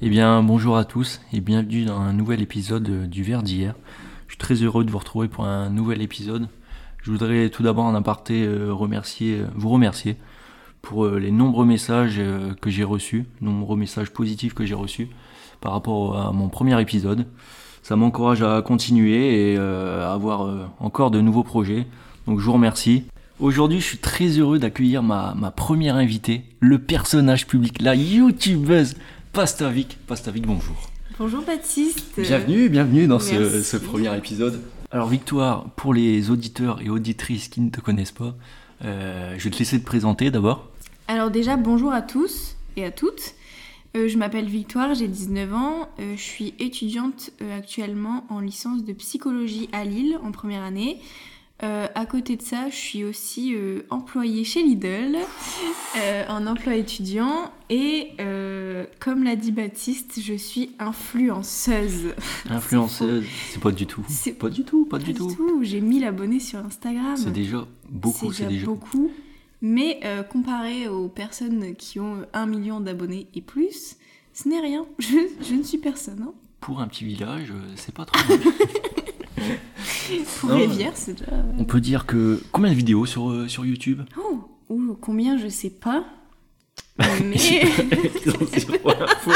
Eh 0.00 0.10
bien, 0.10 0.44
bonjour 0.44 0.76
à 0.76 0.84
tous 0.84 1.20
et 1.32 1.40
bienvenue 1.40 1.84
dans 1.84 1.98
un 1.98 2.12
nouvel 2.12 2.40
épisode 2.40 3.10
du 3.10 3.24
Verre 3.24 3.42
d'hier. 3.42 3.74
Je 4.28 4.34
suis 4.34 4.38
très 4.38 4.54
heureux 4.54 4.84
de 4.84 4.92
vous 4.92 4.98
retrouver 4.98 5.26
pour 5.26 5.44
un 5.44 5.70
nouvel 5.70 6.02
épisode. 6.02 6.46
Je 7.02 7.10
voudrais 7.10 7.50
tout 7.50 7.64
d'abord 7.64 7.86
en 7.86 7.96
aparté 7.96 8.44
euh, 8.44 8.70
euh, 8.70 9.46
vous 9.56 9.68
remercier 9.68 10.16
pour 10.82 11.04
euh, 11.04 11.18
les 11.18 11.32
nombreux 11.32 11.66
messages 11.66 12.20
que 12.60 12.70
j'ai 12.70 12.84
reçus, 12.84 13.26
nombreux 13.40 13.76
messages 13.76 14.10
positifs 14.10 14.54
que 14.54 14.64
j'ai 14.64 14.74
reçus 14.74 15.08
par 15.60 15.72
rapport 15.72 16.16
à 16.16 16.30
mon 16.30 16.48
premier 16.48 16.80
épisode. 16.80 17.26
Ça 17.82 17.96
m'encourage 17.96 18.44
à 18.44 18.62
continuer 18.62 19.52
et 19.52 19.56
à 19.56 20.12
avoir 20.12 20.70
encore 20.78 21.10
de 21.10 21.20
nouveaux 21.20 21.42
projets. 21.42 21.88
Donc 22.28 22.38
je 22.38 22.44
vous 22.44 22.52
remercie. 22.52 23.06
Aujourd'hui, 23.40 23.80
je 23.80 23.86
suis 23.86 23.98
très 23.98 24.26
heureux 24.26 24.58
d'accueillir 24.60 25.02
ma 25.02 25.52
première 25.56 25.96
invitée, 25.96 26.44
le 26.60 26.78
personnage 26.78 27.48
public, 27.48 27.80
la 27.82 27.96
youtubeuse 27.96 28.94
Pastavik. 29.32 29.98
Pastavik, 30.06 30.46
bonjour. 30.46 30.90
Bonjour 31.18 31.42
Baptiste. 31.42 32.18
Bienvenue, 32.18 32.68
bienvenue 32.68 33.06
dans 33.06 33.18
ce, 33.18 33.76
premier 33.76 34.16
épisode. 34.16 34.60
Alors 34.90 35.08
Victoire, 35.08 35.64
pour 35.76 35.94
les 35.94 36.30
auditeurs 36.30 36.80
et 36.80 36.90
auditrices 36.90 37.48
qui 37.48 37.60
ne 37.60 37.70
te 37.70 37.80
connaissent 37.80 38.12
pas, 38.12 38.34
euh, 38.84 39.34
je 39.36 39.44
vais 39.44 39.50
te 39.50 39.58
laisser 39.58 39.80
te 39.80 39.84
présenter 39.84 40.30
d'abord. 40.30 40.68
Alors 41.08 41.30
déjà, 41.30 41.56
bonjour 41.56 41.92
à 41.92 42.02
tous 42.02 42.56
et 42.76 42.84
à 42.84 42.90
toutes. 42.90 43.34
Euh, 43.96 44.08
je 44.08 44.18
m'appelle 44.18 44.46
Victoire, 44.46 44.94
j'ai 44.94 45.08
19 45.08 45.54
ans. 45.54 45.88
Euh, 45.98 46.14
je 46.16 46.22
suis 46.22 46.54
étudiante 46.58 47.30
actuellement 47.56 48.24
en 48.30 48.40
licence 48.40 48.84
de 48.84 48.92
psychologie 48.92 49.68
à 49.72 49.84
Lille 49.84 50.18
en 50.22 50.32
première 50.32 50.62
année. 50.62 51.00
Euh, 51.64 51.88
à 51.96 52.06
côté 52.06 52.36
de 52.36 52.42
ça, 52.42 52.68
je 52.70 52.76
suis 52.76 53.02
aussi 53.04 53.52
euh, 53.54 53.82
employée 53.90 54.44
chez 54.44 54.62
Lidl, 54.62 55.16
euh, 55.96 56.24
en 56.28 56.46
emploi 56.46 56.76
étudiant. 56.76 57.50
Et 57.68 58.12
euh, 58.20 58.84
comme 59.00 59.24
l'a 59.24 59.34
dit 59.34 59.50
Baptiste, 59.50 60.20
je 60.22 60.34
suis 60.34 60.70
influenceuse. 60.78 62.14
Influenceuse, 62.50 63.24
c'est 63.50 63.60
pas 63.60 63.72
du 63.72 63.86
tout. 63.86 64.04
C'est 64.08 64.32
Pas 64.38 64.50
du 64.50 64.62
tout, 64.64 64.84
pas 64.84 64.98
du 64.98 65.14
tout. 65.14 65.36
J'ai 65.62 65.80
1000 65.80 66.04
abonnés 66.04 66.40
sur 66.40 66.60
Instagram. 66.60 67.16
C'est 67.16 67.32
déjà 67.32 67.66
beaucoup, 67.88 68.32
c'est 68.32 68.46
déjà. 68.46 68.66
beaucoup. 68.66 69.10
Mais 69.60 69.98
comparé 70.30 70.86
aux 70.88 71.08
personnes 71.08 71.74
qui 71.74 71.98
ont 71.98 72.24
un 72.32 72.46
million 72.46 72.78
d'abonnés 72.78 73.26
et 73.34 73.40
plus, 73.42 73.96
ce 74.32 74.48
n'est 74.48 74.60
rien. 74.60 74.86
Je, 75.00 75.16
je 75.42 75.54
ne 75.54 75.62
suis 75.64 75.78
personne. 75.78 76.22
hein. 76.22 76.32
Pour 76.60 76.80
un 76.80 76.86
petit 76.88 77.04
village, 77.04 77.52
c'est 77.76 77.94
pas 77.94 78.04
trop 78.04 78.18
mal. 78.28 78.38
Pour 80.40 80.50
Non, 80.50 80.56
Rivière, 80.56 80.92
c'est 80.94 81.18
déjà. 81.18 81.32
On 81.58 81.64
peut 81.64 81.80
dire 81.80 82.06
que. 82.06 82.40
Combien 82.52 82.70
de 82.70 82.76
vidéos 82.76 83.06
sur, 83.06 83.30
euh, 83.30 83.48
sur 83.48 83.64
YouTube 83.66 84.02
Oh, 84.18 84.40
ou 84.68 84.96
combien, 85.00 85.38
je 85.38 85.48
sais 85.48 85.70
pas. 85.70 86.04
Mais. 87.24 87.36
Zéro 87.38 88.90
info. 89.00 89.32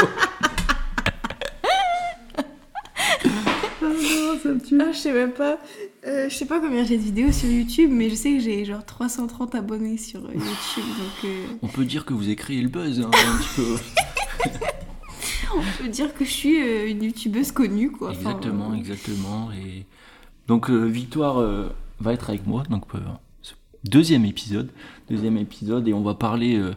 Ah, 4.79 4.91
je 4.91 4.97
sais 4.97 5.13
même 5.13 5.31
pas. 5.31 5.57
Euh, 6.05 6.27
je 6.29 6.35
sais 6.35 6.45
pas 6.45 6.59
combien 6.59 6.83
j'ai 6.83 6.97
de 6.97 7.03
vidéos 7.03 7.31
sur 7.31 7.49
YouTube, 7.49 7.89
mais 7.91 8.09
je 8.09 8.15
sais 8.15 8.33
que 8.33 8.39
j'ai 8.39 8.65
genre 8.65 8.85
330 8.85 9.55
abonnés 9.55 9.97
sur 9.97 10.19
euh, 10.19 10.33
YouTube. 10.33 10.43
Donc, 10.77 11.25
euh, 11.25 11.45
On 11.61 11.67
peut 11.67 11.85
dire 11.85 12.05
que 12.05 12.13
vous 12.13 12.23
avez 12.23 12.35
créé 12.35 12.61
le 12.61 12.67
buzz 12.69 12.99
hein, 12.99 13.09
un 13.13 13.37
petit 13.37 13.49
peu. 13.55 13.77
on 15.55 15.83
peut 15.83 15.89
dire 15.89 16.13
que 16.13 16.25
je 16.25 16.29
suis 16.29 16.61
euh, 16.61 16.89
une 16.89 17.03
youtubeuse 17.03 17.51
connue, 17.51 17.91
quoi. 17.91 18.09
Enfin, 18.11 18.31
Exactement, 18.31 18.71
euh, 18.71 18.75
exactement. 18.75 19.51
Et 19.53 19.85
donc 20.47 20.69
euh, 20.69 20.85
Victoire 20.85 21.39
euh, 21.39 21.69
va 21.99 22.13
être 22.13 22.29
avec 22.29 22.45
moi, 22.47 22.63
donc 22.69 22.83
euh, 22.95 22.99
deuxième 23.83 24.25
épisode, 24.25 24.69
deuxième 25.09 25.37
épisode, 25.37 25.87
et 25.87 25.93
on 25.93 26.03
va 26.03 26.15
parler 26.15 26.57
euh, 26.57 26.73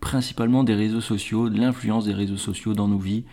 principalement 0.00 0.64
des 0.64 0.74
réseaux 0.74 1.00
sociaux, 1.00 1.48
de 1.48 1.58
l'influence 1.58 2.04
des 2.04 2.14
réseaux 2.14 2.36
sociaux 2.36 2.74
dans 2.74 2.88
nos 2.88 2.98
vies 2.98 3.24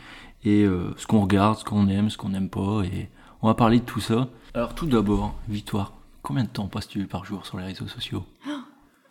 et 0.44 0.64
euh, 0.64 0.94
ce 0.98 1.08
qu'on 1.08 1.22
regarde, 1.22 1.58
ce 1.58 1.64
qu'on 1.64 1.88
aime, 1.88 2.10
ce 2.10 2.18
qu'on 2.18 2.30
n'aime 2.30 2.50
pas, 2.50 2.84
et 2.84 3.10
on 3.42 3.48
va 3.48 3.56
parler 3.56 3.80
de 3.80 3.86
tout 3.86 4.00
ça. 4.00 4.28
Alors 4.54 4.76
tout 4.76 4.86
d'abord, 4.86 5.36
Victoire, 5.48 5.94
combien 6.22 6.44
de 6.44 6.50
temps 6.50 6.68
passes-tu 6.68 7.06
par 7.06 7.26
jour 7.26 7.46
sur 7.46 7.58
les 7.58 7.66
réseaux 7.66 7.88
sociaux? 7.88 8.24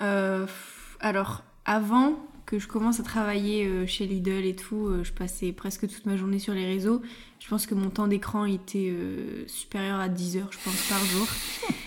Euh, 0.03 0.47
pff, 0.47 0.97
alors, 1.01 1.43
avant 1.65 2.15
que 2.47 2.59
je 2.59 2.69
commence 2.69 3.01
à 3.01 3.03
travailler 3.03 3.67
euh, 3.67 3.87
chez 3.87 4.07
Lidl 4.07 4.45
et 4.45 4.55
tout, 4.57 4.87
euh, 4.87 5.05
je 5.05 5.13
passais 5.13 5.53
presque 5.53 5.89
toute 5.89 6.07
ma 6.07 6.17
journée 6.17 6.39
sur 6.39 6.55
les 6.55 6.67
réseaux. 6.67 7.03
Je 7.41 7.49
pense 7.49 7.67
que 7.67 7.75
mon 7.75 7.91
temps 7.91 8.07
d'écran 8.07 8.45
était 8.45 8.91
euh, 8.91 9.45
supérieur 9.47 9.99
à 10.01 10.09
10 10.09 10.39
heures, 10.39 10.51
je 10.51 10.59
pense, 10.65 10.89
par 10.89 11.05
jour. 11.05 11.27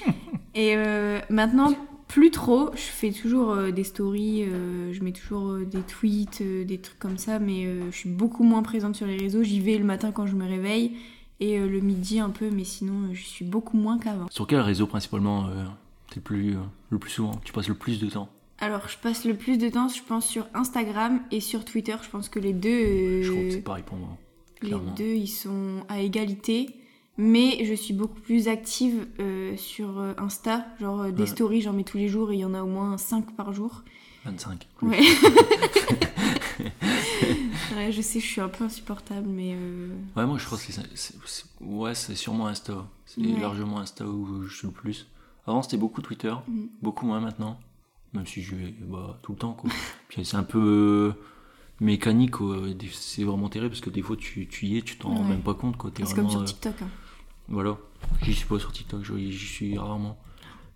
et 0.56 0.76
euh, 0.76 1.20
maintenant, 1.30 1.74
plus 2.08 2.32
trop. 2.32 2.72
Je 2.74 2.82
fais 2.82 3.12
toujours 3.12 3.52
euh, 3.52 3.72
des 3.72 3.84
stories, 3.84 4.44
euh, 4.44 4.94
je 4.94 5.04
mets 5.04 5.12
toujours 5.12 5.52
euh, 5.52 5.66
des 5.66 5.82
tweets, 5.82 6.42
euh, 6.42 6.64
des 6.64 6.80
trucs 6.80 7.00
comme 7.00 7.18
ça, 7.18 7.40
mais 7.40 7.66
euh, 7.66 7.92
je 7.92 7.98
suis 7.98 8.10
beaucoup 8.10 8.44
moins 8.44 8.64
présente 8.64 8.96
sur 8.96 9.08
les 9.08 9.18
réseaux. 9.18 9.44
J'y 9.44 9.60
vais 9.60 9.78
le 9.78 9.84
matin 9.84 10.12
quand 10.12 10.26
je 10.26 10.36
me 10.36 10.48
réveille 10.48 10.94
et 11.40 11.60
euh, 11.60 11.68
le 11.68 11.80
midi 11.80 12.20
un 12.20 12.30
peu, 12.30 12.50
mais 12.50 12.64
sinon, 12.64 13.10
euh, 13.10 13.14
je 13.14 13.24
suis 13.24 13.46
beaucoup 13.46 13.78
moins 13.78 14.00
qu'avant. 14.00 14.28
Sur 14.30 14.48
quel 14.48 14.62
réseau 14.62 14.88
principalement 14.88 15.48
euh, 15.48 15.66
t'es 16.10 16.16
le 16.18 16.22
plus, 16.22 16.56
euh, 16.56 16.60
le 16.90 16.98
plus 16.98 17.12
souvent 17.12 17.40
Tu 17.44 17.54
passes 17.54 17.68
le 17.68 17.76
plus 17.76 18.00
de 18.00 18.10
temps? 18.10 18.30
Alors, 18.60 18.88
je 18.90 18.98
passe 18.98 19.24
le 19.26 19.36
plus 19.36 19.58
de 19.58 19.70
temps, 19.70 19.88
je 19.88 20.02
pense, 20.02 20.26
sur 20.28 20.48
Instagram 20.54 21.20
et 21.32 21.40
sur 21.42 21.64
Twitter. 21.64 21.96
Je 22.04 22.10
pense 22.10 22.28
que 22.30 22.40
les 22.40 22.54
deux, 22.54 22.70
euh, 22.70 23.22
Je 23.24 23.32
crois 23.32 23.44
que 23.44 23.52
c'est 23.52 23.62
pareil 23.62 23.84
pour 23.86 23.98
moi. 23.98 24.18
les 24.64 24.72
deux, 24.96 25.14
ils 25.16 25.28
sont 25.28 25.84
à 25.90 26.00
égalité. 26.02 26.70
Mais 27.20 27.66
je 27.66 27.74
suis 27.74 27.94
beaucoup 27.96 28.20
plus 28.20 28.48
active 28.48 29.08
euh, 29.20 29.56
sur 29.58 29.98
euh, 30.00 30.14
Insta. 30.20 30.68
Genre 30.80 31.02
euh, 31.02 31.12
des 31.12 31.22
Ouais. 31.24 31.28
stories, 31.28 31.62
j'en 31.62 31.74
mets 31.74 31.84
tous 31.84 31.98
les 31.98 32.08
jours 32.10 32.32
et 32.32 32.36
il 32.36 32.40
y 32.40 32.46
en 32.46 32.54
a 32.54 32.62
au 32.62 32.68
moins 32.68 32.96
5 32.98 33.36
par 33.36 33.54
jour. 33.54 33.84
25. 34.26 34.68
Ouais. 34.84 35.00
ouais, 37.76 37.92
je 37.92 38.02
sais, 38.02 38.20
je 38.20 38.26
suis 38.26 38.42
un 38.42 38.50
peu 38.50 38.66
insupportable, 38.66 39.28
mais 39.28 39.54
euh, 39.56 39.90
Ouais, 40.16 40.26
moi 40.26 40.38
je 40.38 40.46
crois 40.46 40.58
que 40.58 40.64
c'est. 40.96 41.14
Ouais, 41.62 41.96
c'est 41.96 42.16
sûrement 42.16 42.48
Insta. 42.48 42.86
C'est 43.06 43.22
Ouais. 43.22 43.40
largement 43.40 43.80
Insta 43.80 44.06
où 44.06 44.44
je 44.48 44.56
suis 44.56 44.68
le 44.68 44.74
plus. 44.74 45.08
Avant 45.48 45.62
c'était 45.64 45.78
beaucoup 45.78 46.02
Twitter, 46.02 46.34
Mm. 46.48 46.66
beaucoup 46.82 47.06
moins 47.06 47.20
maintenant. 47.20 47.60
Même 48.18 48.28
si 48.28 48.42
je 48.42 48.56
vais 48.56 48.74
bah, 48.82 49.20
tout 49.24 49.32
le 49.34 49.38
temps 49.38 49.54
quoi. 49.54 49.70
Puis 50.10 50.26
c'est 50.26 50.38
un 50.38 50.44
peu 50.44 51.14
euh, 51.18 51.22
mécanique 51.80 52.36
C'est 52.92 53.24
vraiment 53.24 53.50
terrible 53.50 53.70
parce 53.72 53.82
que 53.82 53.90
des 53.90 54.02
fois 54.02 54.18
tu, 54.18 54.48
tu 54.48 54.66
y 54.66 54.78
es, 54.78 54.82
tu 54.82 54.98
t'en 54.98 55.10
rends 55.10 55.22
Ouais. 55.24 55.30
même 55.30 55.42
pas 55.42 55.54
compte 55.54 55.78
quoi. 55.78 55.92
T'es 55.92 56.06
c'est 56.06 56.16
comme 56.16 56.30
sur 56.30 56.42
euh, 56.42 56.46
TikTok. 56.46 56.82
hein. 56.82 56.90
Voilà. 57.48 57.78
J'y 58.24 58.34
suis 58.34 58.46
pas 58.48 58.60
sur 58.60 58.72
TikTok, 58.72 59.04
j'y 59.06 59.32
suis 59.38 59.78
rarement. 59.78 60.18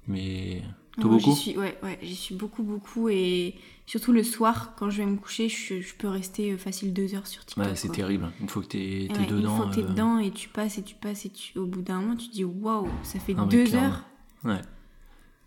Mais. 0.08 0.62
Toi 1.00 1.06
Non, 1.10 1.18
beaucoup 1.18 1.32
j'y 1.32 1.38
suis, 1.38 1.58
ouais, 1.58 1.78
ouais, 1.84 1.98
j'y 2.02 2.16
suis 2.16 2.36
beaucoup, 2.36 2.64
beaucoup. 2.64 3.08
Et 3.08 3.56
surtout 3.86 4.12
le 4.12 4.24
soir, 4.24 4.74
quand 4.78 4.90
je 4.90 4.98
vais 4.98 5.06
me 5.06 5.16
coucher, 5.16 5.48
je, 5.48 5.80
je 5.80 5.94
peux 5.96 6.10
rester 6.10 6.52
euh, 6.52 6.58
facile 6.58 6.92
deux 6.94 7.16
heures 7.16 7.28
sur 7.28 7.46
TikTok. 7.46 7.66
Ouais, 7.66 7.76
c'est 7.78 7.90
terrible. 7.90 8.30
Une 8.42 8.50
fois 8.50 8.62
que 8.62 8.68
t'es 8.68 9.08
t'es 9.12 9.20
Ouais, 9.20 9.26
dedans. 9.26 9.52
Une 9.52 9.58
fois 9.58 9.68
que 9.70 9.76
t'es 9.76 9.84
dedans 9.84 10.20
et 10.20 10.32
tu 10.32 10.50
passes 10.50 10.78
et 10.78 10.84
tu 10.84 10.96
passes 10.96 11.26
et 11.26 11.30
tu... 11.30 11.58
au 11.58 11.66
bout 11.66 11.82
d'un 11.82 12.02
moment 12.02 12.16
tu 12.18 12.28
te 12.28 12.34
dis 12.34 12.44
waouh, 12.44 12.90
ça 13.04 13.20
fait 13.20 13.34
mais 13.34 13.46
deux 13.46 13.74
heures. 13.76 14.04
Ouais. 14.44 14.60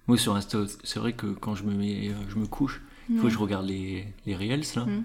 Moi 0.06 0.18
sur 0.18 0.34
Insta, 0.36 0.58
c'est 0.82 0.98
vrai 0.98 1.12
que 1.14 1.26
quand 1.26 1.54
je 1.54 1.64
me 1.64 1.72
mets, 1.74 2.10
je 2.28 2.38
me 2.38 2.46
couche, 2.46 2.82
il 3.10 3.16
faut 3.18 3.24
que 3.28 3.32
je 3.32 3.38
regarde 3.38 3.66
les, 3.66 4.04
les 4.26 4.36
reels 4.36 4.62
là. 4.76 4.84
Mm. 4.84 5.02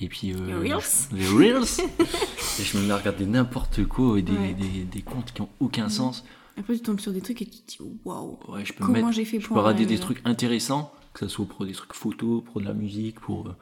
Et 0.00 0.08
puis 0.08 0.32
euh, 0.32 0.46
Les 0.46 0.54
reels 0.74 0.80
je- 1.10 1.16
les 1.16 1.26
reels. 1.28 1.64
et 2.60 2.62
je 2.62 2.78
me 2.78 2.82
mets 2.86 2.92
à 2.92 2.96
regarder 2.96 3.26
n'importe 3.26 3.84
quoi 3.84 4.18
et 4.18 4.22
des, 4.22 4.32
Ouais. 4.32 4.54
des, 4.54 4.84
des 4.84 5.02
comptes 5.02 5.32
qui 5.32 5.40
ont 5.42 5.48
aucun 5.60 5.86
Mm. 5.86 5.90
sens. 5.90 6.24
Après 6.58 6.74
tu 6.74 6.80
tombes 6.80 7.00
sur 7.00 7.12
des 7.12 7.20
trucs 7.20 7.42
et 7.42 7.46
tu 7.46 7.58
te 7.58 7.82
dis 7.82 7.90
waouh, 8.04 8.38
Ouais, 8.48 8.64
je 8.64 8.72
peux 8.72 8.84
comment 8.84 9.12
j'ai 9.12 9.24
fait 9.24 9.40
je 9.40 9.46
pour 9.46 9.56
peux 9.56 9.60
regarder 9.62 9.86
des 9.86 9.98
trucs 9.98 10.20
intéressants, 10.24 10.92
que 11.12 11.20
ce 11.20 11.28
soit 11.28 11.46
pour 11.46 11.66
des 11.66 11.72
trucs 11.72 11.92
photos, 11.94 12.42
pour 12.44 12.60
de 12.60 12.66
la 12.66 12.72
musique, 12.74 13.20
pour 13.20 13.46
euh, 13.48 13.56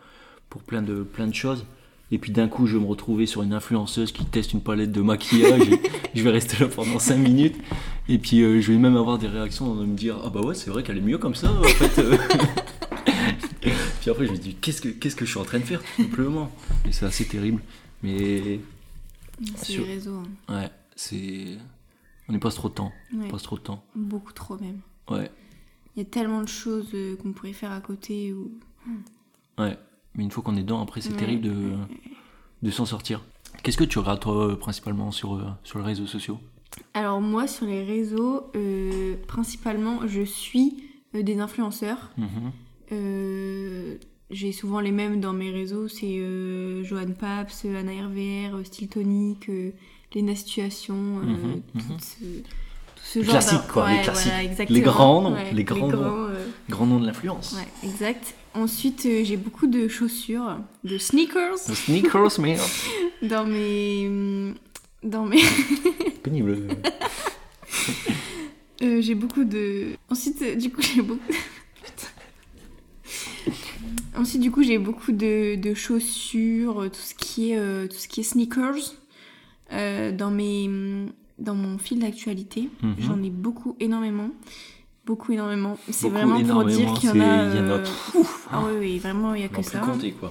pour 0.48 0.62
plein 0.62 0.82
de 0.82 1.02
plein 1.02 1.26
de 1.26 1.34
choses. 1.34 1.64
Et 2.10 2.18
puis 2.18 2.30
d'un 2.30 2.46
coup, 2.48 2.66
je 2.66 2.76
vais 2.76 2.82
me 2.82 2.88
retrouver 2.88 3.24
sur 3.24 3.42
une 3.42 3.54
influenceuse 3.54 4.12
qui 4.12 4.26
teste 4.26 4.52
une 4.52 4.60
palette 4.60 4.92
de 4.92 5.00
maquillage. 5.00 5.62
et 5.70 5.80
je 6.14 6.22
vais 6.22 6.30
rester 6.30 6.58
là 6.62 6.68
pendant 6.68 6.98
5 6.98 7.16
minutes. 7.16 7.56
Et 8.08 8.18
puis 8.18 8.42
euh, 8.42 8.60
je 8.60 8.72
vais 8.72 8.78
même 8.78 8.96
avoir 8.96 9.18
des 9.18 9.28
réactions 9.28 9.74
de 9.74 9.84
me 9.84 9.96
dire 9.96 10.16
Ah 10.24 10.30
bah 10.30 10.40
ouais, 10.40 10.54
c'est 10.54 10.70
vrai 10.70 10.82
qu'elle 10.82 10.98
est 10.98 11.02
mieux 11.02 11.18
comme 11.18 11.34
ça 11.34 11.50
en 11.52 11.62
fait. 11.62 11.98
euh. 12.00 12.16
puis 14.00 14.10
après, 14.10 14.26
je 14.26 14.32
me 14.32 14.36
dis 14.38 14.54
Qu'est-ce 14.56 14.80
que, 14.82 14.88
qu'est-ce 14.88 15.16
que 15.16 15.24
je 15.24 15.30
suis 15.30 15.40
en 15.40 15.44
train 15.44 15.58
de 15.58 15.64
faire 15.64 15.80
tout 15.82 16.02
simplement 16.02 16.50
Et 16.86 16.92
c'est 16.92 17.06
assez 17.06 17.24
terrible. 17.26 17.62
Mais 18.02 18.60
C'est 19.56 19.72
Sur- 19.72 19.84
les 19.86 19.94
réseaux, 19.94 20.22
hein. 20.48 20.54
ouais, 20.54 20.70
c'est. 20.96 21.46
On 22.28 22.34
y 22.34 22.38
passe 22.38 22.54
trop 22.54 22.68
de 22.68 22.74
temps. 22.74 22.92
Ouais, 23.12 23.24
On 23.26 23.28
passe 23.30 23.42
trop 23.42 23.56
de 23.56 23.62
temps. 23.62 23.84
beaucoup 23.94 24.32
trop 24.32 24.56
même. 24.58 24.78
Ouais, 25.10 25.30
Il 25.96 26.00
y 26.00 26.02
a 26.02 26.08
tellement 26.08 26.40
de 26.42 26.48
choses 26.48 26.88
euh, 26.94 27.16
qu'on 27.16 27.32
pourrait 27.32 27.52
faire 27.52 27.72
à 27.72 27.80
côté. 27.80 28.32
Ou... 28.32 28.52
ouais. 29.58 29.76
Mais 30.14 30.24
une 30.24 30.30
fois 30.30 30.42
qu'on 30.42 30.56
est 30.56 30.62
dedans, 30.62 30.80
après, 30.82 31.00
c'est 31.00 31.10
Ouais. 31.12 31.16
terrible 31.16 31.42
de, 31.42 31.72
de 32.62 32.70
s'en 32.70 32.84
sortir. 32.86 33.22
Qu'est-ce 33.62 33.76
que 33.76 33.84
tu 33.84 33.98
regardes 33.98 34.20
toi 34.20 34.58
principalement 34.58 35.10
sur, 35.10 35.40
sur 35.64 35.78
les 35.78 35.84
réseaux 35.84 36.06
sociaux? 36.06 36.38
Alors 36.94 37.20
moi 37.20 37.46
sur 37.46 37.66
les 37.66 37.82
réseaux, 37.84 38.50
euh, 38.56 39.14
principalement 39.26 40.00
je 40.06 40.22
suis 40.22 40.84
euh, 41.14 41.22
des 41.22 41.38
influenceurs. 41.40 42.10
Mhm. 42.18 42.26
Euh, 42.92 43.96
j'ai 44.30 44.52
souvent 44.52 44.80
les 44.80 44.92
mêmes 44.92 45.20
dans 45.20 45.32
mes 45.32 45.50
réseaux, 45.50 45.88
c'est 45.88 46.18
Johan 46.84 47.12
Paps, 47.18 47.64
Anna 47.66 47.92
RVR, 48.06 48.64
Style 48.64 48.88
Tonic, 48.88 49.50
Lena 50.14 50.34
Situation, 50.34 50.94
Mhm, 50.94 51.62
mhm. 51.74 51.82
euh, 52.22 52.26
ce 53.02 53.22
genre 53.22 53.32
Classiques, 53.32 53.58
d'in- 53.58 53.72
quoi, 53.72 53.90
les 53.92 54.00
classiques. 54.02 54.32
voilà. 54.56 54.70
Les 54.70 54.80
grands 54.80 55.22
noms, 55.22 55.32
Ouais, 55.34 55.52
les 55.52 55.64
grands 55.64 55.88
noms. 55.88 56.02
euh, 56.30 56.46
Grand 56.70 56.86
nom 56.86 57.00
de 57.00 57.06
l'influence. 57.06 57.54
ouais, 57.58 57.88
exact. 57.88 58.34
Ensuite, 58.54 59.02
j'ai 59.02 59.36
beaucoup 59.38 59.66
de 59.66 59.88
chaussures, 59.88 60.58
de 60.84 60.98
sneakers 60.98 61.54
The 61.66 61.74
sneakers, 61.74 62.38
merde. 62.40 62.60
dans 63.22 63.44
mes. 63.46 64.54
Dans 65.02 65.26
mes. 65.26 65.42
Pénible. 66.22 66.68
Euh, 68.82 69.00
j'ai 69.00 69.14
beaucoup 69.14 69.44
de. 69.44 69.90
Ensuite, 70.10 70.42
euh, 70.42 70.56
du 70.56 70.70
coup, 70.72 70.82
j'ai 70.82 71.02
beaucoup. 71.02 71.20
Ensuite, 74.16 74.40
du 74.42 74.50
coup, 74.50 74.62
j'ai 74.62 74.78
beaucoup 74.78 75.12
de, 75.12 75.56
de 75.56 75.74
chaussures, 75.74 76.82
euh, 76.82 76.88
tout 76.88 77.00
ce 77.00 77.14
qui 77.14 77.52
est, 77.52 77.58
euh, 77.58 77.86
tout 77.86 77.96
ce 77.96 78.08
qui 78.08 78.20
est 78.20 78.24
sneakers 78.24 78.94
euh, 79.72 80.12
dans 80.12 80.30
mes, 80.30 80.68
dans 81.38 81.54
mon 81.54 81.78
fil 81.78 82.00
d'actualité. 82.00 82.68
Mhm. 82.82 82.94
J'en 82.98 83.22
ai 83.22 83.30
beaucoup, 83.30 83.74
énormément, 83.80 84.30
beaucoup, 85.06 85.32
énormément. 85.32 85.78
C'est 85.90 86.10
vraiment 86.10 86.42
pour 86.42 86.64
dire 86.64 86.80
énormément, 86.80 86.94
qu'il 86.94 87.08
y 87.08 87.12
en 87.12 87.20
a. 87.20 87.54
il 87.54 87.56
y 87.56 87.60
en 87.60 87.70
a 87.70 87.78
Ouf. 88.14 88.48
Ah 88.50 88.62
oui, 88.66 88.72
oui, 88.80 88.98
vraiment, 88.98 89.34
il 89.34 89.42
y 89.42 89.44
a 89.44 89.48
que 89.48 89.62
ça. 89.62 89.78
compter, 89.78 90.12
quoi. 90.12 90.30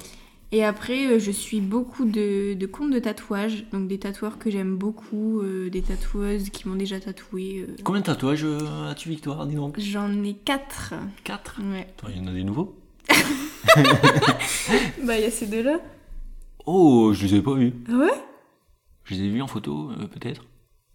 Et 0.53 0.65
après, 0.65 1.07
euh, 1.07 1.17
je 1.19 1.31
suis 1.31 1.61
beaucoup 1.61 2.03
de, 2.03 2.53
de 2.55 2.65
comptes 2.65 2.91
de 2.91 2.99
tatouages, 2.99 3.63
donc 3.71 3.87
des 3.87 3.97
tatoueurs 3.99 4.37
que 4.37 4.51
j'aime 4.51 4.75
beaucoup, 4.75 5.39
euh, 5.39 5.69
des 5.69 5.81
tatoueuses 5.81 6.49
qui 6.49 6.67
m'ont 6.67 6.75
déjà 6.75 6.99
tatoué. 6.99 7.65
euh. 7.69 7.75
Combien 7.85 8.01
de 8.01 8.05
tatouages 8.05 8.43
euh, 8.43 8.89
as-tu, 8.89 9.07
Victoire 9.09 9.45
Dis 9.47 9.55
donc? 9.55 9.79
J'en 9.79 10.11
ai 10.23 10.33
quatre. 10.33 10.93
4 11.23 11.61
Ouais. 11.71 11.87
Il 12.09 12.17
y 12.17 12.19
en 12.19 12.27
a 12.27 12.33
des 12.33 12.43
nouveaux? 12.43 12.75
Bah, 15.03 15.17
il 15.17 15.21
y 15.21 15.25
a 15.25 15.31
ces 15.31 15.47
deux-là. 15.47 15.79
Oh, 16.65 17.11
je 17.13 17.25
les 17.25 17.35
ai 17.35 17.41
pas 17.41 17.53
vus. 17.55 17.73
Ah 17.89 17.97
ouais? 17.97 18.11
Je 19.05 19.15
les 19.15 19.21
ai 19.23 19.29
vus 19.29 19.41
en 19.41 19.47
photo, 19.47 19.89
peut-être. 20.13 20.45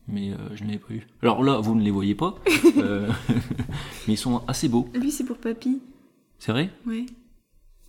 Mais 0.06 0.32
je 0.54 0.62
ne 0.64 0.68
les 0.68 0.74
ai 0.74 0.78
pas 0.78 0.88
vus. 0.92 1.06
Alors 1.22 1.42
là, 1.42 1.58
vous 1.60 1.74
ne 1.74 1.82
les 1.82 1.90
voyez 1.90 2.14
pas. 2.14 2.36
mais 2.76 4.14
ils 4.14 4.16
sont 4.18 4.42
assez 4.46 4.68
beaux. 4.68 4.88
Lui, 4.94 5.10
c'est 5.10 5.24
pour 5.24 5.38
papy. 5.38 5.80
C'est 6.38 6.52
vrai? 6.52 6.70
Ouais. 6.86 7.06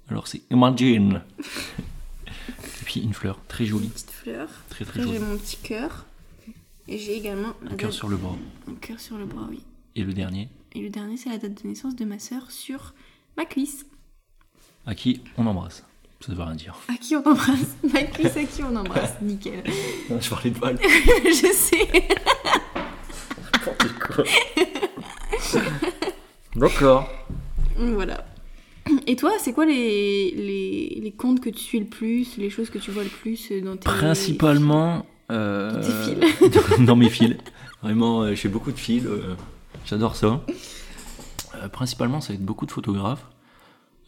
Alors 0.10 0.28
c'est 0.28 0.42
Imagine. 0.52 1.22
Et 1.40 2.86
puis 2.86 3.02
une 3.02 3.14
fleur, 3.14 3.40
très 3.48 3.64
Une 3.66 3.70
jolie. 3.72 3.88
petite 3.90 4.12
fleur. 4.12 4.48
Très 4.70 4.86
très 4.86 5.02
Après, 5.02 5.12
j'ai 5.14 5.20
jolie. 5.20 5.32
mon 5.32 5.38
petit 5.38 5.58
cœur. 5.58 6.06
Et 6.88 6.98
j'ai 6.98 7.18
également 7.18 7.50
Un 7.66 7.76
cœur 7.76 7.90
date- 7.90 7.92
sur 7.92 8.08
le 8.08 8.16
bras. 8.16 8.36
un 8.70 8.76
cœur 8.76 9.00
sur 9.00 9.18
le 9.18 9.26
bras, 9.26 9.46
oui. 9.50 9.62
Et 9.96 10.04
le 10.04 10.14
dernier, 10.14 10.48
Et 10.74 10.82
le 10.82 10.90
dernier, 10.90 11.18
c'est 11.18 11.30
la 11.30 11.38
date 11.38 11.62
de 11.64 11.68
naissance 11.68 11.96
de 11.96 12.06
ma 12.06 12.20
sœur 12.20 12.50
sur 12.52 12.94
ma 13.36 13.46
cuisse. 13.46 13.86
à 14.86 14.96
qui 14.96 15.22
on 15.38 15.46
embrasse. 15.48 15.84
Ça 16.22 16.32
ne 16.32 16.38
veut 16.38 16.44
rien 16.44 16.56
dire. 16.56 16.76
À 16.88 16.94
qui 16.96 17.16
on 17.16 17.20
embrasse 17.28 17.76
Ma 17.94 18.04
cuisse, 18.04 18.38
à 18.38 18.44
qui 18.46 18.64
on 18.64 18.76
embrasse. 18.76 19.22
Nickel. 19.22 19.64
Je 20.22 20.30
parlais 20.30 20.50
de 20.50 20.58
balle. 20.60 20.80
je 20.82 21.54
sais. 21.54 21.88
N'importe 23.54 24.00
quoi. 24.00 24.24
D'accord. 26.56 27.10
Voilà. 27.78 28.26
Et 29.08 29.16
toi, 29.16 29.32
c'est 29.40 29.54
quoi 29.54 29.66
les, 29.66 30.32
les, 30.32 31.00
les 31.02 31.12
comptes 31.12 31.40
que 31.40 31.50
tu 31.50 31.60
suis 31.60 31.80
le 31.80 31.86
plus, 31.86 32.38
les 32.38 32.50
choses 32.50 32.70
que 32.70 32.78
tu 32.78 32.92
vois 32.92 33.04
le 33.04 33.10
plus 33.10 33.52
dans 33.64 33.76
tes... 33.76 33.84
Principalement. 33.84 35.06
euh, 35.32 35.82
Dans 35.82 36.48
tes 36.78 36.84
dans 36.86 36.96
mes 36.96 37.10
fils. 37.10 37.36
Vraiment, 37.82 38.22
euh, 38.24 38.36
j'ai 38.36 38.50
beaucoup 38.50 38.72
de 38.72 38.78
fils. 38.80 39.06
euh, 39.06 39.36
J'adore 39.86 40.16
ça. 40.16 40.42
Euh, 41.56 41.70
principalement, 41.70 42.22
ça 42.22 42.30
va 42.30 42.36
être 42.36 42.46
beaucoup 42.46 42.66
de 42.66 42.72
photographes. 42.72 43.26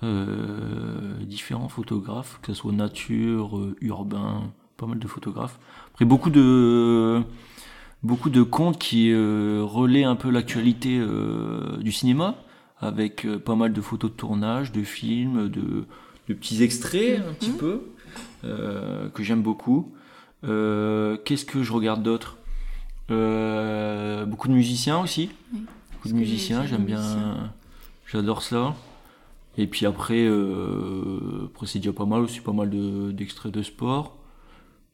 Euh, 0.01 1.13
différents 1.25 1.67
photographes, 1.67 2.39
que 2.41 2.53
ce 2.53 2.59
soit 2.61 2.71
nature, 2.71 3.57
euh, 3.57 3.75
urbain, 3.81 4.43
pas 4.77 4.85
mal 4.85 4.97
de 4.99 5.07
photographes. 5.07 5.59
Après, 5.91 6.05
beaucoup 6.05 6.29
de 6.29 7.21
beaucoup 8.01 8.29
de 8.29 8.43
comptes 8.43 8.79
qui 8.79 9.11
euh, 9.11 9.61
relaient 9.61 10.05
un 10.05 10.15
peu 10.15 10.29
l'actualité 10.29 10.97
euh, 10.99 11.75
du 11.77 11.91
cinéma, 11.91 12.35
avec 12.81 13.25
euh, 13.25 13.39
pas 13.39 13.55
mal 13.55 13.73
de 13.73 13.81
photos 13.81 14.11
de 14.11 14.15
tournage, 14.15 14.71
de 14.71 14.83
films, 14.83 15.49
de, 15.49 15.85
de 16.29 16.33
petits 16.33 16.63
extraits 16.63 17.19
un 17.27 17.33
petit 17.33 17.51
Mhm. 17.51 17.57
peu, 17.57 17.81
euh, 18.45 19.09
que 19.09 19.23
j'aime 19.23 19.41
beaucoup. 19.41 19.91
Euh, 20.45 21.17
Qu'est-ce 21.25 21.45
que 21.45 21.63
je 21.63 21.73
regarde 21.73 22.01
d'autre? 22.03 22.37
Euh, 23.11 24.25
Beaucoup 24.25 24.47
de 24.47 24.53
musiciens 24.53 24.99
aussi. 25.01 25.29
Oui. 25.53 25.61
Beaucoup 25.93 26.07
de 26.09 26.13
musiciens, 26.13 26.61
j'ai 26.63 26.69
j'aime 26.69 26.85
bien. 26.85 27.51
J'adore 28.07 28.41
ça. 28.41 28.75
Et 29.57 29.67
puis 29.67 29.85
après, 29.85 30.25
après 30.27 31.65
c'est 31.67 31.79
déjà 31.79 31.91
pas 31.91 32.05
mal 32.05 32.21
aussi, 32.21 32.39
pas 32.39 32.53
mal 32.53 32.69
de- 32.69 33.11
d'extraits 33.11 33.51
de, 33.51 33.61
sport. 33.61 34.15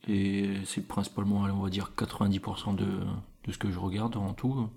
Et 0.07 0.49
c'est 0.65 0.87
principalement, 0.87 1.41
on 1.41 1.63
va 1.63 1.69
dire, 1.69 1.91
90% 1.97 2.75
de, 2.75 2.85
de 2.85 3.51
ce 3.51 3.57
que 3.57 3.69
je 3.71 3.77
regarde 3.79 4.17
en 4.17 4.33
tout. 4.33 4.67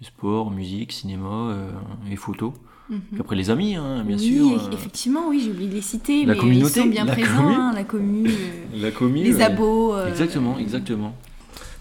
Sport, 0.00 0.50
musique, 0.50 0.90
cinéma 0.92 1.50
euh, 1.50 1.70
et 2.10 2.16
photos. 2.16 2.52
Mhm. 2.90 3.00
Après 3.20 3.36
les 3.36 3.50
amis, 3.50 3.76
hein, 3.76 4.02
bien 4.04 4.16
oui, 4.18 4.34
sûr. 4.34 4.64
euh, 4.66 4.70
effectivement, 4.72 5.28
oui, 5.28 5.40
j'ai 5.44 5.50
oublié 5.52 5.68
de 5.68 5.74
les 5.74 5.80
citer, 5.80 6.24
La 6.26 6.34
mais 6.34 6.40
communauté, 6.40 6.80
ils 6.80 6.82
sont 6.82 6.88
bien 6.88 7.04
la 7.04 7.12
présents, 7.12 7.36
commu. 7.42 7.54
hein, 7.54 7.72
la 7.74 7.84
commu, 7.84 8.28
euh, 8.28 8.32
la 8.82 8.90
commune. 8.90 9.22
les 9.22 9.40
abos. 9.40 9.94
euh, 9.94 10.08
Exactement, 10.08 10.58
exactement. 10.58 11.14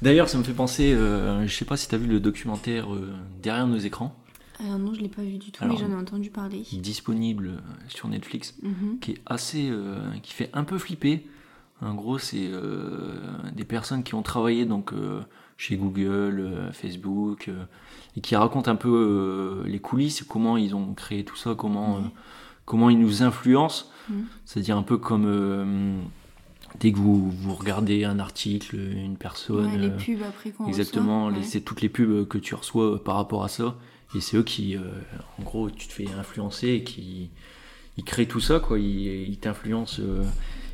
D'ailleurs, 0.03 0.29
ça 0.29 0.37
me 0.37 0.43
fait 0.43 0.53
penser, 0.53 0.93
euh, 0.93 1.45
je 1.47 1.53
sais 1.55 1.65
pas 1.65 1.77
si 1.77 1.87
tu 1.87 1.95
as 1.95 1.97
vu 1.97 2.07
le 2.07 2.19
documentaire 2.19 2.93
euh, 2.93 3.13
Derrière 3.41 3.65
nos 3.67 3.77
écrans, 3.77 4.15
Alors 4.59 4.77
non, 4.77 4.93
je 4.93 5.01
l'ai 5.01 5.09
pas 5.09 5.23
vu 5.23 5.37
du 5.37 5.51
tout, 5.51 5.63
Alors, 5.63 5.75
mais 5.75 5.81
j'en 5.83 5.91
ai 5.91 5.95
entendu 5.99 6.29
parler. 6.29 6.63
disponible 6.73 7.61
sur 7.87 8.07
Netflix. 8.07 8.55
Mhm. 8.61 8.99
qui 9.01 9.11
est 9.13 9.21
assez 9.25 9.71
qui 10.21 10.33
fait 10.33 10.49
un 10.53 10.63
peu 10.63 10.77
flipper 10.77 11.25
en 11.81 11.95
gros 11.95 12.19
c'est 12.19 12.49
des 13.55 13.63
personnes 13.63 14.03
qui 14.03 14.13
ont 14.13 14.21
travaillé 14.21 14.65
donc 14.65 14.91
chez 15.61 15.77
Google 15.77 16.39
euh, 16.39 16.71
Facebook 16.71 17.47
euh, 17.47 17.63
et 18.17 18.21
qui 18.21 18.35
racontent 18.35 18.71
un 18.71 18.75
peu 18.75 18.89
euh, 18.89 19.67
les 19.67 19.77
coulisses 19.77 20.23
comment 20.27 20.57
ils 20.57 20.73
ont 20.73 20.93
créé 20.95 21.23
tout 21.23 21.35
ça 21.35 21.53
comment 21.55 22.01
comment 22.65 22.89
ils 22.89 22.97
nous 22.99 23.21
influencent 23.21 23.85
c'est-à-dire 24.43 24.75
un 24.75 24.81
peu 24.81 24.97
comme 24.97 26.01
dès 26.79 26.91
que 26.91 26.97
vous, 26.97 27.29
vous 27.29 27.53
regardez 27.53 28.03
un 28.05 28.17
article 28.19 28.75
une 28.75 29.17
personne 29.17 29.67
Ouais, 29.71 29.77
les 29.77 29.89
pubs 29.91 30.23
après 30.27 30.49
qu'on 30.49 30.67
Exactement, 30.67 31.27
ouais. 31.27 31.43
c'est 31.43 31.61
toutes 31.61 31.81
les 31.81 31.89
pubs 31.89 32.27
que 32.27 32.37
tu 32.39 32.55
reçois 32.55 33.01
par 33.03 33.15
rapport 33.15 33.43
à 33.43 33.47
ça. 33.49 33.75
Et 34.15 34.19
c'est 34.19 34.35
eux 34.37 34.43
qui, 34.43 34.75
euh, 34.75 34.81
en 35.39 35.43
gros, 35.43 35.69
tu 35.69 35.87
te 35.87 35.93
fais 35.93 36.07
influencer 36.19 36.67
et 36.69 36.83
qui 36.83 37.29
ils 37.97 38.03
créent 38.03 38.25
tout 38.25 38.41
ça, 38.41 38.59
quoi. 38.59 38.79
Ils, 38.79 39.29
ils 39.29 39.37
t'influencent. 39.37 40.01
euh. 40.01 40.23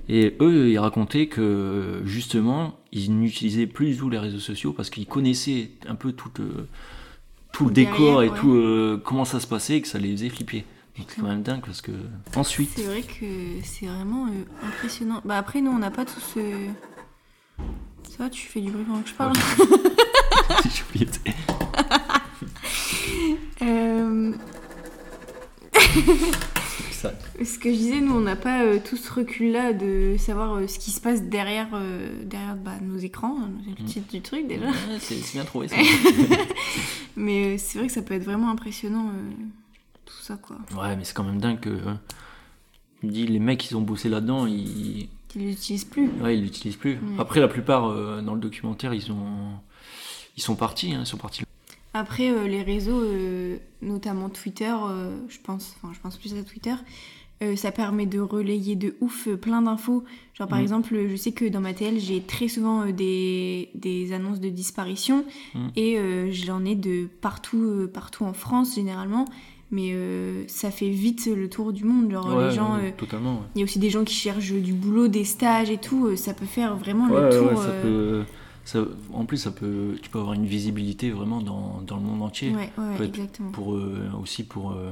Et 0.09 0.35
eux, 0.41 0.69
ils 0.69 0.79
racontaient 0.79 1.27
que 1.27 2.01
justement, 2.05 2.79
ils 2.91 3.13
n'utilisaient 3.17 3.67
plus 3.67 3.87
du 3.91 3.97
tout 3.97 4.09
les 4.09 4.17
réseaux 4.19 4.39
sociaux 4.39 4.73
parce 4.73 4.89
qu'ils 4.89 5.05
connaissaient 5.07 5.71
un 5.87 5.95
peu 5.95 6.13
tout, 6.13 6.31
euh, 6.39 6.67
tout 7.51 7.65
le 7.65 7.71
Derrière, 7.73 7.93
décor 7.93 8.23
et 8.23 8.29
ouais. 8.29 8.37
tout 8.39 8.53
euh, 8.53 9.01
comment 9.03 9.25
ça 9.25 9.39
se 9.39 9.47
passait 9.47 9.77
et 9.77 9.81
que 9.81 9.87
ça 9.87 9.99
les 9.99 10.11
faisait 10.11 10.29
flipper. 10.29 10.65
Donc 10.97 11.07
c'est 11.09 11.21
quand 11.21 11.27
même 11.27 11.43
dingue 11.43 11.61
parce 11.65 11.81
que 11.81 11.91
ensuite, 12.35 12.71
C'est 12.75 12.83
vrai 12.85 13.01
que 13.03 13.25
c'est 13.63 13.85
vraiment 13.85 14.25
euh, 14.27 14.67
impressionnant. 14.67 15.21
Bah 15.25 15.37
après, 15.37 15.61
nous, 15.61 15.71
on 15.71 15.79
n'a 15.79 15.91
pas 15.91 16.05
tous 16.05 16.19
ce... 16.35 16.39
Ça 18.09 18.23
va, 18.23 18.29
tu 18.29 18.47
fais 18.47 18.61
du 18.61 18.71
bruit 18.71 18.83
pendant 18.85 19.01
que 19.01 19.09
je 19.09 19.13
parle 19.13 19.33
oublié 20.89 21.05
de- 21.05 21.11
Euh, 23.61 24.31
ça. 26.91 27.11
Ce 27.57 27.63
que 27.63 27.71
je 27.71 27.75
disais, 27.77 28.01
nous, 28.01 28.13
on 28.13 28.19
n'a 28.21 28.35
pas 28.35 28.61
euh, 28.63 28.77
tout 28.87 28.97
ce 28.97 29.11
recul-là 29.11 29.73
de 29.73 30.15
savoir 30.19 30.53
euh, 30.53 30.67
ce 30.67 30.77
qui 30.77 30.91
se 30.91 31.01
passe 31.01 31.23
derrière, 31.23 31.69
euh, 31.73 32.23
derrière 32.23 32.55
bah, 32.55 32.73
nos 32.83 32.97
écrans. 32.99 33.35
C'est 33.65 33.79
le 33.79 33.83
Mm. 33.83 33.87
titre 33.87 34.11
du 34.11 34.21
truc, 34.21 34.47
déjà. 34.47 34.67
Ouais, 34.67 34.73
c'est 34.99 35.33
bien 35.33 35.43
trouvé 35.43 35.67
ça. 35.67 35.75
Mais 37.15 37.45
euh, 37.45 37.57
c'est 37.57 37.79
vrai 37.79 37.87
que 37.87 37.93
ça 37.93 38.03
peut 38.03 38.13
être 38.13 38.23
vraiment 38.23 38.51
impressionnant, 38.51 39.11
tout 40.05 40.13
ça, 40.21 40.37
quoi. 40.37 40.57
Ouais, 40.79 40.95
mais 40.95 41.03
c'est 41.03 41.15
quand 41.15 41.23
même 41.23 41.41
dingue 41.41 41.59
que. 41.59 41.69
hein, 41.87 41.99
me 43.01 43.09
dis, 43.09 43.25
les 43.25 43.39
mecs, 43.39 43.71
ils 43.71 43.75
ont 43.75 43.81
bossé 43.81 44.07
là-dedans, 44.07 44.45
ils. 44.45 45.09
Qu'ils 45.27 45.47
l'utilisent 45.47 45.85
plus. 45.85 46.09
Ouais, 46.21 46.37
ils 46.37 46.43
l'utilisent 46.43 46.75
plus. 46.77 46.93
Ouais. 46.93 46.99
Après, 47.17 47.39
la 47.39 47.47
plupart, 47.47 47.91
dans 48.21 48.35
le 48.35 48.39
documentaire, 48.39 48.93
ils 48.93 49.11
ont. 49.11 49.25
Ils 50.37 50.43
sont 50.43 50.55
partis, 50.55 50.93
hein, 50.93 50.99
ils 51.01 51.07
sont 51.07 51.17
partis. 51.17 51.41
Après, 51.95 52.29
euh, 52.29 52.47
les 52.47 52.61
réseaux, 52.61 53.01
euh, 53.01 53.57
notamment 53.81 54.29
Twitter, 54.29 54.71
euh, 54.71 55.17
je 55.29 55.39
pense, 55.43 55.75
enfin, 55.81 55.91
je 55.95 55.99
pense 55.99 56.17
plus 56.17 56.35
à 56.35 56.43
Twitter, 56.43 56.75
euh, 57.43 57.55
ça 57.55 57.71
permet 57.71 58.05
de 58.05 58.19
relayer 58.19 58.75
de 58.75 58.95
ouf 59.01 59.27
euh, 59.27 59.37
plein 59.37 59.61
d'infos. 59.61 60.03
Genre, 60.33 60.47
par 60.47 60.57
Mhm. 60.57 60.63
exemple, 60.63 61.07
je 61.09 61.15
sais 61.15 61.31
que 61.31 61.45
dans 61.45 61.61
ma 61.61 61.73
TL, 61.73 61.99
j'ai 61.99 62.21
très 62.21 62.47
souvent 62.47 62.81
euh, 62.87 62.91
des, 62.91 63.69
des 63.75 64.11
annonces 64.13 64.39
de 64.39 64.49
disparition 64.49 65.23
Mhm. 65.53 65.71
et 65.75 65.99
euh, 65.99 66.31
j'en 66.31 66.65
ai 66.65 66.75
de 66.75 67.07
partout, 67.21 67.61
euh, 67.63 67.87
partout 67.87 68.23
en 68.25 68.33
France, 68.33 68.75
généralement. 68.75 69.25
Mais 69.69 69.89
euh, 69.93 70.45
ça 70.47 70.71
fait 70.71 70.89
vite 70.89 71.25
le 71.27 71.49
tour 71.49 71.73
du 71.73 71.83
monde. 71.83 72.09
Genre, 72.09 72.25
Ouais, 72.37 72.47
les 72.47 72.51
gens. 72.55 72.75
euh, 72.75 72.83
ouais. 72.83 72.95
Il 73.55 73.59
y 73.59 73.61
a 73.61 73.65
aussi 73.65 73.79
des 73.79 73.89
gens 73.89 74.05
qui 74.05 74.13
cherchent 74.15 74.53
du 74.53 74.71
boulot, 74.73 75.07
des 75.09 75.25
stages 75.25 75.69
et 75.69 75.77
tout. 75.77 76.07
euh, 76.07 76.15
Ça 76.15 76.33
peut 76.33 76.45
faire 76.45 76.75
vraiment 76.77 77.09
Ouais, 77.09 77.21
le 77.21 77.29
tour. 77.37 77.49
ouais, 77.49 77.55
ça 77.57 77.69
euh, 77.71 77.81
peut. 78.23 78.25
ça- 78.63 78.85
en 79.13 79.25
plus, 79.25 79.37
ça 79.37 79.51
peut, 79.51 79.95
tu 80.01 80.09
peux 80.09 80.19
avoir 80.19 80.33
une 80.35 80.45
visibilité 80.45 81.11
vraiment 81.11 81.41
dans, 81.41 81.81
dans 81.85 81.97
le 81.97 82.01
monde 82.01 82.21
entier. 82.21 82.51
Pour, 83.51 83.75
euh, 83.75 84.09
aussi 84.21 84.43
pour 84.43 84.71
euh, 84.71 84.91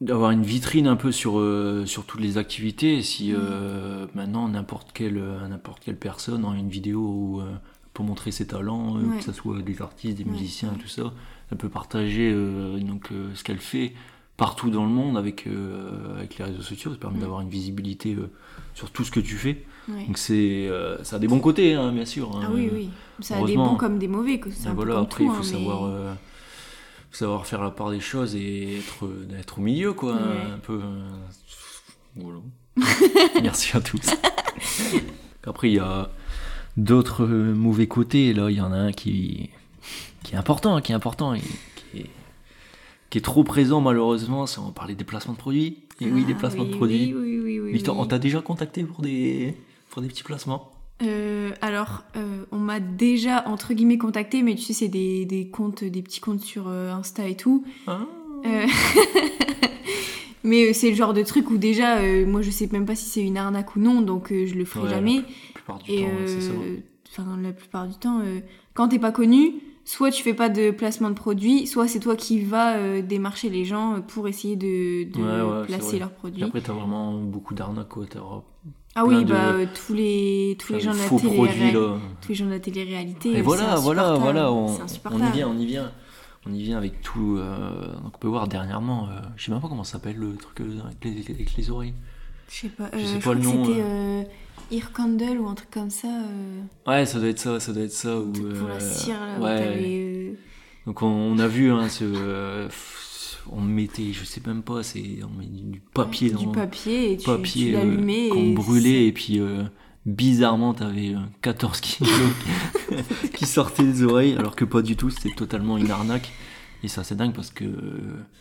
d'avoir 0.00 0.30
une 0.30 0.42
vitrine 0.42 0.86
un 0.86 0.96
peu 0.96 1.10
sur, 1.12 1.38
euh, 1.38 1.86
sur 1.86 2.04
toutes 2.04 2.20
les 2.20 2.38
activités. 2.38 3.02
Si 3.02 3.32
euh, 3.34 4.06
maintenant 4.14 4.48
n'importe 4.48 4.92
quelle, 4.92 5.18
euh, 5.18 5.46
n'importe 5.48 5.80
quelle 5.84 5.96
personne 5.96 6.44
en 6.44 6.54
une 6.54 6.68
vidéo 6.68 7.00
ou 7.00 7.40
euh, 7.40 7.44
peut 7.94 8.02
montrer 8.02 8.30
ses 8.30 8.46
talents, 8.46 8.96
Ouais. 8.96 9.18
que 9.18 9.24
ce 9.24 9.32
soit 9.32 9.62
des 9.62 9.80
artistes, 9.80 10.18
des 10.18 10.24
Ouais, 10.24 10.30
musiciens, 10.30 10.74
tout 10.80 10.88
ça. 10.88 11.12
Elle 11.50 11.58
peut 11.58 11.68
partager 11.68 12.34
donc, 12.80 13.10
ce 13.34 13.44
qu'elle 13.44 13.60
fait 13.60 13.92
partout 14.36 14.68
dans 14.68 14.82
le 14.84 14.90
monde 14.90 15.16
avec, 15.16 15.46
avec 16.16 16.36
les 16.38 16.44
réseaux 16.44 16.60
sociaux. 16.60 16.90
Ça 16.90 16.96
permet 16.98 17.20
d'avoir 17.20 17.40
une 17.40 17.48
visibilité 17.48 18.16
sur 18.74 18.90
tout 18.90 19.04
ce 19.04 19.12
que 19.12 19.20
tu 19.20 19.36
fais. 19.36 19.64
Donc 19.88 20.18
c'est, 20.18 20.68
ça 21.04 21.16
a 21.16 21.18
des 21.20 21.28
bons 21.28 21.38
côtés, 21.38 21.74
hein, 21.74 21.92
bien 21.92 22.04
sûr. 22.04 22.30
Ah 22.34 22.46
hein. 22.46 22.50
oui, 22.52 22.68
oui. 22.72 22.90
Ça 23.20 23.36
a 23.38 23.44
des 23.44 23.54
bons 23.54 23.76
comme 23.76 23.98
des 23.98 24.08
mauvais. 24.08 24.40
que 24.40 24.48
un 24.48 24.70
peu 24.70 24.74
voilà, 24.74 24.98
après, 24.98 25.24
tout, 25.24 25.30
il 25.30 25.36
faut 25.36 25.36
hein, 25.36 25.40
mais- 25.44 25.58
savoir, 25.58 25.78
faut 25.80 26.16
savoir 27.16 27.46
faire 27.46 27.62
la 27.62 27.70
part 27.70 27.90
des 27.90 28.00
choses 28.00 28.36
et 28.36 28.78
être, 28.78 29.08
être 29.38 29.58
au 29.58 29.62
milieu, 29.62 29.92
quoi. 29.92 30.14
Ouais. 30.14 30.52
Un 30.54 30.58
peu. 30.58 30.80
euh, 30.82 31.08
voilà. 32.16 32.40
Merci 33.42 33.76
à 33.76 33.80
tous. 33.80 34.02
Après, 35.44 35.70
il 35.70 35.74
y 35.74 35.78
a 35.78 36.10
d'autres 36.76 37.24
euh, 37.24 37.54
mauvais 37.54 37.86
côtés. 37.86 38.32
Là, 38.32 38.50
il 38.50 38.56
y 38.56 38.60
en 38.60 38.72
a 38.72 38.76
un 38.76 38.92
qui, 38.92 39.50
qui 40.22 40.34
est 40.34 40.38
important, 40.38 40.80
qui 40.80 40.92
est 40.92 40.94
important 40.94 41.34
et 41.34 41.40
qui 41.40 42.00
est, 42.00 42.10
qui 43.10 43.18
est 43.18 43.22
trop 43.22 43.44
présent, 43.44 43.80
malheureusement. 43.80 44.46
C'est 44.46 44.58
on 44.60 44.70
parler 44.72 44.94
des 44.94 45.04
placements 45.04 45.32
de 45.34 45.38
produits. 45.38 45.78
Et 46.00 46.10
oui, 46.10 46.24
des 46.24 46.34
Ah 46.34 46.38
placements 46.40 46.64
oui, 46.64 46.70
de 46.70 46.76
produits. 46.76 47.14
Oui, 47.14 47.38
oui, 47.38 47.40
oui. 47.40 47.60
oui, 47.60 47.72
Victor, 47.72 47.96
oui. 47.96 48.02
on 48.02 48.06
t'a 48.06 48.18
déjà 48.18 48.42
contacté 48.42 48.84
pour 48.84 49.00
des, 49.00 49.56
pour 49.88 50.02
des 50.02 50.08
petits 50.08 50.22
placements? 50.24 50.70
Euh, 51.02 51.50
alors, 51.60 52.04
euh, 52.16 52.44
on 52.52 52.58
m'a 52.58 52.80
déjà, 52.80 53.46
entre 53.48 53.74
guillemets, 53.74 53.98
contacté, 53.98 54.42
mais 54.42 54.54
tu 54.54 54.62
sais, 54.62 54.72
c'est 54.72 54.88
des, 54.88 55.24
des 55.26 55.48
comptes, 55.48 55.84
des 55.84 56.02
petits 56.02 56.20
comptes 56.20 56.40
sur 56.40 56.68
euh, 56.68 56.92
Insta 56.92 57.28
et 57.28 57.36
tout. 57.36 57.64
Ah. 57.86 58.00
Mais 60.44 60.72
c'est 60.72 60.90
le 60.90 60.96
genre 60.96 61.12
de 61.12 61.22
truc 61.22 61.50
où 61.50 61.58
déjà, 61.58 62.00
moi, 62.24 62.40
je 62.40 62.50
sais 62.50 62.68
même 62.70 62.86
pas 62.86 62.94
si 62.94 63.06
c'est 63.06 63.22
une 63.22 63.36
arnaque 63.36 63.74
ou 63.74 63.80
non, 63.80 64.00
donc 64.00 64.28
je 64.30 64.54
le 64.54 64.64
ferai 64.64 64.84
Ouais, 64.84 64.90
jamais. 64.90 65.16
La 65.16 65.22
plupart 65.54 65.78
du 65.80 65.90
Et 65.90 66.02
temps, 66.02 66.06
ouais, 66.06 66.26
c'est 66.26 66.40
ça. 66.40 66.52
enfin, 67.10 67.36
la 67.42 67.52
plupart 67.52 67.88
du 67.88 67.94
temps, 67.96 68.20
quand 68.72 68.86
t'es 68.88 69.00
pas 69.00 69.10
connu, 69.10 69.54
soit 69.84 70.12
tu 70.12 70.22
fais 70.22 70.34
pas 70.34 70.48
de 70.48 70.70
placement 70.70 71.08
de 71.10 71.14
produit, 71.16 71.66
soit 71.66 71.88
c'est 71.88 71.98
toi 71.98 72.14
qui 72.14 72.40
vas 72.40 72.76
euh, 72.76 73.02
démarcher 73.02 73.48
les 73.50 73.64
gens 73.64 74.00
pour 74.06 74.28
essayer 74.28 74.54
de, 74.54 75.10
de 75.10 75.18
Ouais, 75.18 75.42
ouais, 75.58 75.60
c'est 75.68 75.76
placer 75.78 75.98
leurs 75.98 76.10
Et 76.10 76.14
produits. 76.14 76.44
après, 76.44 76.60
t'as 76.60 76.72
vraiment 76.74 77.14
beaucoup 77.20 77.54
d'arnaques, 77.54 77.88
quoi. 77.88 78.04
T'as 78.08 78.20
ah 78.96 79.04
oui, 79.04 79.24
de- 79.24 79.32
bah 79.32 79.52
tous 79.86 79.94
les 79.94 80.56
tous 80.58 80.72
les 80.72 80.80
gens 80.80 80.92
de 80.92 80.98
la 80.98 81.08
télé, 81.08 81.34
produits, 81.34 81.70
là. 81.72 81.98
tous 82.22 82.28
les 82.30 82.34
gens 82.34 82.46
de 82.46 82.50
la 82.50 82.60
télé-réalité. 82.60 83.36
Et 83.36 83.42
voilà, 83.42 83.76
voilà, 83.76 84.14
voilà, 84.14 84.50
on, 84.50 84.76
on 85.10 85.18
y 85.18 85.30
vient, 85.32 85.48
on 85.48 85.58
y 85.58 85.66
vient. 85.66 85.92
On 86.48 86.52
y 86.54 86.62
vient 86.62 86.78
avec 86.78 87.02
tout. 87.02 87.38
euh, 87.38 87.92
donc 88.02 88.14
on 88.14 88.18
peut 88.18 88.28
voir 88.28 88.46
dernièrement, 88.48 89.08
euh, 89.08 89.20
je 89.36 89.44
sais 89.44 89.52
même 89.52 89.60
pas 89.60 89.68
comment 89.68 89.82
ça 89.84 89.94
s'appelle 89.94 90.16
le 90.16 90.36
truc 90.36 90.60
euh, 90.60 90.78
avec 90.84 91.04
les, 91.04 91.34
avec 91.34 91.56
les 91.56 91.70
oreilles. 91.70 91.94
Je 92.48 92.54
sais 92.54 92.68
pas, 92.68 92.88
Je 92.92 92.98
euh, 92.98 93.04
sais 93.04 93.18
pas 93.18 93.34
le 93.34 93.40
nom, 93.40 93.64
c'était 93.64 94.80
Candle 94.92 95.38
ou 95.40 95.48
un 95.48 95.54
truc 95.54 95.70
comme 95.70 95.90
ça. 95.90 96.08
Ouais, 96.86 97.04
ça 97.04 97.18
doit 97.18 97.28
être 97.28 97.38
ça, 97.40 97.60
ça 97.60 97.72
doit 97.72 97.82
être 97.82 97.92
ça. 97.92 98.16
Ou, 98.18 98.32
pour 98.32 98.68
la 98.68 98.80
cire, 98.80 99.16
là, 99.20 99.40
ouais. 99.40 100.36
Donc 100.86 101.02
on, 101.02 101.06
on 101.08 101.38
a 101.38 101.48
vu 101.48 101.72
hein, 101.72 101.88
ce. 101.88 102.68
Euh, 103.50 103.56
on 103.56 103.60
mettait, 103.60 104.12
je 104.12 104.24
sais 104.24 104.40
même 104.46 104.62
pas, 104.62 104.82
c'est 104.82 105.02
on 105.22 105.38
met 105.38 105.46
du 105.46 105.80
papier 105.94 106.30
dans 106.30 106.40
du 106.40 106.48
papier 106.48 107.12
et 107.12 107.16
tu, 107.16 107.26
papier 107.26 107.70
tu 107.70 107.76
euh, 107.76 107.78
l'allumais. 107.78 108.28
qu'on 108.30 108.44
et 108.44 108.52
brûlait 108.54 109.06
et 109.06 109.12
puis 109.12 109.38
euh, 109.40 109.62
bizarrement 110.04 110.74
t'avais 110.74 111.14
euh, 111.14 111.18
14 111.42 111.80
kilos 111.80 112.10
qui 113.34 113.46
sortaient 113.46 113.84
des 113.84 114.02
oreilles 114.02 114.34
alors 114.38 114.54
que 114.56 114.64
pas 114.64 114.82
du 114.82 114.96
tout 114.96 115.10
c'était 115.10 115.34
totalement 115.34 115.78
une 115.78 115.90
arnaque 115.90 116.30
et 116.84 116.88
ça 116.88 117.02
c'est 117.02 117.16
dingue 117.16 117.32
parce 117.32 117.50
que 117.50 117.64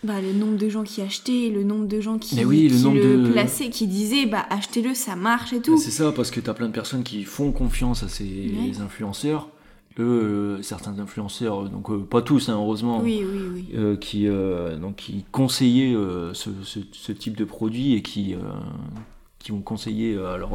Bah, 0.03 0.21
le 0.21 0.33
nombre 0.33 0.57
de 0.57 0.69
gens 0.69 0.83
qui 0.83 1.01
achetaient, 1.01 1.49
le 1.53 1.63
nombre 1.63 1.87
de 1.87 2.01
gens 2.01 2.17
qui, 2.19 2.35
Mais 2.35 2.45
oui, 2.45 2.67
le 2.67 2.75
qui 2.75 2.83
nombre 2.83 2.97
le 2.99 3.23
de- 3.23 3.31
plaçaient, 3.31 3.69
qui 3.69 3.87
disaient 3.87 4.25
bah 4.25 4.45
achetez-le, 4.49 4.93
ça 4.93 5.15
marche 5.15 5.53
et 5.53 5.61
tout. 5.61 5.77
c'est 5.79 5.89
ça 5.91 6.11
parce 6.11 6.31
que 6.31 6.39
t'as 6.39 6.53
plein 6.53 6.67
de 6.67 6.73
personnes 6.73 7.03
qui 7.03 7.23
font 7.23 7.51
confiance 7.51 8.03
à 8.03 8.09
ces 8.09 8.25
Ouais. 8.25 8.81
influenceurs 8.81 9.49
euh, 9.99 10.61
certains 10.61 10.99
influenceurs 10.99 11.69
donc 11.69 11.89
euh, 11.89 11.99
pas 11.99 12.21
tous 12.21 12.49
hein, 12.49 12.55
heureusement 12.55 12.99
Oui, 13.01 13.23
oui, 13.23 13.39
oui. 13.53 13.65
euh, 13.75 13.95
qui 13.95 14.27
euh, 14.27 14.77
donc 14.77 14.97
qui 14.97 15.23
conseillaient 15.31 15.95
ce, 16.33 16.49
ce- 16.63 16.79
ce 16.91 17.11
type 17.11 17.37
de 17.37 17.45
produit 17.45 17.93
et 17.93 18.01
qui 18.01 18.35
qui 19.39 19.51
ont 19.51 19.61
conseillé 19.61 20.17
à 20.17 20.37
leur, 20.37 20.49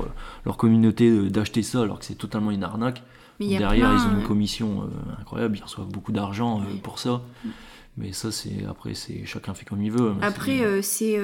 leur 0.44 0.56
communauté 0.56 1.30
d'acheter 1.30 1.62
ça 1.62 1.82
alors 1.82 1.98
que 2.00 2.04
c'est 2.04 2.16
totalement 2.16 2.50
une 2.50 2.64
arnaque 2.64 3.02
Mais 3.38 3.56
Derrière, 3.56 3.90
plein, 3.90 3.96
ils 3.96 4.14
ont 4.14 4.20
une 4.20 4.26
commission 4.26 4.90
incroyable, 5.20 5.56
ils 5.56 5.62
reçoivent 5.62 5.88
beaucoup 5.88 6.12
d'argent 6.12 6.60
pour 6.82 6.98
ça. 6.98 7.22
Mais 7.96 8.12
ça, 8.12 8.30
c'est 8.32 8.64
après, 8.68 8.94
c'est 8.94 9.24
chacun 9.26 9.54
fait 9.54 9.64
comme 9.64 9.82
il 9.82 9.90
veut. 9.92 10.12
Après, 10.22 10.82
c'est- 10.82 11.18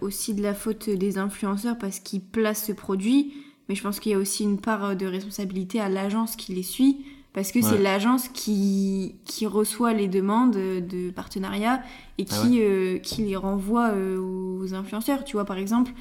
aussi 0.00 0.34
de 0.34 0.42
la 0.42 0.54
faute 0.54 0.88
des 0.90 1.18
influenceurs 1.18 1.76
parce 1.78 1.98
qu'ils 2.00 2.20
placent 2.22 2.64
ce 2.66 2.72
produit, 2.72 3.32
mais 3.68 3.74
je 3.74 3.82
pense 3.82 4.00
qu'il 4.00 4.12
y 4.12 4.14
a 4.14 4.18
aussi 4.18 4.42
une 4.44 4.58
part 4.58 4.96
de 4.96 5.06
responsabilité 5.06 5.78
à 5.80 5.88
l'agence 5.88 6.36
qui 6.36 6.54
les 6.54 6.62
suit, 6.62 7.04
parce 7.32 7.52
que 7.52 7.62
c'est 7.62 7.78
l'agence 7.78 8.28
qui, 8.28 9.14
qui 9.24 9.46
reçoit 9.46 9.92
les 9.92 10.08
demandes 10.08 10.56
euh, 10.56 10.80
de 10.80 11.10
partenariat 11.10 11.80
et 12.18 12.24
qui, 12.24 12.34
Ah 12.60 12.62
euh, 12.62 12.98
qui 12.98 13.22
les 13.22 13.36
renvoie 13.36 13.90
euh, 13.90 14.18
aux 14.18 14.74
influenceurs. 14.74 15.22
Tu 15.24 15.34
vois, 15.36 15.44
par 15.44 15.56
exemple, 15.58 15.92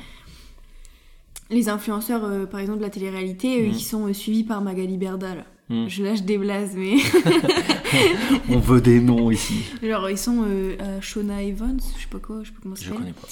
les 1.52 1.70
influenceurs, 1.70 2.24
euh, 2.26 2.46
par 2.46 2.60
exemple, 2.60 2.80
de 2.80 2.84
la 2.84 2.90
télé-réalité, 2.90 3.68
Mhm. 3.68 3.72
qui 3.74 3.84
sont 3.84 4.14
suivis 4.14 4.44
par 4.44 4.62
Magali 4.62 4.98
Berda. 4.98 5.36
là. 5.36 5.46
Hmm. 5.70 5.88
Je 5.88 6.04
lâche 6.04 6.24
des 6.24 6.40
blazes, 6.40 6.74
mais 6.76 6.96
on 8.50 8.58
veut 8.60 8.82
des 8.82 9.00
noms 9.00 9.30
ici. 9.30 9.66
genre 9.84 10.10
ils 10.10 10.18
sont 10.18 10.44
à 10.80 11.00
Shona 11.00 11.44
Evans, 11.44 11.80
je 11.96 12.02
sais 12.02 12.08
pas 12.10 12.18
quoi, 12.18 12.40
je 12.42 12.48
sais 12.48 12.54
pas 12.54 12.60
comment 12.64 12.76
ça 12.76 12.86
Je 12.86 12.92
connais 12.92 13.14
pas. 13.14 13.28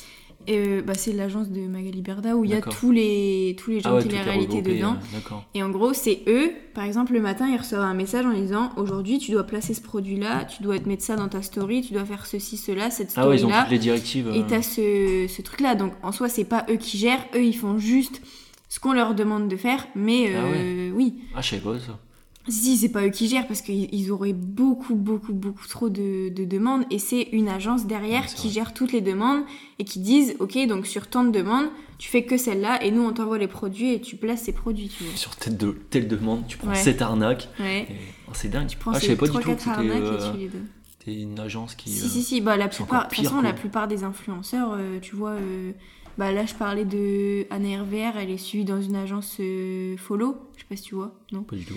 Euh, 0.49 0.81
bah, 0.81 0.93
c'est 0.95 1.11
l'agence 1.13 1.49
de 1.49 1.61
Magali 1.67 2.01
Berda 2.01 2.35
où 2.35 2.45
il 2.45 2.51
y 2.51 2.53
a 2.53 2.61
tous 2.61 2.91
les, 2.91 3.55
tous 3.59 3.71
les 3.71 3.79
gens 3.81 3.89
Ah 3.91 3.95
ouais, 3.95 4.03
télé-réalité 4.03 4.57
regroupé, 4.57 4.75
dedans. 4.77 4.93
euh, 4.93 5.15
D'accord. 5.17 5.43
Et 5.53 5.61
en 5.63 5.69
gros, 5.69 5.93
c'est 5.93 6.21
eux, 6.27 6.51
par 6.73 6.85
exemple, 6.85 7.13
le 7.13 7.21
matin, 7.21 7.47
ils 7.49 7.57
reçoivent 7.57 7.81
un 7.81 7.93
message 7.93 8.25
en 8.25 8.33
disant 8.33 8.71
Aujourd'hui, 8.77 9.19
tu 9.19 9.31
dois 9.31 9.43
placer 9.43 9.73
ce 9.73 9.81
produit-là, 9.81 10.45
tu 10.45 10.63
dois 10.63 10.79
te 10.79 10.87
mettre 10.87 11.03
ça 11.03 11.15
dans 11.15 11.27
ta 11.27 11.41
story, 11.41 11.81
tu 11.81 11.93
dois 11.93 12.05
faire 12.05 12.25
ceci, 12.25 12.55
cela, 12.57 12.89
cette 12.91 13.13
Ah 13.17 13.27
ouais, 13.27 13.37
ils 13.37 13.45
ont 13.45 13.49
toutes 13.51 13.69
les 13.71 13.79
directives. 13.79 14.29
et 14.33 14.39
euh, 14.39 14.43
t'as 14.47 14.61
ce, 14.61 15.27
ce 15.27 15.41
truc-là. 15.41 15.75
Donc 15.75 15.93
en 16.03 16.11
soi, 16.11 16.29
c'est 16.29 16.45
pas 16.45 16.65
eux 16.69 16.77
qui 16.77 16.97
gèrent, 16.97 17.25
eux, 17.35 17.43
ils 17.43 17.55
font 17.57 17.77
juste 17.77 18.21
ce 18.69 18.79
qu'on 18.79 18.93
leur 18.93 19.15
demande 19.15 19.47
de 19.49 19.55
faire. 19.57 19.85
Mais 19.95 20.31
Ah 20.35 20.39
euh, 20.45 20.91
oui, 20.93 21.15
Ah, 21.35 21.41
je 21.41 21.49
savais 21.49 21.61
pas 21.61 21.77
ça. 21.79 21.99
Si, 22.47 22.77
c'est 22.77 22.89
pas 22.89 23.05
eux 23.05 23.09
qui 23.09 23.27
gèrent 23.27 23.47
parce 23.47 23.61
qu'ils 23.61 23.93
ils 23.93 24.11
auraient 24.11 24.33
beaucoup, 24.33 24.95
beaucoup, 24.95 25.33
beaucoup 25.33 25.67
trop 25.67 25.89
de, 25.89 26.29
de 26.29 26.45
demandes 26.45 26.83
et 26.91 26.99
c'est 26.99 27.23
une 27.31 27.49
agence 27.49 27.85
derrière 27.87 28.21
Ouais, 28.21 28.27
c'est 28.27 28.35
qui 28.35 28.47
vrai. 28.47 28.53
gère 28.55 28.73
toutes 28.73 28.91
les 28.93 29.01
demandes 29.01 29.43
et 29.79 29.83
qui 29.83 29.99
disent 29.99 30.35
Ok, 30.39 30.57
donc 30.67 30.85
sur 30.87 31.07
tant 31.07 31.23
de 31.23 31.31
demandes, 31.31 31.67
tu 31.97 32.09
fais 32.09 32.23
que 32.23 32.37
celle-là 32.37 32.83
et 32.83 32.91
nous 32.91 33.01
on 33.03 33.11
t'envoie 33.13 33.37
les 33.37 33.47
produits 33.47 33.93
et 33.93 34.01
tu 34.01 34.15
places 34.15 34.43
ces 34.43 34.53
produits, 34.53 34.87
tu 34.89 35.03
vois. 35.03 35.15
Sur 35.15 35.35
telle, 35.35 35.57
de, 35.57 35.71
telle 35.89 36.07
demande, 36.07 36.47
tu 36.47 36.57
prends 36.57 36.69
Ouais. 36.69 36.75
cette 36.75 37.01
arnaque. 37.01 37.49
Ouais. 37.59 37.87
oh, 38.27 38.31
c'est 38.33 38.49
dingue. 38.49 38.67
Tu 38.67 38.77
prends 38.77 38.91
ah, 38.91 38.95
je 38.95 38.99
ces 39.01 39.05
savais 39.07 39.17
pas 39.17 39.25
du 39.25 39.31
3 39.31 39.41
tout 39.41 39.47
que 39.49 39.53
4 39.55 39.59
c'était 39.59 39.71
arnaques 39.71 40.03
euh, 40.03 40.29
et 40.29 40.31
tu 40.31 40.37
les 40.39 40.47
donnes. 40.47 40.67
c'était 40.99 41.21
une 41.21 41.39
agence 41.39 41.75
qui. 41.75 41.89
Si, 41.89 42.03
euh, 42.05 42.07
si, 42.09 42.23
si, 42.23 42.41
bah 42.41 42.55
la 42.57 42.69
c'est 42.71 42.77
plupart, 42.77 43.07
de 43.09 43.15
toute 43.15 43.23
façon, 43.25 43.41
la 43.41 43.51
quoi. 43.51 43.59
plupart 43.59 43.87
des 43.87 44.03
influenceurs, 44.03 44.73
euh, 44.77 44.99
tu 45.01 45.15
vois, 45.15 45.31
euh, 45.31 45.71
bah 46.17 46.31
là 46.31 46.45
je 46.45 46.53
parlais 46.55 46.85
de 46.85 47.45
Anna 47.49 47.81
RVR, 47.83 48.17
elle 48.17 48.29
est 48.31 48.37
suivie 48.37 48.65
dans 48.65 48.81
une 48.81 48.95
agence 48.95 49.37
euh, 49.39 49.95
Follow, 49.97 50.37
je 50.55 50.61
sais 50.61 50.67
pas 50.69 50.75
si 50.75 50.83
tu 50.83 50.95
vois, 50.95 51.13
non? 51.31 51.43
Pas 51.43 51.55
du 51.55 51.65
tout. 51.65 51.75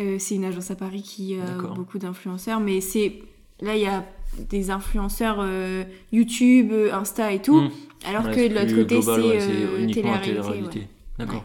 Euh, 0.00 0.16
c'est 0.18 0.34
une 0.36 0.44
agence 0.44 0.70
à 0.70 0.74
Paris 0.76 1.02
qui 1.02 1.36
a 1.38 1.74
beaucoup 1.74 1.98
d'influenceurs, 1.98 2.60
mais 2.60 2.80
c'est 2.80 3.14
là 3.60 3.76
il 3.76 3.82
y 3.82 3.86
a 3.86 4.04
des 4.50 4.70
influenceurs 4.70 5.36
euh, 5.40 5.84
YouTube, 6.12 6.70
euh, 6.72 6.92
Insta 6.94 7.32
et 7.32 7.42
tout, 7.42 7.60
Hmm. 7.60 7.70
alors 8.08 8.24
Ouais, 8.24 8.34
que 8.34 8.48
de 8.48 8.54
l'autre 8.54 8.74
côté 8.74 9.02
c'est 9.02 9.92
télé-réalité. 9.92 10.80
ouais. 10.80 10.88
D'accord. 11.18 11.44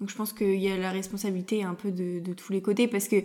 Donc 0.00 0.08
je 0.10 0.16
pense 0.16 0.32
qu'il 0.32 0.56
y 0.56 0.68
a 0.70 0.76
la 0.76 0.90
responsabilité 0.90 1.62
un 1.62 1.74
peu 1.74 1.90
de, 1.92 2.18
de 2.20 2.32
tous 2.32 2.52
les 2.52 2.60
côtés 2.62 2.88
parce 2.88 3.06
que 3.06 3.16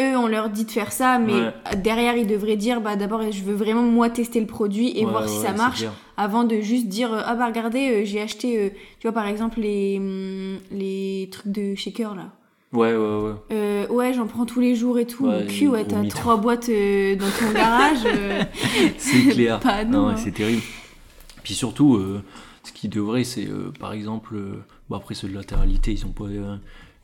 eux 0.00 0.16
on 0.16 0.26
leur 0.26 0.48
dit 0.50 0.64
de 0.64 0.70
faire 0.70 0.90
ça, 0.90 1.18
mais 1.18 1.52
derrière 1.76 2.16
ils 2.16 2.26
devraient 2.26 2.56
dire 2.56 2.80
bah 2.80 2.96
d'abord 2.96 3.22
je 3.30 3.42
veux 3.44 3.54
vraiment 3.54 3.82
moi 3.82 4.08
tester 4.10 4.40
le 4.40 4.46
produit 4.46 4.98
et 4.98 5.04
voir 5.04 5.28
si 5.28 5.38
ça 5.38 5.52
marche 5.52 5.84
avant 6.16 6.44
de 6.44 6.60
juste 6.60 6.88
dire 6.88 7.10
ah 7.12 7.34
bah 7.36 7.46
regardez 7.46 8.04
j'ai 8.06 8.20
acheté 8.22 8.72
tu 8.98 9.06
vois 9.06 9.12
par 9.12 9.26
exemple 9.26 9.60
les 9.60 9.98
hum, 9.98 10.58
les 10.72 11.28
trucs 11.30 11.52
de 11.52 11.74
shaker 11.74 12.14
là 12.16 12.32
Ouais, 12.72 12.94
ouais, 12.96 12.96
ouais. 12.96 13.32
Euh, 13.52 13.86
ouais, 13.88 14.14
j'en 14.14 14.26
prends 14.26 14.46
tous 14.46 14.60
les 14.60 14.74
jours 14.74 14.98
et 14.98 15.06
tout. 15.06 15.26
Ouais, 15.26 15.40
Mon 15.42 15.46
cul, 15.46 15.68
ouais, 15.68 15.84
t'as 15.84 16.02
trois 16.08 16.36
boîtes 16.38 16.68
euh, 16.70 17.16
dans 17.16 17.26
ton 17.38 17.52
garage. 17.52 17.98
euh. 18.06 18.42
C'est 18.96 19.28
clair. 19.28 19.60
Pas 19.62 19.84
non, 19.84 20.08
hein. 20.08 20.16
c'est 20.16 20.32
terrible. 20.32 20.62
Puis 21.42 21.52
surtout, 21.54 22.00
ce 22.62 22.72
qui 22.72 22.88
devrait, 22.88 23.24
c'est 23.24 23.48
par 23.78 23.92
exemple, 23.92 24.36
bon, 24.88 24.96
après 24.96 25.14
ceux 25.14 25.28
de 25.28 25.34
latéralité, 25.34 25.92
ils 25.92 26.06
ont 26.06 26.12
pas 26.12 26.26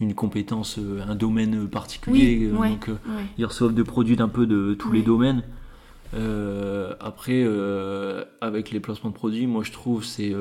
une 0.01 0.15
compétence, 0.15 0.79
un 1.07 1.15
domaine 1.17 1.67
particulier, 1.69 2.49
Oui, 2.53 2.57
ouais. 2.59 2.69
donc 2.71 2.87
Ouais. 2.89 3.25
ils 3.37 3.45
reçoivent 3.45 3.75
des 3.75 3.83
produits 3.85 4.15
d'un 4.17 4.29
peu 4.29 4.47
de 4.47 4.75
tous 4.75 4.93
les 4.93 5.03
domaines. 5.03 5.43
Après, 7.01 7.45
avec 8.41 8.71
les 8.71 8.81
placements 8.81 9.11
de 9.11 9.15
produits, 9.15 9.47
moi 9.47 9.65
je 9.65 9.73
trouve 9.73 10.05
c'est 10.05 10.33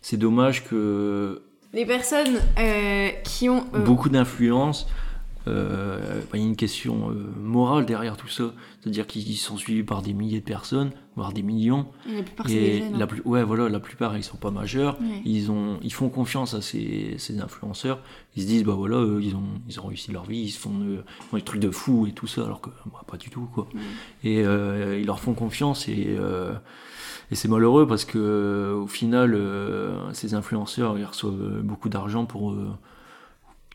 c'est 0.00 0.16
dommage 0.16 0.64
que 0.64 1.42
Les 1.72 1.86
personnes 1.86 2.38
euh, 2.58 3.08
qui 3.24 3.48
ont. 3.48 3.64
euh, 3.74 3.84
beaucoup 3.84 4.08
d'influence 4.08 4.86
euh, 5.48 6.20
il 6.34 6.40
y 6.40 6.42
a 6.44 6.46
une 6.46 6.54
question 6.54 7.10
morale 7.36 7.84
derrière 7.84 8.16
tout 8.16 8.28
ça. 8.28 8.52
C'est-à-dire 8.80 9.08
qu'ils 9.08 9.36
sont 9.36 9.56
suivis 9.56 9.82
par 9.82 10.00
des 10.00 10.12
milliers 10.12 10.38
de 10.38 10.44
personnes, 10.44 10.92
voire 11.16 11.32
des 11.32 11.42
millions. 11.42 11.86
Et 12.08 12.16
la 12.18 12.22
plupart, 12.22 12.48
Et 12.48 12.78
jeunes. 12.78 12.96
la 12.96 13.04
hein. 13.04 13.06
plus, 13.08 13.22
ouais, 13.24 13.42
voilà, 13.42 13.68
la 13.68 13.80
plupart 13.80 14.16
ils 14.16 14.22
sont 14.22 14.36
pas 14.36 14.52
majeurs. 14.52 15.00
Ouais. 15.00 15.20
Ils 15.24 15.50
ont, 15.50 15.80
ils 15.82 15.92
font 15.92 16.10
confiance 16.10 16.54
à 16.54 16.62
ces, 16.62 17.16
ces 17.18 17.40
influenceurs. 17.40 18.04
Ils 18.36 18.42
se 18.42 18.46
disent 18.46 18.62
bah 18.62 18.74
voilà, 18.74 18.98
eux, 18.98 19.20
ils 19.20 19.34
ont, 19.34 19.42
ils 19.68 19.80
ont 19.80 19.86
réussi 19.86 20.12
leur 20.12 20.26
vie, 20.26 20.42
ils 20.42 20.50
se 20.50 20.60
font, 20.60 20.78
euh, 20.80 21.02
des 21.32 21.42
trucs 21.42 21.60
de 21.60 21.70
fou 21.70 22.06
et 22.06 22.12
tout 22.12 22.28
ça, 22.28 22.44
alors 22.44 22.60
que 22.60 22.70
bah, 22.86 23.02
pas 23.10 23.16
du 23.16 23.28
tout 23.28 23.48
quoi. 23.52 23.66
Ouais. 23.74 23.80
Et 24.22 24.44
euh, 24.44 24.98
ils 25.00 25.06
leur 25.06 25.18
font 25.18 25.34
confiance 25.34 25.88
et 25.88 26.16
et 27.32 27.34
c'est 27.34 27.48
malheureux 27.48 27.86
parce 27.86 28.04
que 28.04 28.18
euh, 28.18 28.74
au 28.76 28.86
final, 28.86 29.34
euh, 29.34 30.12
ces 30.12 30.34
influenceurs 30.34 30.98
ils 30.98 31.04
reçoivent 31.04 31.60
beaucoup 31.62 31.88
d'argent 31.88 32.26
pour 32.26 32.52
euh, 32.52 32.68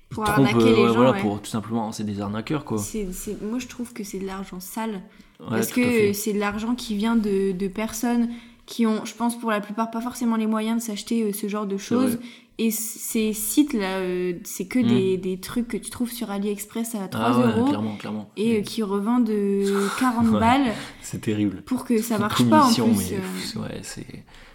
Pour 0.10 0.24
trompent, 0.24 0.38
arnaquer 0.48 0.74
les 0.76 0.88
gens, 0.88 0.94
voilà, 0.94 1.12
ouais. 1.12 1.22
pour 1.22 1.42
tout 1.42 1.50
simplement, 1.50 1.92
c'est 1.92 2.04
des 2.06 2.22
arnaqueurs 2.22 2.64
quoi. 2.64 2.78
C'est- 2.78 3.12
c'est- 3.12 3.42
Moi, 3.42 3.60
je 3.60 3.68
trouve 3.68 3.92
que 3.94 4.04
c'est 4.04 4.20
de 4.20 4.26
l'argent 4.26 4.60
sale. 4.60 5.02
Ouais, 5.40 5.48
parce 5.50 5.72
que 5.72 6.14
c'est 6.14 6.34
de 6.34 6.40
l'argent 6.40 6.76
qui 6.76 6.96
vient 6.96 7.16
de, 7.16 7.52
de 7.52 7.68
personnes 7.68 8.30
qui 8.66 8.86
ont, 8.86 9.06
je 9.06 9.14
pense 9.14 9.38
pour 9.40 9.50
la 9.52 9.62
plupart, 9.62 9.92
pas 9.92 10.02
forcément 10.02 10.36
les 10.36 10.48
moyens 10.48 10.82
de 10.82 10.86
s'acheter 10.88 11.24
euh, 11.24 11.34
ce 11.34 11.48
genre 11.48 11.66
de 11.66 11.78
choses. 11.78 12.20
Et 12.60 12.72
ces 12.72 13.34
sites-là, 13.34 13.98
euh, 14.00 14.34
c'est 14.44 14.66
que 14.66 14.80
Mm. 14.80 14.88
des, 14.88 15.18
des 15.18 15.40
trucs 15.40 15.68
que 15.68 15.78
tu 15.78 15.92
trouves 15.92 16.12
sur 16.12 16.32
AliExpress 16.32 16.96
à 16.96 17.08
3 17.08 17.24
Ah 17.24 17.38
ouais, 17.38 17.46
euros 17.46 17.66
clairement, 17.68 17.96
clairement. 17.98 18.32
et 18.36 18.58
euh, 18.58 18.62
qui 18.62 18.82
revendent 18.82 19.30
euh, 19.30 19.88
40 20.00 20.28
Ouais. 20.30 20.40
balles 20.40 20.74
C'est 21.02 21.22
terrible. 21.22 21.62
pour 21.64 21.86
que 21.86 22.02
ça 22.02 22.18
marche 22.18 22.44
pas 22.50 22.64
en 22.66 22.72
plus. 22.74 23.12
mais 23.12 23.18
euh. 23.18 23.62
ouais, 23.62 23.80
c'est 23.84 24.06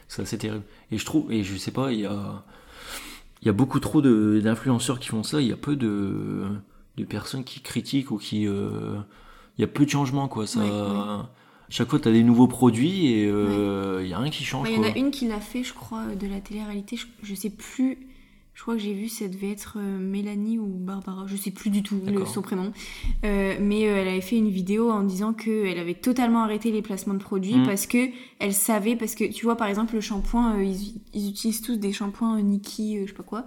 c'est 0.09 0.23
assez 0.23 0.37
terrible. 0.37 0.65
Et 0.91 0.99
je 0.99 1.05
trouve, 1.07 1.31
et 1.33 1.43
je 1.45 1.57
sais 1.57 1.71
pas, 1.71 1.93
il 1.93 2.01
y 2.01 2.07
a, 2.07 2.45
il 3.41 3.47
y 3.47 3.49
a 3.49 3.53
beaucoup 3.53 3.79
trop 3.81 4.03
de- 4.03 4.41
d'influenceurs 4.43 4.99
qui 4.99 5.09
font 5.09 5.23
ça. 5.23 5.41
Il 5.41 5.47
y 5.47 5.53
a 5.53 5.57
peu 5.57 5.75
de, 5.77 6.45
de 6.99 7.05
personnes 7.05 7.45
qui 7.45 7.61
critiquent 7.61 8.11
ou 8.11 8.19
qui, 8.19 8.47
euh, 8.49 8.97
il 9.57 9.61
y 9.63 9.65
a 9.65 9.69
peu 9.69 9.85
de 9.85 9.91
changements 9.91 10.27
quoi. 10.29 10.47
Ça. 10.47 10.61
Chaque 11.73 11.89
fois, 11.89 11.99
tu 11.99 12.09
as 12.09 12.13
des 12.13 12.23
nouveaux 12.23 12.47
produits 12.49 13.13
et 13.13 13.27
euh, 13.27 14.01
il 14.03 14.09
y 14.09 14.13
a 14.13 14.19
rien 14.19 14.31
qui 14.31 14.45
change. 14.45 14.65
Bah, 14.65 14.71
Il 14.71 14.77
y 14.77 14.79
en 14.79 14.85
a 14.89 14.97
une 14.97 15.11
qui 15.11 15.27
l'a 15.27 15.41
fait, 15.41 15.65
je 15.65 15.73
crois, 15.73 16.05
de 16.19 16.27
la 16.27 16.41
télé-réalité. 16.41 16.97
Je, 16.97 17.07
je 17.23 17.35
sais 17.35 17.51
plus. 17.51 17.99
Je 18.55 18.61
crois 18.61 18.75
que 18.75 18.81
j'ai 18.83 18.93
vu, 18.93 19.09
ça 19.09 19.27
devait 19.29 19.51
être 19.51 19.79
euh, 19.79 19.99
Mélanie 19.99 20.59
ou 20.59 20.67
Barbara. 20.67 21.25
Je 21.27 21.37
sais 21.37 21.51
plus 21.51 21.71
du 21.71 21.83
tout 21.83 21.99
le, 22.07 22.27
son 22.27 22.43
prénom. 22.43 22.71
Euh, 23.25 23.57
mais 23.59 23.89
euh, 23.89 23.97
elle 23.97 24.09
avait 24.09 24.21
fait 24.21 24.37
une 24.37 24.51
vidéo 24.51 24.91
en 24.91 25.03
disant 25.03 25.33
qu'elle 25.33 25.79
avait 25.79 25.95
totalement 25.95 26.43
arrêté 26.43 26.71
les 26.71 26.83
placements 26.83 27.15
de 27.15 27.19
produits 27.23 27.57
Mm. 27.57 27.67
parce 27.67 27.87
que 27.87 28.11
elle 28.39 28.53
savait. 28.53 28.95
Parce 28.95 29.15
que 29.15 29.25
tu 29.25 29.47
vois, 29.47 29.57
par 29.57 29.69
exemple, 29.69 29.95
le 29.95 30.03
shampoing, 30.03 30.59
euh, 30.59 30.65
ils, 30.65 31.01
ils 31.15 31.31
utilisent 31.31 31.63
tous 31.63 31.77
des 31.77 31.93
shampoings 31.95 32.43
Niki, 32.43 32.99
je 33.01 33.07
sais 33.07 33.15
pas 33.15 33.23
quoi. 33.23 33.47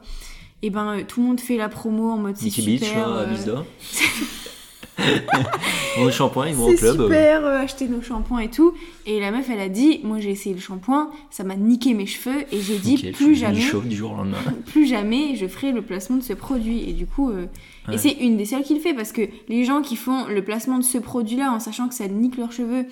Et 0.63 0.72
ben, 0.72 1.03
tout 1.08 1.22
le 1.22 1.27
monde 1.27 1.39
fait 1.39 1.58
la 1.58 1.70
promo 1.70 2.10
en 2.10 2.17
mode 2.17 2.38
c'est 2.38 2.50
super. 2.50 2.79
Beach, 2.79 3.46
là, 3.46 3.60
à 3.60 3.63
le 4.98 6.12
shampoing, 6.12 6.48
ils 6.50 6.56
vont 6.56 6.68
au 6.70 6.74
club. 6.74 7.02
super, 7.02 7.46
euh, 7.46 7.60
acheter 7.60 7.88
nos 7.88 8.02
shampoings 8.02 8.40
et 8.40 8.50
tout. 8.50 8.74
Et 9.06 9.20
la 9.20 9.32
meuf, 9.32 9.50
elle 9.50 9.60
a 9.60 9.70
dit, 9.70 10.00
moi 10.04 10.20
j'ai 10.20 10.32
essayé 10.32 10.54
le 10.56 10.62
shampoing, 10.62 11.10
ça 11.30 11.44
m'a 11.44 11.56
niqué 11.56 11.94
mes 11.94 12.06
cheveux 12.06 12.42
et 12.52 12.62
j'ai 12.62 12.78
dit 12.80 13.12
plus 13.14 13.36
jamais, 13.36 13.60
du 13.86 13.96
jour 13.96 14.14
au 14.14 14.18
lendemain. 14.18 14.38
plus 14.68 14.86
jamais 14.88 15.36
je 15.36 15.48
ferai 15.48 15.72
le 15.72 15.82
placement 15.82 16.18
de 16.18 16.24
ce 16.24 16.34
produit. 16.34 16.90
Et 16.90 16.94
du 16.94 17.06
coup, 17.06 17.30
euh, 17.32 17.46
Ouais. 17.88 17.96
et 17.96 17.98
c'est 18.00 18.12
une 18.14 18.36
des 18.36 18.46
seules 18.46 18.64
qui 18.64 18.74
le 18.74 18.80
fait 18.80 18.96
parce 18.96 19.12
que 19.12 19.22
les 19.48 19.64
gens 19.64 19.82
qui 19.84 19.96
font 19.96 20.25
le 20.25 20.44
placement 20.44 20.80
de 20.80 20.84
ce 20.84 20.98
produit-là 20.98 21.52
en 21.52 21.60
sachant 21.60 21.88
que 21.88 21.94
ça 21.94 22.08
nique 22.08 22.36
leurs 22.38 22.52
cheveux 22.52 22.86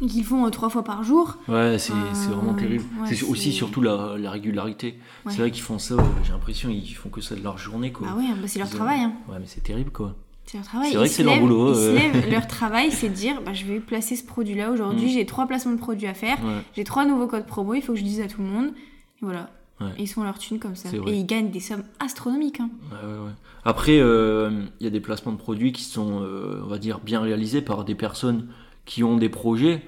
et 0.00 0.06
qu'ils 0.06 0.22
font 0.24 0.46
euh, 0.46 0.50
trois 0.50 0.68
fois 0.70 0.84
par 0.84 1.02
jour, 1.02 1.36
Ouais, 1.48 1.76
c'est 1.80 1.92
Euh, 1.92 2.30
vraiment 2.30 2.54
terrible. 2.54 2.84
ouais, 3.02 3.08
c'est 3.12 3.24
aussi 3.24 3.50
surtout 3.52 3.80
la, 3.80 4.14
la 4.16 4.30
régularité. 4.30 4.94
Ouais. 5.26 5.32
C'est 5.32 5.38
vrai 5.38 5.50
qu'ils 5.50 5.64
font 5.64 5.80
ça, 5.80 5.96
j'ai 6.22 6.30
l'impression 6.30 6.68
ils 6.70 6.86
font 6.94 7.08
que 7.08 7.20
ça 7.20 7.34
de 7.34 7.42
leur 7.42 7.58
journée 7.58 7.90
quoi. 7.90 8.06
bah 8.06 8.14
ouais, 8.16 8.28
bah 8.40 8.46
c'est 8.46 8.60
leur 8.60 8.68
Ils 8.68 8.74
ont- 8.74 8.76
travail. 8.76 9.00
Hein. 9.00 9.12
Ouais, 9.28 9.38
mais 9.40 9.46
c'est 9.46 9.64
terrible 9.64 9.90
quoi. 9.90 10.14
C'est 10.50 10.56
leur 10.58 10.66
travail. 10.66 10.90
C'est 10.90 10.96
vrai 10.96 11.06
Ils 11.06 11.08
que 11.10 11.14
c'est 11.14 11.22
leur 11.24 11.38
boulot, 11.40 11.70
Ils 11.70 11.74
se 11.74 11.80
euh. 11.80 11.94
lèvent, 11.94 12.30
leur 12.30 12.46
travail, 12.46 12.90
c'est 12.90 13.08
de 13.10 13.14
dire, 13.14 13.42
bah, 13.44 13.52
je 13.52 13.64
vais 13.66 13.80
placer 13.80 14.16
ce 14.16 14.24
produit-là 14.24 14.70
aujourd'hui, 14.70 15.06
Mm. 15.06 15.10
j'ai 15.10 15.26
trois 15.26 15.46
placements 15.46 15.72
de 15.74 15.78
produits 15.78 16.06
à 16.06 16.14
faire, 16.14 16.38
Ouais. 16.42 16.62
j'ai 16.74 16.84
trois 16.84 17.04
nouveaux 17.04 17.26
codes 17.26 17.46
promo, 17.46 17.74
il 17.74 17.82
faut 17.82 17.92
que 17.92 17.98
je 17.98 18.04
dise 18.04 18.20
à 18.22 18.26
tout 18.28 18.40
le 18.40 18.48
monde. 18.48 18.68
Et 18.68 19.24
voilà. 19.24 19.50
Ouais. 19.80 19.88
Et 19.98 20.02
ils 20.04 20.06
se 20.08 20.14
font 20.14 20.24
leur 20.24 20.38
thune 20.38 20.58
comme 20.58 20.74
ça. 20.74 20.88
Et 20.90 21.12
ils 21.12 21.26
gagnent 21.26 21.50
des 21.50 21.60
sommes 21.60 21.84
astronomiques. 22.00 22.60
Hein. 22.60 22.70
Ouais. 22.92 23.30
Après, 23.64 23.98
euh, 24.00 24.50
il 24.80 24.84
y 24.84 24.86
a 24.86 24.90
des 24.90 25.00
placements 25.00 25.32
de 25.32 25.36
produits 25.36 25.72
qui 25.72 25.84
sont, 25.84 26.22
euh, 26.22 26.62
on 26.64 26.68
va 26.68 26.78
dire, 26.78 26.98
bien 27.00 27.20
réalisés 27.20 27.60
par 27.60 27.84
des 27.84 27.94
personnes 27.94 28.46
qui 28.86 29.04
ont 29.04 29.16
des 29.18 29.28
projets. 29.28 29.82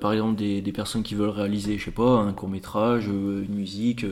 Par 0.00 0.12
exemple, 0.12 0.34
des, 0.36 0.60
des 0.60 0.72
personnes 0.72 1.02
qui 1.02 1.14
veulent 1.14 1.30
réaliser, 1.30 1.78
je 1.78 1.84
sais 1.86 1.90
pas, 1.90 2.18
un 2.18 2.32
court 2.32 2.48
métrage, 2.48 3.06
une 3.06 3.54
musique, 3.54 4.04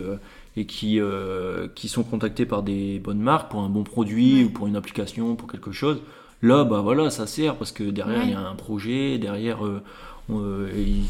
et 0.56 0.66
qui, 0.66 1.00
euh, 1.00 1.66
qui 1.74 1.88
sont 1.88 2.04
contactés 2.04 2.46
par 2.46 2.62
des 2.62 2.98
bonnes 3.00 3.20
marques 3.20 3.50
pour 3.50 3.60
un 3.60 3.68
bon 3.68 3.82
produit 3.84 4.38
Ouais. 4.38 4.44
ou 4.44 4.50
pour 4.50 4.66
une 4.66 4.76
application, 4.76 5.34
pour 5.36 5.50
quelque 5.50 5.72
chose. 5.72 6.00
Là, 6.42 6.64
bah 6.64 6.80
voilà, 6.82 7.10
ça 7.10 7.26
sert 7.26 7.56
parce 7.56 7.72
que 7.72 7.84
derrière 7.84 8.22
il 8.24 8.30
y 8.30 8.34
a 8.34 8.40
un 8.40 8.54
projet, 8.54 9.18
derrière 9.18 9.64
euh, 9.66 9.82
on- 10.28 10.40
euh, 10.42 10.68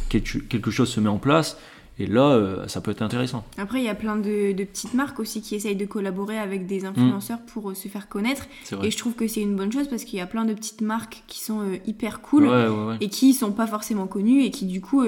quelque, 0.09 0.71
chose 0.71 0.89
se 0.89 1.01
met 1.01 1.09
en 1.09 1.19
place, 1.19 1.59
et 1.99 2.07
là, 2.07 2.31
euh, 2.33 2.67
ça 2.69 2.81
peut 2.81 2.91
être 2.91 3.03
intéressant. 3.03 3.45
Après, 3.59 3.79
il 3.81 3.85
y 3.85 3.89
a 3.89 3.95
plein 3.95 4.17
de, 4.17 4.53
de 4.53 4.65
petites 4.65 4.95
marques 4.95 5.21
aussi 5.21 5.43
qui 5.43 5.55
essayent 5.55 5.77
de 5.77 5.87
collaborer 5.87 6.39
avec 6.39 6.67
des 6.67 6.85
influenceurs 6.85 7.39
pour 7.47 7.71
euh, 7.71 7.75
se 7.75 7.87
faire 7.89 8.09
connaître. 8.09 8.47
Et 8.83 8.91
je 8.91 8.97
trouve 8.97 9.15
que 9.15 9.29
c'est 9.29 9.43
une 9.43 9.55
bonne 9.57 9.71
chose 9.73 9.87
parce 9.89 10.05
qu'il 10.05 10.19
y 10.19 10.23
a 10.23 10.27
plein 10.27 10.45
de 10.45 10.55
petites 10.55 10.81
marques 10.81 11.23
qui 11.29 11.41
sont 11.41 11.61
euh, 11.61 11.77
hyper 11.87 12.21
cool 12.21 12.45
Ouais, 12.49 12.67
ouais, 12.69 12.85
ouais. 12.87 12.97
et 13.01 13.09
qui 13.09 13.33
sont 13.35 13.53
pas 13.53 13.67
forcément 13.69 14.07
connues 14.09 14.43
et 14.43 14.51
qui, 14.51 14.65
du 14.67 14.81
coup, 14.81 15.05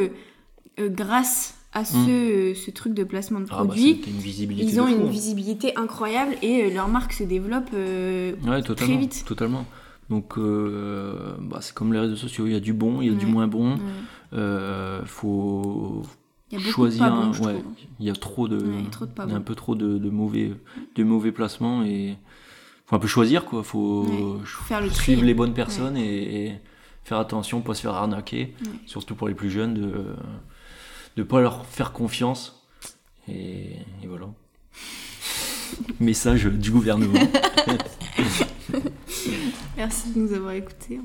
grâce 0.79 1.55
à 1.79 1.85
ce, 1.85 1.97
euh, 2.09 2.55
ce 2.55 2.71
truc 2.71 2.95
de 2.95 3.05
placement 3.05 3.41
de 3.41 3.45
Mm. 3.45 3.49
Ah, 3.51 3.57
bah, 3.59 3.65
produits, 3.67 4.01
une 4.07 4.59
ils 4.59 4.81
ont 4.81 4.89
une 4.89 5.03
hein. 5.03 5.11
visibilité 5.11 5.77
incroyable 5.77 6.35
et 6.43 6.65
euh, 6.65 6.75
leur 6.75 6.89
marque 6.89 7.13
se 7.13 7.23
développe 7.25 7.69
euh, 7.75 8.33
Ouais, 8.47 8.63
très 8.63 8.97
vite. 8.97 9.25
Totalement. 9.27 9.67
Donc, 10.09 10.39
euh, 10.39 11.35
bah, 11.41 11.59
c'est 11.61 11.75
comme 11.75 11.93
les 11.93 11.99
réseaux 11.99 12.17
sociaux, 12.17 12.47
il 12.47 12.53
y 12.53 12.57
a 12.57 12.61
du 12.61 12.73
bon, 12.73 13.03
il 13.03 13.09
y 13.09 13.15
a 13.15 13.19
du 13.19 13.27
moins 13.27 13.47
bon. 13.47 13.75
Ouais. 13.75 13.81
Euh, 14.35 15.03
faut 15.05 16.03
Il 16.51 16.59
beaucoup 16.59 16.71
choisir. 16.71 17.05
un- 17.05 17.33
ouais, 17.41 17.63
il 18.01 18.07
y 18.07 18.11
a 18.11 18.15
trop 18.15 18.49
de, 18.49 18.59
trop 18.91 19.07
il 19.27 19.31
y 19.31 19.35
a 19.35 19.37
un 19.37 19.41
peu 19.41 19.55
trop 19.55 19.75
de, 19.75 19.99
de 19.99 20.11
mauvais, 20.11 20.53
de 20.95 21.05
mauvais 21.05 21.33
placements 21.33 21.83
et 21.85 22.17
faut 22.87 22.97
un 22.97 23.01
peu 23.01 23.09
choisir 23.09 23.45
quoi. 23.45 23.63
Faut 23.63 24.05
Ouais, 24.05 24.39
ch- 24.39 24.49
faut 24.49 24.65
faire 24.65 24.81
le 24.81 24.89
tri. 24.89 25.03
suivre 25.03 25.25
les 25.25 25.35
bonnes 25.35 25.55
personnes 25.55 25.97
et, 25.97 26.47
et 26.47 26.53
faire 27.05 27.19
attention, 27.19 27.61
pas 27.61 27.75
se 27.75 27.83
faire 27.83 27.95
arnaquer, 27.95 28.55
surtout 28.87 29.15
pour 29.15 29.29
les 29.29 29.35
plus 29.35 29.51
jeunes, 29.51 29.75
de 29.75 29.93
de 31.17 31.23
pas 31.23 31.41
leur 31.41 31.67
faire 31.67 31.93
confiance 31.93 32.63
et, 33.29 33.77
et 34.03 34.07
voilà. 34.07 34.27
Message 35.99 36.45
du 36.45 36.71
gouvernement. 36.71 37.19
Merci 39.77 40.13
de 40.13 40.21
nous 40.21 40.33
avoir 40.33 40.53
écoutés. 40.53 41.01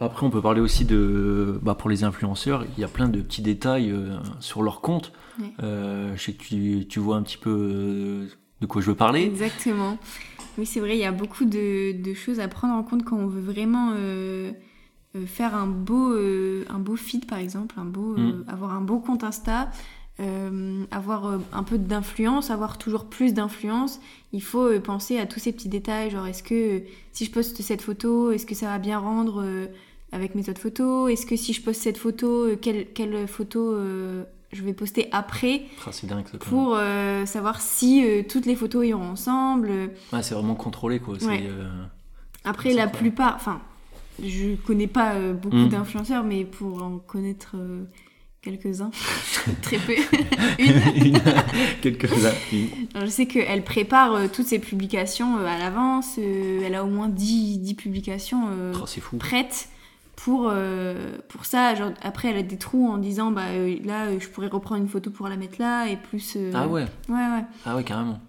Après, 0.00 0.26
on 0.26 0.30
peut 0.30 0.40
parler 0.40 0.60
aussi 0.60 0.84
de, 0.84 1.58
bah, 1.62 1.74
pour 1.74 1.90
les 1.90 2.02
influenceurs, 2.02 2.64
il 2.76 2.80
y 2.80 2.84
a 2.84 2.88
plein 2.88 3.08
de 3.08 3.20
petits 3.20 3.42
détails 3.42 3.90
euh, 3.90 4.16
sur 4.40 4.62
leur 4.62 4.80
compte. 4.80 5.12
Ouais. 5.38 5.52
Euh, 5.62 6.16
je 6.16 6.22
sais 6.22 6.32
que 6.32 6.42
tu, 6.42 6.86
tu 6.88 6.98
vois 6.98 7.16
un 7.16 7.22
petit 7.22 7.36
peu 7.36 7.50
euh, 7.50 8.26
de 8.60 8.66
quoi 8.66 8.82
je 8.82 8.86
veux 8.88 8.96
parler. 8.96 9.22
Exactement. 9.22 9.98
Oui, 10.58 10.66
c'est 10.66 10.80
vrai, 10.80 10.96
il 10.96 11.00
y 11.00 11.04
a 11.04 11.12
beaucoup 11.12 11.44
de, 11.44 12.00
de 12.00 12.14
choses 12.14 12.40
à 12.40 12.48
prendre 12.48 12.74
en 12.74 12.82
compte 12.82 13.04
quand 13.04 13.16
on 13.16 13.26
veut 13.26 13.40
vraiment 13.40 13.92
euh, 13.96 14.52
euh, 15.16 15.26
faire 15.26 15.54
un 15.54 15.66
beau, 15.66 16.12
euh, 16.12 16.64
un 16.68 16.78
beau 16.78 16.96
feed, 16.96 17.26
par 17.26 17.38
exemple, 17.38 17.74
un 17.78 17.84
beau, 17.84 18.14
euh, 18.14 18.32
Mm. 18.32 18.44
avoir 18.48 18.72
un 18.74 18.80
beau 18.80 18.98
compte 18.98 19.24
Insta, 19.24 19.70
euh, 20.20 20.84
avoir 20.90 21.26
euh, 21.26 21.38
un 21.52 21.62
peu 21.64 21.76
d'influence, 21.78 22.50
avoir 22.50 22.78
toujours 22.78 23.06
plus 23.06 23.34
d'influence. 23.34 24.00
Il 24.32 24.42
faut 24.42 24.62
euh, 24.66 24.80
penser 24.80 25.18
à 25.18 25.26
tous 25.26 25.40
ces 25.40 25.52
petits 25.52 25.68
détails, 25.68 26.10
genre 26.10 26.26
est-ce 26.26 26.42
que 26.42 26.54
euh, 26.54 26.80
si 27.12 27.24
je 27.24 27.30
poste 27.30 27.60
cette 27.62 27.82
photo, 27.82 28.30
est-ce 28.30 28.46
que 28.46 28.54
ça 28.54 28.66
va 28.66 28.78
bien 28.78 28.98
rendre 28.98 29.42
euh, 29.44 29.66
avec 30.12 30.34
mes 30.36 30.48
autres 30.48 30.60
photos? 30.60 31.10
Est-ce 31.12 31.26
que 31.26 31.36
si 31.36 31.52
je 31.52 31.62
poste 31.62 31.82
cette 31.82 31.98
photo, 31.98 32.46
euh, 32.46 32.56
quelle, 32.60 32.86
quelle 32.92 33.26
photo 33.26 33.72
euh, 33.72 34.22
je 34.52 34.62
vais 34.62 34.72
poster 34.72 35.08
après? 35.10 35.62
Ah, 35.84 35.90
dingue 36.04 36.26
ça. 36.30 36.38
pour 36.38 36.76
euh, 36.76 37.26
savoir 37.26 37.60
si 37.60 38.04
euh, 38.06 38.22
toutes 38.28 38.46
les 38.46 38.54
photos 38.54 38.86
iront 38.86 39.02
ensemble. 39.10 39.70
Ouais, 40.12 40.22
c'est 40.22 40.34
vraiment 40.34 40.54
contrôlé 40.54 41.00
quoi. 41.00 41.14
Ouais. 41.14 41.42
euh, 41.44 41.68
Après, 42.44 42.72
la 42.72 42.86
plupart, 42.86 43.34
enfin, 43.34 43.60
je 44.22 44.54
connais 44.56 44.86
pas 44.86 45.14
euh, 45.14 45.32
beaucoup 45.32 45.56
Mm. 45.56 45.68
d'influenceurs, 45.68 46.24
mais 46.24 46.44
pour 46.44 46.82
en 46.82 46.98
connaître 46.98 47.52
euh, 47.56 47.84
quelques-uns, 48.42 48.90
très 49.62 49.78
peu, 49.78 49.94
une, 50.58 51.06
une- 51.06 51.20
quelques-uns. 51.80 52.32
je 53.00 53.06
sais 53.06 53.26
qu'elle 53.26 53.64
prépare 53.64 54.12
euh, 54.14 54.26
toutes 54.32 54.46
ses 54.46 54.58
publications 54.58 55.38
à 55.38 55.58
l'avance. 55.58 56.18
elle 56.18 56.74
a 56.74 56.84
au 56.84 56.88
moins 56.88 57.08
10, 57.08 57.58
10 57.58 57.74
publications 57.74 58.42
Oh, 58.74 59.16
prêtes. 59.18 59.68
Pour, 60.16 60.48
euh, 60.48 61.18
pour 61.28 61.44
ça, 61.44 61.74
genre, 61.74 61.90
après 62.00 62.28
elle 62.28 62.36
a 62.36 62.42
des 62.44 62.56
trous 62.56 62.86
en 62.88 62.98
disant 62.98 63.32
bah 63.32 63.46
euh, 63.50 63.76
là 63.84 64.04
euh, 64.06 64.20
je 64.20 64.28
pourrais 64.28 64.46
reprendre 64.46 64.80
une 64.80 64.88
photo 64.88 65.10
pour 65.10 65.26
la 65.28 65.36
mettre 65.36 65.56
là 65.60 65.88
et 65.88 65.96
plus 65.96 66.38
Ah 66.54 66.68
ouais, 66.68 66.84
ouais 67.08 67.14
ouais 67.14 67.44
ah 67.66 67.74
ouais 67.74 67.82
carrément. 67.82 68.20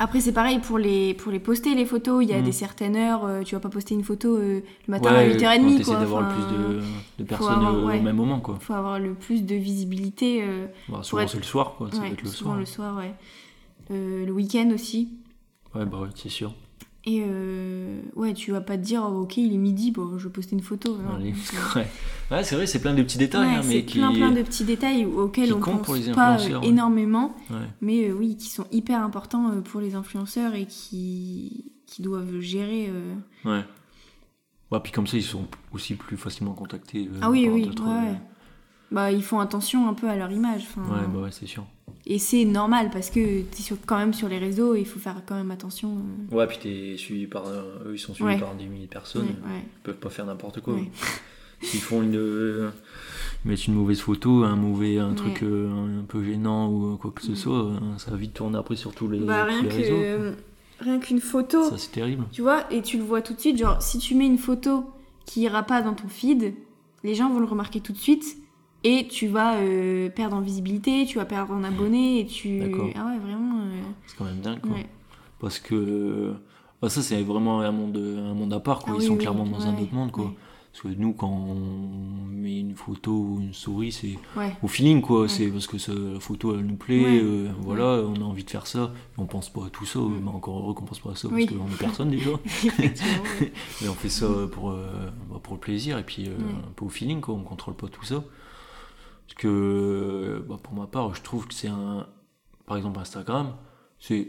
Après, 0.00 0.20
c'est 0.20 0.32
pareil 0.32 0.60
pour 0.60 0.78
les, 0.78 1.14
pour 1.14 1.32
les 1.32 1.40
poster, 1.40 1.74
les 1.74 1.84
photos. 1.84 2.22
Il 2.22 2.30
y 2.30 2.32
a 2.32 2.40
Mm. 2.40 2.44
des 2.44 2.52
certaines 2.52 2.96
heures, 2.96 3.24
euh, 3.24 3.42
tu 3.42 3.54
vas 3.56 3.60
pas 3.60 3.68
poster 3.68 3.94
une 3.94 4.04
photo 4.04 4.36
euh, 4.36 4.60
le 4.86 4.90
matin 4.90 5.10
ouais, 5.12 5.18
à 5.18 5.28
8h30. 5.28 5.76
t'essaies 5.78 5.84
quoi. 5.90 6.00
d'avoir 6.00 6.26
Enfin, 6.26 6.36
le 6.38 6.44
plus 6.44 6.56
de, 6.56 6.82
de 7.18 7.24
personnes 7.24 7.52
avoir- 7.54 7.74
euh, 7.74 7.84
ouais. 7.86 7.98
au 7.98 8.02
même 8.02 8.16
moment 8.16 8.38
quoi. 8.40 8.58
faut 8.60 8.74
avoir 8.74 9.00
le 9.00 9.14
plus 9.14 9.42
de 9.44 9.54
visibilité. 9.56 10.40
euh, 10.42 10.66
Bah, 10.88 11.00
souvent 11.02 11.22
être- 11.22 11.30
c'est 11.30 11.38
le 11.38 11.42
soir 11.42 11.74
quoi. 11.76 11.90
Ça 11.90 11.96
ouais, 11.98 12.08
va 12.08 12.12
être 12.12 12.22
le 12.22 12.28
souvent 12.28 12.50
soir. 12.50 12.58
le 12.60 12.64
soir, 12.66 12.96
ouais. 12.96 13.12
Euh, 13.90 14.24
le 14.24 14.32
week-end 14.32 14.70
aussi. 14.72 15.08
Ouais 15.74 15.84
bah 15.84 15.98
c'est 16.14 16.28
sûr. 16.28 16.54
Et 17.04 17.22
euh, 17.26 18.00
ouais, 18.16 18.34
tu 18.34 18.52
vas 18.52 18.60
pas 18.60 18.76
te 18.76 18.82
dire, 18.82 19.02
oh, 19.08 19.22
ok, 19.22 19.36
il 19.36 19.54
est 19.54 19.58
midi, 19.58 19.92
bon, 19.92 20.18
je 20.18 20.24
vais 20.26 20.32
poster 20.32 20.54
une 20.54 20.62
photo. 20.62 20.96
Donc, 20.96 21.04
euh, 21.20 21.78
Ouais, 21.78 21.86
Ouais, 22.30 22.44
c'est 22.44 22.54
vrai, 22.56 22.66
c'est 22.66 22.80
plein 22.80 22.92
de 22.92 23.02
petits 23.02 23.16
détails, 23.16 23.48
ouais, 23.48 23.54
hein, 23.54 23.62
c'est 23.62 23.68
mais 23.76 23.84
qui. 23.84 23.98
plein, 23.98 24.12
plein 24.12 24.30
de 24.32 24.42
petits 24.42 24.64
détails 24.64 25.06
auxquels 25.06 25.54
on 25.54 25.60
comptent 25.60 25.78
pense 25.78 25.86
pour 25.86 25.94
les 25.94 26.12
pas 26.12 26.38
euh, 26.38 26.58
ouais. 26.60 26.66
énormément, 26.68 27.34
mais 27.80 28.08
euh, 28.08 28.12
oui, 28.12 28.36
qui 28.36 28.48
sont 28.48 28.66
hyper 28.72 29.02
importants 29.02 29.50
euh, 29.50 29.60
pour 29.60 29.80
les 29.80 29.94
influenceurs 29.94 30.54
et 30.54 30.66
qui, 30.66 31.72
qui 31.86 32.02
doivent 32.02 32.40
gérer. 32.40 32.90
Ouais. 33.44 33.64
Ouais, 34.70 34.80
puis 34.80 34.92
comme 34.92 35.06
ça, 35.06 35.16
ils 35.16 35.22
sont 35.22 35.46
aussi 35.72 35.94
plus 35.94 36.18
facilement 36.18 36.52
contactés. 36.52 37.08
Ah 37.22 37.30
oui, 37.30 37.48
oui, 37.50 37.70
ouais. 37.80 38.20
Bah, 38.90 39.10
ils 39.12 39.22
font 39.22 39.40
attention 39.40 39.88
un 39.88 39.94
peu 39.94 40.10
à 40.10 40.16
leur 40.16 40.30
image. 40.30 40.66
Ouais, 40.76 41.06
bah 41.12 41.20
ouais, 41.20 41.30
c'est 41.30 41.46
sûr. 41.46 41.64
Et 42.10 42.18
c'est 42.18 42.44
normal 42.46 42.88
parce 42.90 43.10
que 43.10 43.42
t'es 43.42 43.60
sur, 43.62 43.76
quand 43.86 43.98
même 43.98 44.14
sur 44.14 44.28
les 44.30 44.38
réseaux 44.38 44.74
et 44.74 44.80
il 44.80 44.86
faut 44.86 44.98
faire 44.98 45.20
quand 45.26 45.34
même 45.34 45.50
attention. 45.50 45.98
euh, 46.32 46.36
Ouais, 46.36 46.46
puis 46.46 46.58
t'es 46.58 46.96
suivi 46.96 47.26
par. 47.26 47.46
euh, 47.46 47.62
eux, 47.86 47.94
ils 47.94 47.98
sont 47.98 48.14
suivis 48.14 48.30
Ouais. 48.30 48.38
par 48.40 48.54
des 48.54 48.64
milliers 48.64 48.86
de 48.86 48.90
personnes. 48.90 49.26
ouais, 49.26 49.28
ouais. 49.28 49.62
Ils 49.62 49.82
peuvent 49.82 49.96
pas 49.98 50.08
faire 50.08 50.24
n'importe 50.24 50.60
quoi. 50.62 50.74
Ouais. 50.74 50.90
S'ils 51.60 51.80
font 51.80 52.02
une. 52.02 52.16
euh, 52.16 52.70
Ils 53.44 53.50
mettent 53.50 53.66
une 53.66 53.74
mauvaise 53.74 54.00
photo, 54.00 54.42
un 54.44 54.56
mauvais, 54.56 54.98
un 54.98 55.10
Ouais. 55.10 55.14
truc 55.16 55.42
euh, 55.42 56.00
un 56.00 56.04
peu 56.04 56.24
gênant 56.24 56.70
ou 56.72 56.96
quoi 56.96 57.10
que 57.10 57.22
ce 57.22 57.32
Mm. 57.32 57.36
soit, 57.36 57.64
euh, 57.66 57.78
ça 57.98 58.10
va 58.10 58.16
vite 58.16 58.32
tourner 58.32 58.56
après 58.58 58.74
sur 58.76 58.94
tous 58.94 59.06
les, 59.08 59.18
Bah, 59.20 59.42
tous 59.42 59.48
rien 59.50 59.62
les 59.62 59.68
que 59.68 59.74
réseaux. 59.74 59.94
euh, 59.96 60.32
rien 60.80 60.98
qu'une 61.00 61.20
photo, 61.20 61.62
Ça, 61.68 61.76
c'est 61.76 61.92
terrible. 61.92 62.24
tu 62.32 62.40
vois, 62.42 62.64
et 62.72 62.80
tu 62.80 62.96
le 62.96 63.04
vois 63.04 63.20
tout 63.22 63.34
de 63.34 63.40
suite. 63.40 63.58
Genre, 63.58 63.82
si 63.82 63.98
tu 63.98 64.14
mets 64.14 64.26
une 64.26 64.38
photo 64.38 64.84
qui 65.26 65.42
ira 65.42 65.62
pas 65.62 65.82
dans 65.82 65.94
ton 65.94 66.08
feed, 66.08 66.54
les 67.04 67.14
gens 67.14 67.28
vont 67.28 67.38
le 67.40 67.46
remarquer 67.46 67.80
tout 67.80 67.92
de 67.92 67.98
suite. 67.98 68.24
Et 68.84 69.08
tu 69.08 69.26
vas 69.26 69.56
euh, 69.56 70.08
perdre 70.08 70.36
en 70.36 70.40
visibilité, 70.40 71.04
tu 71.06 71.18
vas 71.18 71.24
perdre 71.24 71.52
en 71.52 71.64
abonnés, 71.64 72.20
et 72.20 72.26
tu. 72.26 72.62
Ah 72.94 73.06
ouais, 73.06 73.18
vraiment. 73.18 73.60
euh, 73.62 73.80
C'est 74.06 74.16
quand 74.16 74.24
même 74.24 74.40
dingue, 74.40 74.60
quoi. 74.60 74.72
ouais. 74.72 74.86
Parce 75.40 75.58
que. 75.58 76.34
bah, 76.80 76.88
ça, 76.88 77.02
c'est 77.02 77.20
vraiment 77.22 77.60
un 77.60 77.72
monde, 77.72 77.96
un 77.96 78.34
monde 78.34 78.52
à 78.52 78.60
part, 78.60 78.78
quoi. 78.80 78.92
Ah 78.94 78.96
Ils 78.96 79.00
oui, 79.00 79.06
sont 79.06 79.12
oui, 79.14 79.18
clairement 79.18 79.44
dans 79.46 79.66
un 79.66 79.74
autre 79.78 79.92
monde, 79.94 80.12
quoi. 80.12 80.32
Parce 80.70 80.82
que 80.94 81.00
nous, 81.00 81.12
quand 81.12 81.28
on 81.28 82.28
met 82.30 82.60
une 82.60 82.76
photo 82.76 83.10
ou 83.10 83.40
une 83.40 83.52
souris, 83.54 83.90
c'est 83.90 84.16
au 84.62 84.68
feeling, 84.68 85.00
quoi. 85.00 85.28
C'est 85.28 85.48
parce 85.48 85.66
que 85.66 85.76
ça- 85.76 85.92
la 85.92 86.20
photo, 86.20 86.54
elle 86.54 86.64
nous 86.66 86.76
plaît, 86.76 87.20
euh, 87.20 87.48
voilà, 87.62 88.04
on 88.06 88.14
a 88.14 88.24
envie 88.24 88.44
de 88.44 88.50
faire 88.50 88.66
ça. 88.68 88.92
On 89.16 89.24
pense 89.26 89.48
pas 89.48 89.66
à 89.66 89.70
tout 89.70 89.86
ça, 89.86 89.98
mais 89.98 90.30
encore 90.30 90.56
heureux 90.60 90.74
qu'on 90.74 90.84
pense 90.84 91.00
pas 91.00 91.10
à 91.12 91.16
ça, 91.16 91.26
Mm. 91.26 91.30
Parce 91.32 91.46
qu'on 91.46 91.66
est 91.66 91.78
personne 91.80 92.10
déjà. 92.10 92.30
Mais 93.82 93.88
on 93.88 93.94
fait 93.94 94.08
ça 94.08 94.28
pour, 94.52 94.70
bah, 94.70 95.40
pour 95.42 95.54
le 95.54 95.60
plaisir 95.60 95.98
et 95.98 96.04
puis 96.04 96.24
Ouais. 96.28 96.34
un 96.34 96.70
peu 96.76 96.84
au 96.84 96.88
feeling, 96.90 97.20
quoi. 97.20 97.34
On 97.34 97.42
contrôle 97.42 97.74
pas 97.74 97.88
tout 97.88 98.04
ça. 98.04 98.22
Parce 99.28 99.42
que, 99.42 100.42
bah, 100.48 100.56
pour 100.62 100.74
ma 100.74 100.86
part, 100.86 101.14
je 101.14 101.22
trouve 101.22 101.46
que 101.46 101.54
c'est 101.54 101.68
un. 101.68 102.06
Par 102.66 102.76
exemple, 102.76 102.98
Instagram, 102.98 103.54
c'est. 104.00 104.28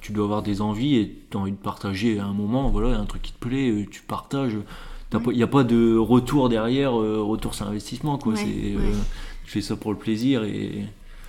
Tu 0.00 0.12
dois 0.12 0.24
avoir 0.24 0.42
des 0.42 0.62
envies 0.62 0.96
et 0.96 1.26
tu 1.30 1.36
as 1.36 1.40
envie 1.40 1.52
de 1.52 1.56
partager 1.56 2.18
à 2.18 2.24
un 2.24 2.32
moment, 2.32 2.70
voilà, 2.70 2.96
un 2.98 3.04
truc 3.04 3.20
qui 3.20 3.32
te 3.32 3.38
plaît, 3.38 3.68
euh, 3.70 3.86
tu 3.90 4.00
partages. 4.02 4.56
Il 5.12 5.36
n'y 5.36 5.42
a 5.42 5.46
pas 5.48 5.64
de 5.64 5.96
retour 5.96 6.48
derrière, 6.48 6.98
euh, 6.98 7.20
retour 7.22 7.52
sur 7.54 7.66
investissement, 7.66 8.16
quoi. 8.16 8.32
Ouais, 8.32 8.38
c'est, 8.38 8.76
ouais. 8.76 8.76
euh, 8.82 8.92
tu 9.44 9.50
fais 9.50 9.60
ça 9.60 9.76
pour 9.76 9.92
le 9.92 9.98
plaisir 9.98 10.44
et. 10.44 10.84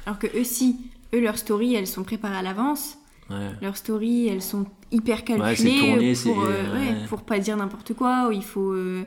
Alors 0.06 0.20
que 0.20 0.28
eux, 0.38 0.44
si, 0.44 0.78
eux, 1.14 1.20
leurs 1.20 1.38
stories, 1.38 1.74
elles 1.76 1.88
sont 1.88 2.04
préparées 2.04 2.38
à 2.38 2.42
l'avance. 2.44 2.98
Ouais. 3.30 3.50
Leurs 3.62 3.76
stories, 3.78 4.28
elles 4.28 4.42
sont 4.42 4.66
hyper 4.92 5.18
Ouais, 5.18 5.24
calculées 5.24 5.56
c'est 5.56 5.80
tourné, 5.80 6.14
pour, 6.14 6.22
c'est- 6.22 6.30
euh, 6.52 6.74
ouais, 6.74 6.80
ouais. 7.02 7.06
pour 7.10 7.22
pas 7.24 7.40
dire 7.40 7.58
n'importe 7.58 7.94
quoi. 7.94 8.28
Ou 8.30 8.32
il 8.32 8.44
faut 8.44 8.72
euh, 8.72 9.04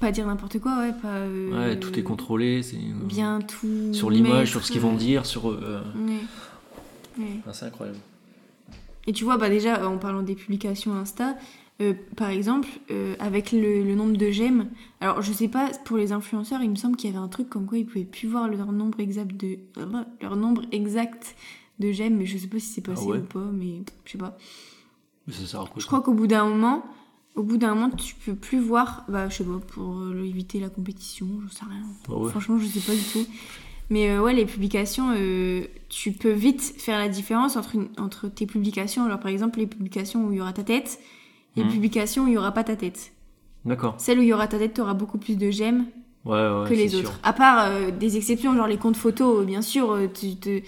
pas 0.00 0.12
dire 0.12 0.26
n'importe 0.26 0.58
quoi, 0.58 0.78
ouais, 0.78 0.92
pas. 0.92 1.08
euh, 1.08 1.68
Ouais, 1.70 1.78
tout 1.80 1.98
est 1.98 2.02
contrôlé. 2.02 2.62
C'est, 2.62 2.76
euh, 2.76 3.04
Bien 3.04 3.40
tout. 3.40 3.92
Sur 3.92 4.10
l'image, 4.10 4.50
sur 4.50 4.64
ce 4.64 4.72
qu'ils 4.72 4.80
vont 4.80 4.94
euh, 4.94 4.98
dire, 4.98 5.26
sur. 5.26 5.50
euh, 5.50 5.82
ouais. 6.06 6.18
Ouais. 7.18 7.40
ah, 7.46 7.52
c'est 7.52 7.66
incroyable. 7.66 7.98
Et 9.06 9.12
tu 9.12 9.24
vois, 9.24 9.36
bah 9.38 9.48
déjà, 9.48 9.88
en 9.88 9.98
parlant 9.98 10.22
des 10.22 10.34
publications 10.34 10.92
Insta, 10.94 11.36
euh, 11.80 11.94
par 12.16 12.30
exemple, 12.30 12.68
euh, 12.90 13.14
avec 13.18 13.52
le, 13.52 13.82
le 13.84 13.94
nombre 13.94 14.16
de 14.16 14.30
j'aime, 14.30 14.68
alors 15.00 15.22
je 15.22 15.32
sais 15.32 15.48
pas, 15.48 15.68
pour 15.84 15.96
les 15.96 16.12
influenceurs, 16.12 16.62
il 16.62 16.70
me 16.70 16.74
semble 16.76 16.96
qu'il 16.96 17.10
y 17.10 17.12
avait 17.14 17.22
un 17.22 17.28
truc 17.28 17.48
comme 17.48 17.66
quoi 17.66 17.78
ils 17.78 17.86
pouvaient 17.86 18.04
plus 18.04 18.26
voir 18.28 18.48
leur 18.48 18.72
nombre 18.72 18.98
exact 19.00 19.36
de, 19.36 19.58
leur 20.22 20.36
nombre 20.36 20.62
exact 20.72 21.36
de 21.78 21.92
j'aime, 21.92 22.16
mais 22.16 22.26
je 22.26 22.38
sais 22.38 22.46
pas 22.48 22.58
si 22.58 22.66
c'est 22.66 22.88
Ah 22.88 23.00
ouais 23.02 23.18
ou 23.18 23.22
pas, 23.22 23.44
mais 23.52 23.82
je 24.06 24.12
sais 24.12 24.18
pas. 24.18 24.36
Mais 25.26 25.34
ça 25.34 25.46
sert 25.46 25.60
à 25.60 25.66
quoi 25.66 25.74
Je 25.80 25.86
crois 25.86 26.00
qu'au 26.00 26.14
bout 26.14 26.26
d'un 26.26 26.48
moment, 26.48 26.84
au 27.36 27.42
bout 27.42 27.56
d'un 27.58 27.74
moment, 27.74 27.90
tu 27.90 28.14
peux 28.14 28.34
plus 28.34 28.58
voir, 28.60 29.04
bah 29.08 29.28
je 29.28 29.36
sais 29.36 29.44
pas, 29.44 29.58
pour 29.74 29.98
euh, 29.98 30.24
éviter 30.24 30.58
la 30.58 30.68
compétition, 30.68 31.26
je 31.46 31.52
sais 31.54 31.64
rien. 31.68 31.82
Ah 32.08 32.14
ouais. 32.14 32.30
Franchement, 32.30 32.58
je 32.58 32.66
sais 32.66 32.80
pas 32.80 32.94
du 32.94 33.02
tout. 33.12 33.26
Mais 33.90 34.10
euh, 34.10 34.20
ouais, 34.22 34.34
les 34.34 34.46
publications, 34.46 35.12
euh, 35.16 35.62
tu 35.88 36.10
peux 36.12 36.32
vite 36.32 36.74
faire 36.78 36.98
la 36.98 37.08
différence 37.08 37.56
entre, 37.56 37.74
une- 37.76 37.88
entre 37.98 38.28
tes 38.28 38.46
publications. 38.46 39.04
Alors 39.04 39.20
par 39.20 39.30
exemple, 39.30 39.58
les 39.60 39.66
publications 39.66 40.26
où 40.26 40.32
il 40.32 40.38
y 40.38 40.40
aura 40.40 40.52
ta 40.52 40.64
tête 40.64 40.98
et 41.56 41.60
les 41.60 41.66
Mhm. 41.66 41.72
publications 41.72 42.24
où 42.24 42.28
il 42.28 42.34
y 42.34 42.38
aura 42.38 42.52
pas 42.52 42.64
ta 42.64 42.74
tête. 42.74 43.12
D'accord. 43.64 43.94
Celles 43.98 44.18
où 44.18 44.22
il 44.22 44.28
y 44.28 44.32
aura 44.32 44.48
ta 44.48 44.58
tête, 44.58 44.74
tu 44.74 44.80
auras 44.80 44.94
beaucoup 44.94 45.18
plus 45.18 45.36
de 45.36 45.50
j'aime 45.50 45.86
Ouais, 46.24 46.32
ouais, 46.34 46.68
que 46.68 46.74
les 46.74 46.94
autres. 46.96 47.10
sûr. 47.10 47.18
À 47.22 47.32
part 47.32 47.66
euh, 47.70 47.90
des 47.92 48.16
exceptions, 48.16 48.54
genre 48.56 48.66
les 48.66 48.78
comptes 48.78 48.96
photos, 48.96 49.46
bien 49.46 49.62
sûr, 49.62 49.96
tu 50.12 50.34
te- 50.36 50.60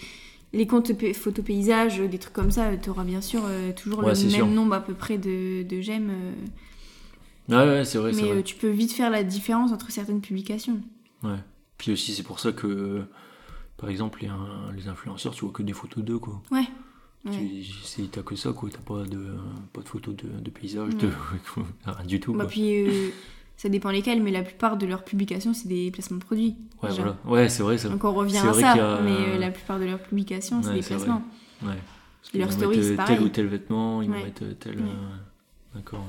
les 0.52 0.66
comptes 0.66 0.92
photos 1.14 1.44
paysages, 1.44 1.98
des 2.00 2.18
trucs 2.18 2.32
comme 2.32 2.50
ça, 2.50 2.76
tu 2.76 2.90
auras 2.90 3.04
bien 3.04 3.20
sûr 3.20 3.42
euh, 3.46 3.72
toujours 3.72 4.00
Ouais, 4.00 4.14
le 4.14 4.22
même 4.22 4.30
sûr. 4.30 4.46
nombre 4.46 4.74
à 4.74 4.80
peu 4.80 4.94
près 4.94 5.18
de, 5.18 5.62
de 5.62 5.80
j'aime. 5.80 6.10
euh, 6.10 6.32
Ouais, 7.50 7.56
ouais, 7.78 7.84
c'est 7.84 7.98
vrai, 7.98 8.12
mais 8.12 8.22
vrai. 8.22 8.30
euh, 8.38 8.42
tu 8.42 8.56
peux 8.56 8.68
vite 8.68 8.92
faire 8.92 9.10
la 9.10 9.24
différence 9.24 9.72
entre 9.72 9.90
certaines 9.90 10.20
publications. 10.20 10.80
Ouais. 11.22 11.38
Puis 11.78 11.92
aussi, 11.92 12.12
c'est 12.14 12.22
pour 12.22 12.40
ça 12.40 12.52
que, 12.52 12.66
euh, 12.66 13.02
par 13.78 13.88
exemple, 13.88 14.20
les, 14.22 14.28
les 14.76 14.88
influenceurs, 14.88 15.34
tu 15.34 15.44
vois 15.44 15.52
que 15.52 15.62
des 15.62 15.72
photos 15.72 16.04
d'eux, 16.04 16.18
quoi. 16.18 16.42
Ouais. 16.50 16.64
Tu- 17.24 17.30
Ouais. 17.30 18.08
T'as 18.12 18.22
que 18.22 18.36
ça, 18.36 18.52
quoi. 18.52 18.68
T'as 18.70 18.78
pas 18.78 19.02
de, 19.04 19.26
pas 19.72 19.80
de 19.82 19.88
photos 19.88 20.14
de, 20.16 20.28
de 20.28 20.50
paysage, 20.50 20.94
de... 20.96 21.08
rien 21.86 22.06
du 22.06 22.20
tout, 22.20 22.32
Bah, 22.32 22.44
quoi. 22.44 22.50
puis 22.50 22.86
euh, 22.86 23.10
ça 23.58 23.68
dépend 23.68 23.90
lesquels, 23.90 24.22
mais 24.22 24.30
la 24.30 24.42
plupart 24.42 24.76
de 24.78 24.86
leurs 24.86 25.02
publications, 25.04 25.52
c'est 25.52 25.68
des 25.68 25.90
placements 25.90 26.16
de 26.18 26.24
produits. 26.24 26.56
Ouais, 26.82 26.88
déjà. 26.88 27.02
voilà. 27.02 27.16
Ouais, 27.26 27.48
c'est 27.50 27.62
vrai, 27.62 27.76
ça. 27.76 27.88
Donc 27.90 28.04
on 28.04 28.14
revient 28.14 28.38
à 28.38 28.52
ça, 28.54 28.70
a- 28.72 29.00
mais 29.02 29.10
euh, 29.10 29.38
la 29.38 29.50
plupart 29.50 29.78
de 29.78 29.84
leurs 29.84 29.98
publications, 29.98 30.62
c'est 30.62 30.68
Ouais, 30.70 30.74
des 30.76 30.80
vrai. 30.80 30.94
placements. 30.94 31.22
Ouais. 31.62 31.68
Parce 32.20 32.30
qu'ils 32.30 32.40
leur 32.40 32.48
vont 32.50 32.56
story, 32.56 32.76
mettre, 32.76 32.86
c'est 32.88 32.92
euh, 32.94 32.96
pareil. 32.96 33.16
tel 33.16 33.24
ou 33.26 33.28
tel 33.28 33.46
vêtement, 33.48 34.00
ils 34.00 34.08
vont 34.10 34.14
mettre 34.22 34.44
euh, 34.44 34.54
tel. 34.58 34.78
Euh, 34.78 35.74
D'accord. 35.74 36.06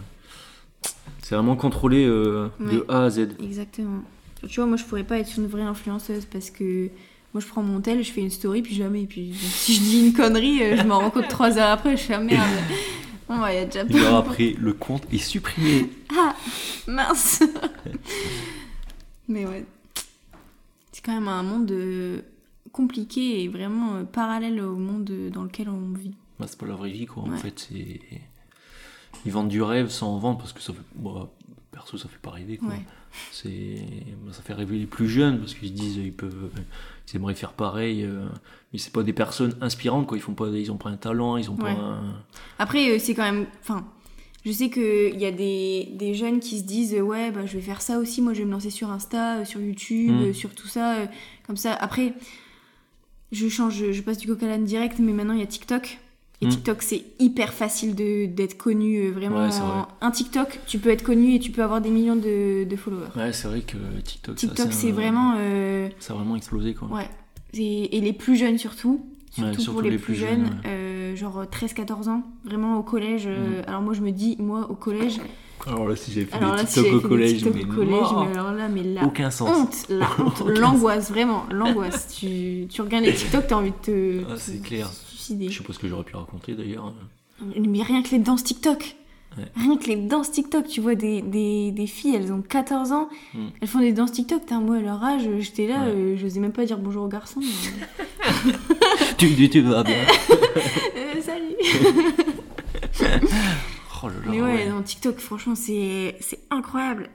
C'est 1.24 1.36
vraiment 1.36 1.56
contrôlé 1.56 2.06
euh, 2.06 2.50
de. 2.60 2.86
A 2.88 3.04
à 3.06 3.10
Z. 3.10 3.30
Exactement. 3.44 4.02
Tu 4.48 4.56
vois, 4.60 4.68
moi 4.68 4.78
je 4.78 4.86
pourrais 4.86 5.04
pas 5.04 5.18
être 5.20 5.36
une 5.38 5.48
vraie 5.48 5.64
influenceuse 5.64 6.26
parce 6.26 6.50
que 6.50 6.90
moi 7.34 7.42
je 7.42 7.48
prends 7.48 7.62
mon 7.62 7.82
tel, 7.82 8.04
je 8.04 8.12
fais 8.12 8.22
une 8.22 8.30
story, 8.30 8.62
puis 8.62 8.74
jamais. 8.76 9.06
Puis 9.06 9.34
si 9.40 9.74
je 9.76 9.82
dis 9.82 10.08
une 10.08 10.14
connerie, 10.14 10.62
euh, 10.64 10.78
je 10.78 10.84
m'en 10.84 11.00
rends 11.00 11.10
compte 11.10 11.28
trois 11.28 11.58
heures 11.58 11.72
après, 11.72 11.98
je 11.98 12.04
fais 12.04 12.14
ah, 12.14 12.20
merde. 12.20 12.42
Bon, 13.28 13.38
bah, 13.38 13.54
il 13.54 13.58
y 13.58 13.62
a 13.62 13.66
déjà 13.66 13.84
Une 13.84 13.98
heure 13.98 14.16
après, 14.16 14.56
le 14.60 14.74
compte 14.74 15.04
est 15.14 15.18
supprimé. 15.20 15.90
Mince 16.90 17.44
Mais 19.28 19.46
ouais. 19.46 19.66
C'est 20.92 21.04
quand 21.06 21.14
même 21.14 21.28
un 21.28 21.44
monde 21.44 21.72
euh, 21.72 22.22
compliqué 22.72 23.44
et 23.44 23.48
vraiment 23.48 23.96
euh, 23.98 24.04
parallèle 24.04 24.60
au 24.62 24.76
monde 24.76 25.10
euh, 25.12 25.30
dans 25.30 25.44
lequel 25.44 25.70
on 25.70 25.94
vit. 25.94 26.16
Bah, 26.40 26.46
c'est 26.48 26.58
pas 26.58 26.66
la 26.66 26.76
vraie 26.76 26.90
vie, 26.92 27.06
quoi. 27.06 27.24
En 27.24 27.38
fait, 27.38 27.68
c'est. 27.70 28.00
Ils 29.26 29.32
vendent 29.32 29.50
du 29.50 29.62
rêve 29.62 29.90
sans 29.90 30.16
en 30.16 30.18
vendre 30.20 30.38
parce 30.40 30.54
que 30.54 30.62
ça 30.62 30.74
fait. 30.74 30.80
Bon, 30.96 31.30
perso, 31.72 31.98
ça 31.98 32.10
fait 32.10 32.18
pas 32.22 32.32
rêver, 32.32 32.58
quoi. 32.58 32.70
Ouais. 32.70 32.86
C'est. 33.32 33.78
bah, 34.26 34.34
ça 34.34 34.42
fait 34.42 34.54
rêver 34.54 34.78
les 34.80 34.86
plus 34.88 35.08
jeunes 35.08 35.40
parce 35.40 35.54
qu'ils 35.54 35.70
se 35.70 35.74
disent 35.74 35.98
ils 35.98 36.14
peuvent. 36.14 36.50
Ils 37.12 37.16
aimeraient 37.18 37.36
faire 37.36 37.54
pareil. 37.54 38.04
euh, 38.04 38.28
Mais 38.74 38.80
c'est 38.80 38.94
pas 38.94 39.04
des 39.04 39.14
personnes 39.14 39.56
inspirantes, 39.62 40.08
quoi. 40.08 40.18
Ils 40.18 40.22
font 40.22 40.34
pas. 40.34 40.48
Ils 40.50 40.72
ont 40.72 40.78
pas 40.78 40.90
un 40.90 40.98
talent, 40.98 41.38
ils 41.38 41.50
ont 41.52 41.56
Ouais. 41.56 41.74
pas 41.76 41.80
un. 41.80 42.16
Après, 42.58 42.98
c'est 43.00 43.14
quand 43.14 43.24
même. 43.32 43.46
Enfin, 43.62 43.86
je 44.46 44.52
sais 44.52 44.70
qu'il 44.70 45.20
y 45.20 45.26
a 45.26 45.32
des, 45.32 45.90
des 45.94 46.14
jeunes 46.14 46.40
qui 46.40 46.60
se 46.60 46.64
disent 46.64 46.94
euh, 46.96 47.02
Ouais, 47.02 47.32
bah, 47.32 47.46
je 47.46 47.54
vais 47.56 47.62
faire 47.62 47.82
ça 47.82 48.00
aussi. 48.00 48.22
Moi, 48.22 48.34
je 48.34 48.40
vais 48.40 48.46
me 48.46 48.52
lancer 48.52 48.70
sur 48.70 48.90
Insta, 48.90 49.38
euh, 49.40 49.46
sur 49.46 49.60
YouTube, 49.62 50.12
Mm. 50.12 50.22
euh, 50.30 50.34
sur 50.34 50.56
tout 50.56 50.68
ça. 50.68 50.96
euh, 50.96 51.06
Comme 51.46 51.58
ça. 51.58 51.74
Après, 51.74 52.14
je 53.32 53.48
change, 53.48 53.92
je 53.92 54.02
passe 54.02 54.18
du 54.18 54.28
l'âne 54.42 54.66
direct, 54.66 55.00
mais 55.00 55.14
maintenant, 55.14 55.34
il 55.34 55.40
y 55.40 55.44
a 55.44 55.48
TikTok. 55.48 56.00
Et 56.42 56.46
Mm. 56.46 56.50
TikTok, 56.50 56.82
c'est 56.82 57.04
hyper 57.20 57.52
facile 57.54 57.96
d'être 57.96 58.58
connu. 58.58 59.10
Vraiment, 59.10 59.44
Ouais, 59.44 59.52
c'est 59.52 59.60
vrai. 59.60 59.82
un 60.00 60.10
TikTok, 60.12 60.60
tu 60.68 60.80
peux 60.80 60.90
être 60.90 61.04
connu 61.04 61.36
et 61.36 61.40
tu 61.40 61.52
peux 61.52 61.62
avoir 61.62 61.82
des 61.82 61.90
millions 61.90 62.16
de, 62.16 62.64
de 62.64 62.76
followers. 62.78 63.10
Ouais, 63.18 63.34
c'est 63.34 63.48
vrai 63.50 63.60
que 63.62 63.76
TikTok. 64.04 64.36
TikTok, 64.38 64.72
c'est 64.72 64.92
vraiment. 64.92 65.36
euh, 65.38 65.90
Ça 66.00 66.14
a 66.14 66.16
vraiment 66.16 66.38
explosé, 66.38 66.74
quoi. 66.74 66.88
Ouais. 66.88 67.10
Et, 67.54 67.98
et 67.98 68.02
les 68.02 68.14
plus 68.14 68.38
jeunes 68.38 68.58
surtout. 68.58 69.06
Surtout, 69.32 69.50
Ouais, 69.50 69.54
surtout 69.58 69.72
pour 69.74 69.82
les, 69.84 69.90
les 69.92 69.98
plus, 69.98 70.06
plus 70.14 70.16
jeunes, 70.16 70.46
jeunes, 70.46 70.54
ouais. 70.66 70.70
euh, 70.70 71.16
genre 71.16 71.44
13-14 71.44 72.10
ans, 72.10 72.24
vraiment 72.46 72.78
au 72.78 72.84
collège. 72.84 73.24
euh, 73.28 73.62
Alors 73.68 73.82
moi 73.82 73.94
je 73.94 74.02
me 74.02 74.12
dis, 74.12 74.36
moi 74.40 74.68
au 74.70 74.76
collège, 74.76 75.20
Alors 75.68 75.88
là, 75.88 75.96
si 75.96 76.12
j'avais 76.12 76.26
fait 76.26 76.36
alors 76.36 76.52
des 76.56 76.62
là 76.62 76.66
si 76.66 76.74
TikTok 76.74 76.86
j'avais 76.92 77.06
au 77.06 77.08
collège, 77.08 77.46
mais 77.46 77.64
au 77.64 77.68
collège, 77.68 78.08
mais 78.18 78.38
alors 78.38 78.52
là, 78.54 78.68
mais 78.70 78.84
la 78.84 79.06
aucun 79.06 79.30
sens. 79.30 79.50
honte, 79.56 79.86
la 79.90 80.08
honte, 80.20 80.42
l'angoisse, 80.48 81.10
vraiment, 81.12 81.46
l'angoisse. 81.52 82.16
tu, 82.20 82.66
tu 82.70 82.82
regardes 82.82 83.06
les 83.06 83.14
TikTok, 83.14 83.46
t'as 83.48 83.56
envie 83.56 83.72
de 83.72 83.76
te, 83.84 84.24
Ah, 84.30 84.34
te 84.36 84.40
c'est 84.40 84.62
clair. 84.62 84.90
suicider. 84.92 85.50
Je 85.50 85.58
sais 85.60 85.64
pas 85.64 85.74
ce 85.74 85.80
que 85.80 85.88
j'aurais 85.88 86.04
pu 86.06 86.16
raconter 86.16 86.56
d'ailleurs. 86.56 86.92
Mais 87.56 87.84
rien 87.84 88.02
que 88.02 88.10
les 88.10 88.20
danses 88.20 88.44
TikTok. 88.44 88.96
Ouais. 89.38 89.46
Rien 89.56 89.78
que 89.78 89.86
les 89.88 89.96
danses 89.96 90.32
TikTok, 90.32 90.68
tu 90.68 90.82
vois 90.82 90.96
des, 90.96 91.22
des, 91.22 91.72
des 91.72 91.88
filles, 91.88 92.16
elles 92.16 92.34
ont 92.34 92.42
14 92.42 92.92
ans, 92.92 93.10
Mm. 93.34 93.40
elles 93.62 93.68
font 93.68 93.80
des 93.80 93.94
danses 93.94 94.12
TikTok, 94.12 94.42
t'as 94.48 94.60
moi 94.60 94.78
à 94.78 94.80
leur 94.82 95.04
âge, 95.04 95.30
j'étais 95.40 95.68
là, 95.68 95.84
Ouais. 95.86 95.92
euh, 95.92 96.18
j'osais 96.18 96.40
même 96.40 96.52
pas 96.52 96.66
dire 96.66 96.78
bonjour 96.80 97.04
aux 97.06 97.08
garçons. 97.10 97.40
mais- 97.42 98.54
tu, 99.18 99.50
tu 99.50 99.62
vas 99.62 99.84
bien. 99.84 99.96
Euh, 100.98 101.22
salut 101.22 101.56
Oh 104.02 104.08
là 104.08 104.14
là, 104.14 104.32
Mais 104.32 104.42
ouais, 104.42 104.54
ouais. 104.54 104.70
non, 104.70 104.82
TikTok, 104.82 105.20
franchement, 105.20 105.56
c'est 105.56 106.16
c'est 106.22 106.40
incroyable. 106.50 107.10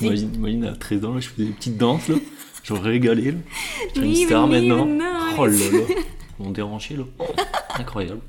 Imagine, 0.00 0.64
à 0.66 0.76
13 0.76 1.04
ans, 1.06 1.14
là, 1.14 1.20
je 1.20 1.28
faisais 1.28 1.46
des 1.48 1.52
petites 1.54 1.78
danses, 1.78 2.08
là. 2.08 2.16
J'aurais 2.62 2.90
régalé, 2.90 3.32
là. 3.32 3.38
Je 3.94 4.00
suis 4.00 4.08
une 4.20 4.26
star 4.26 4.46
maintenant. 4.46 4.86
oh 5.38 5.46
là 5.46 5.52
là. 5.52 5.78
Ils 6.38 6.44
m'ont 6.44 6.50
déranché, 6.50 6.96
là. 6.96 7.04
Incroyable. 7.78 8.20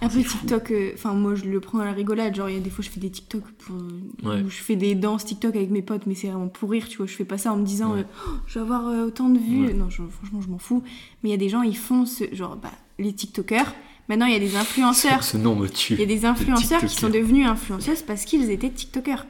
Après. 0.00 0.22
TikTok, 0.22 0.70
euh, 0.70 0.90
enfin 0.94 1.12
moi 1.14 1.34
je 1.34 1.44
le 1.44 1.58
prends 1.60 1.80
à 1.80 1.84
la 1.84 1.92
rigolade, 1.92 2.34
genre 2.34 2.48
il 2.48 2.54
y 2.54 2.58
a 2.58 2.60
des 2.60 2.70
fois 2.70 2.84
je 2.84 2.90
fais 2.90 3.00
des 3.00 3.10
TikTok 3.10 3.42
pour, 3.58 3.76
Ouais. 4.24 4.42
où 4.42 4.48
je 4.48 4.56
fais 4.58 4.76
des 4.76 4.94
danses 4.94 5.24
TikTok 5.24 5.56
avec 5.56 5.70
mes 5.70 5.82
potes, 5.82 6.06
mais 6.06 6.14
c'est 6.14 6.28
vraiment 6.28 6.48
pour 6.48 6.70
rire, 6.70 6.86
tu 6.88 6.98
vois, 6.98 7.06
je 7.06 7.14
fais 7.14 7.24
pas 7.24 7.38
ça 7.38 7.52
en 7.52 7.56
me 7.56 7.64
disant 7.64 7.94
Ouais. 7.94 8.00
euh, 8.00 8.04
Oh, 8.28 8.30
je 8.46 8.54
vais 8.54 8.60
avoir 8.60 8.86
euh, 8.86 9.06
autant 9.06 9.28
de 9.28 9.38
vues, 9.38 9.66
Ouais. 9.66 9.72
non 9.74 9.90
je- 9.90 10.02
franchement 10.04 10.40
je 10.40 10.48
m'en 10.48 10.58
fous, 10.58 10.82
mais 11.22 11.30
il 11.30 11.32
y 11.32 11.34
a 11.34 11.38
des 11.38 11.48
gens 11.48 11.62
ils 11.62 11.76
font 11.76 12.06
ce 12.06 12.32
genre, 12.32 12.56
bah, 12.56 12.70
les 13.00 13.12
TikTokers, 13.12 13.74
maintenant 14.08 14.26
il 14.26 14.32
y 14.32 14.36
a 14.36 14.40
des 14.40 14.54
influenceurs, 14.56 15.24
Ce 15.24 15.36
nom 15.36 15.56
me 15.56 15.68
tue. 15.68 15.94
il 15.94 16.00
y 16.00 16.04
a 16.04 16.06
des 16.06 16.24
influenceurs 16.24 16.80
qui 16.80 16.94
sont 16.94 17.08
devenus 17.10 17.46
influenceuses 17.48 18.02
parce 18.02 18.24
qu'ils 18.24 18.50
étaient 18.50 18.70
TikTokers. 18.70 19.26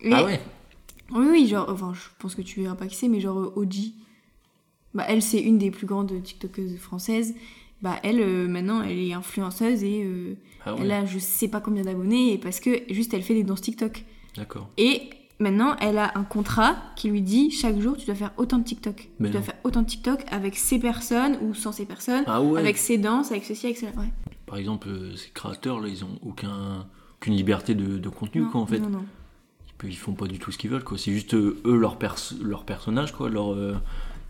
Et- 0.00 0.12
Ah 0.12 0.24
ouais 0.24 0.40
Oui, 1.14 1.26
oui, 1.30 1.46
genre, 1.48 1.68
enfin, 1.68 1.92
je 1.94 2.00
pense 2.20 2.34
que 2.36 2.42
tu 2.42 2.60
verras 2.62 2.74
pas 2.76 2.86
qui 2.86 2.94
c'est, 2.96 3.08
mais 3.08 3.20
genre 3.20 3.52
Oji. 3.56 3.94
Bah, 4.94 5.04
elle, 5.08 5.22
c'est 5.22 5.40
une 5.40 5.58
des 5.58 5.70
plus 5.70 5.86
grandes 5.86 6.22
TikTokeuses 6.22 6.76
françaises. 6.78 7.34
Bah, 7.82 7.96
elle, 8.04 8.20
euh, 8.20 8.46
maintenant, 8.48 8.82
elle 8.82 8.98
est 8.98 9.12
influenceuse 9.12 9.82
et 9.82 10.04
euh, 10.04 10.34
Ah 10.64 10.76
elle 10.78 10.86
ouais, 10.86 10.92
a 10.94 11.04
je 11.04 11.18
sais 11.18 11.48
pas 11.48 11.60
combien 11.60 11.82
d'abonnés 11.82 12.32
et 12.32 12.38
parce 12.38 12.60
que 12.60 12.70
juste 12.90 13.12
elle 13.12 13.22
fait 13.22 13.34
des 13.34 13.42
danses 13.42 13.60
TikTok. 13.60 14.04
d'accord. 14.36 14.68
Et 14.78 15.10
maintenant, 15.40 15.74
elle 15.80 15.98
a 15.98 16.12
un 16.16 16.22
contrat 16.22 16.76
qui 16.94 17.08
lui 17.08 17.22
dit 17.22 17.50
chaque 17.50 17.80
jour, 17.80 17.96
tu 17.96 18.06
dois 18.06 18.14
faire 18.14 18.30
autant 18.36 18.58
de 18.58 18.64
TikTok. 18.64 19.08
Mais 19.18 19.28
tu 19.28 19.32
dois 19.32 19.42
faire 19.42 19.56
autant 19.64 19.82
de 19.82 19.86
TikTok 19.88 20.20
avec 20.30 20.56
ces 20.56 20.78
personnes 20.78 21.38
ou 21.42 21.54
sans 21.54 21.72
ces 21.72 21.84
personnes, 21.84 22.22
Ah 22.28 22.40
ouais 22.40 22.60
avec 22.60 22.76
ces 22.78 22.98
danses, 22.98 23.32
avec 23.32 23.44
ceci, 23.44 23.66
avec 23.66 23.78
cela. 23.78 23.90
Ouais. 23.96 24.12
Par 24.46 24.58
exemple, 24.58 24.88
euh, 24.88 25.16
ces 25.16 25.30
créateurs, 25.30 25.80
là, 25.80 25.88
ils 25.88 26.04
ont 26.04 26.18
aucun... 26.24 26.86
aucune 27.16 27.34
liberté 27.34 27.74
de, 27.74 27.98
de 27.98 28.08
contenu, 28.08 28.42
Non, 28.42 28.48
quoi, 28.50 28.60
en 28.60 28.66
fait. 28.66 28.78
Non, 28.78 28.90
non. 28.90 29.04
Ils 29.84 29.96
font 29.96 30.12
pas 30.12 30.28
du 30.28 30.38
tout 30.38 30.52
ce 30.52 30.58
qu'ils 30.58 30.70
veulent, 30.70 30.84
quoi. 30.84 30.96
C'est 30.98 31.10
juste 31.10 31.34
euh, 31.34 31.60
eux, 31.64 31.76
leur, 31.76 31.96
pers- 31.98 32.34
leur 32.40 32.64
personnage, 32.64 33.10
quoi, 33.12 33.28
leur... 33.28 33.56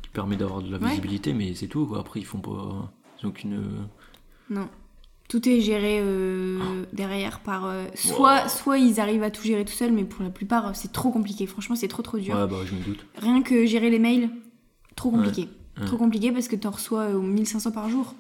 qui 0.00 0.08
permet 0.08 0.36
d'avoir 0.36 0.62
de 0.62 0.70
la 0.70 0.78
visibilité, 0.78 1.34
mais 1.34 1.54
c'est 1.54 1.66
tout, 1.66 1.84
quoi. 1.84 2.00
Après, 2.00 2.20
ils 2.20 2.24
font 2.24 2.38
pas... 2.38 2.90
Aucune... 3.24 3.62
Non. 4.50 4.68
Tout 5.28 5.48
est 5.48 5.61
géré 5.62 5.98
euh, 6.00 6.85
derrière 6.92 7.40
par. 7.40 7.64
euh, 7.64 7.87
soit, 7.94 8.42
Wow. 8.42 8.48
soit 8.48 8.78
ils 8.78 9.00
arrivent 9.00 9.22
à 9.22 9.30
tout 9.30 9.42
gérer 9.42 9.64
tout 9.64 9.72
seuls, 9.72 9.92
mais 9.92 10.04
pour 10.04 10.22
la 10.22 10.28
plupart, 10.30 10.66
euh, 10.66 10.70
c'est 10.74 10.92
trop 10.92 11.11
compliqué. 11.11 11.46
Franchement, 11.46 11.74
c'est 11.76 11.88
trop 11.88 12.02
trop 12.02 12.18
dur. 12.18 12.35
Ouais, 12.37 12.46
bah, 12.46 12.56
je 12.66 12.74
me 12.74 12.80
doute. 12.82 13.06
Rien 13.16 13.40
que 13.42 13.64
gérer 13.64 13.88
les 13.88 13.98
mails, 13.98 14.28
trop 14.94 15.11
compliqué. 15.11 15.48
Ouais. 15.78 15.87
Trop 15.87 15.96
compliqué 15.96 16.32
parce 16.32 16.48
que 16.48 16.56
t'en 16.56 16.70
reçois 16.70 17.02
euh, 17.04 17.18
1500 17.18 17.72
par 17.72 17.88
jour. 17.88 18.14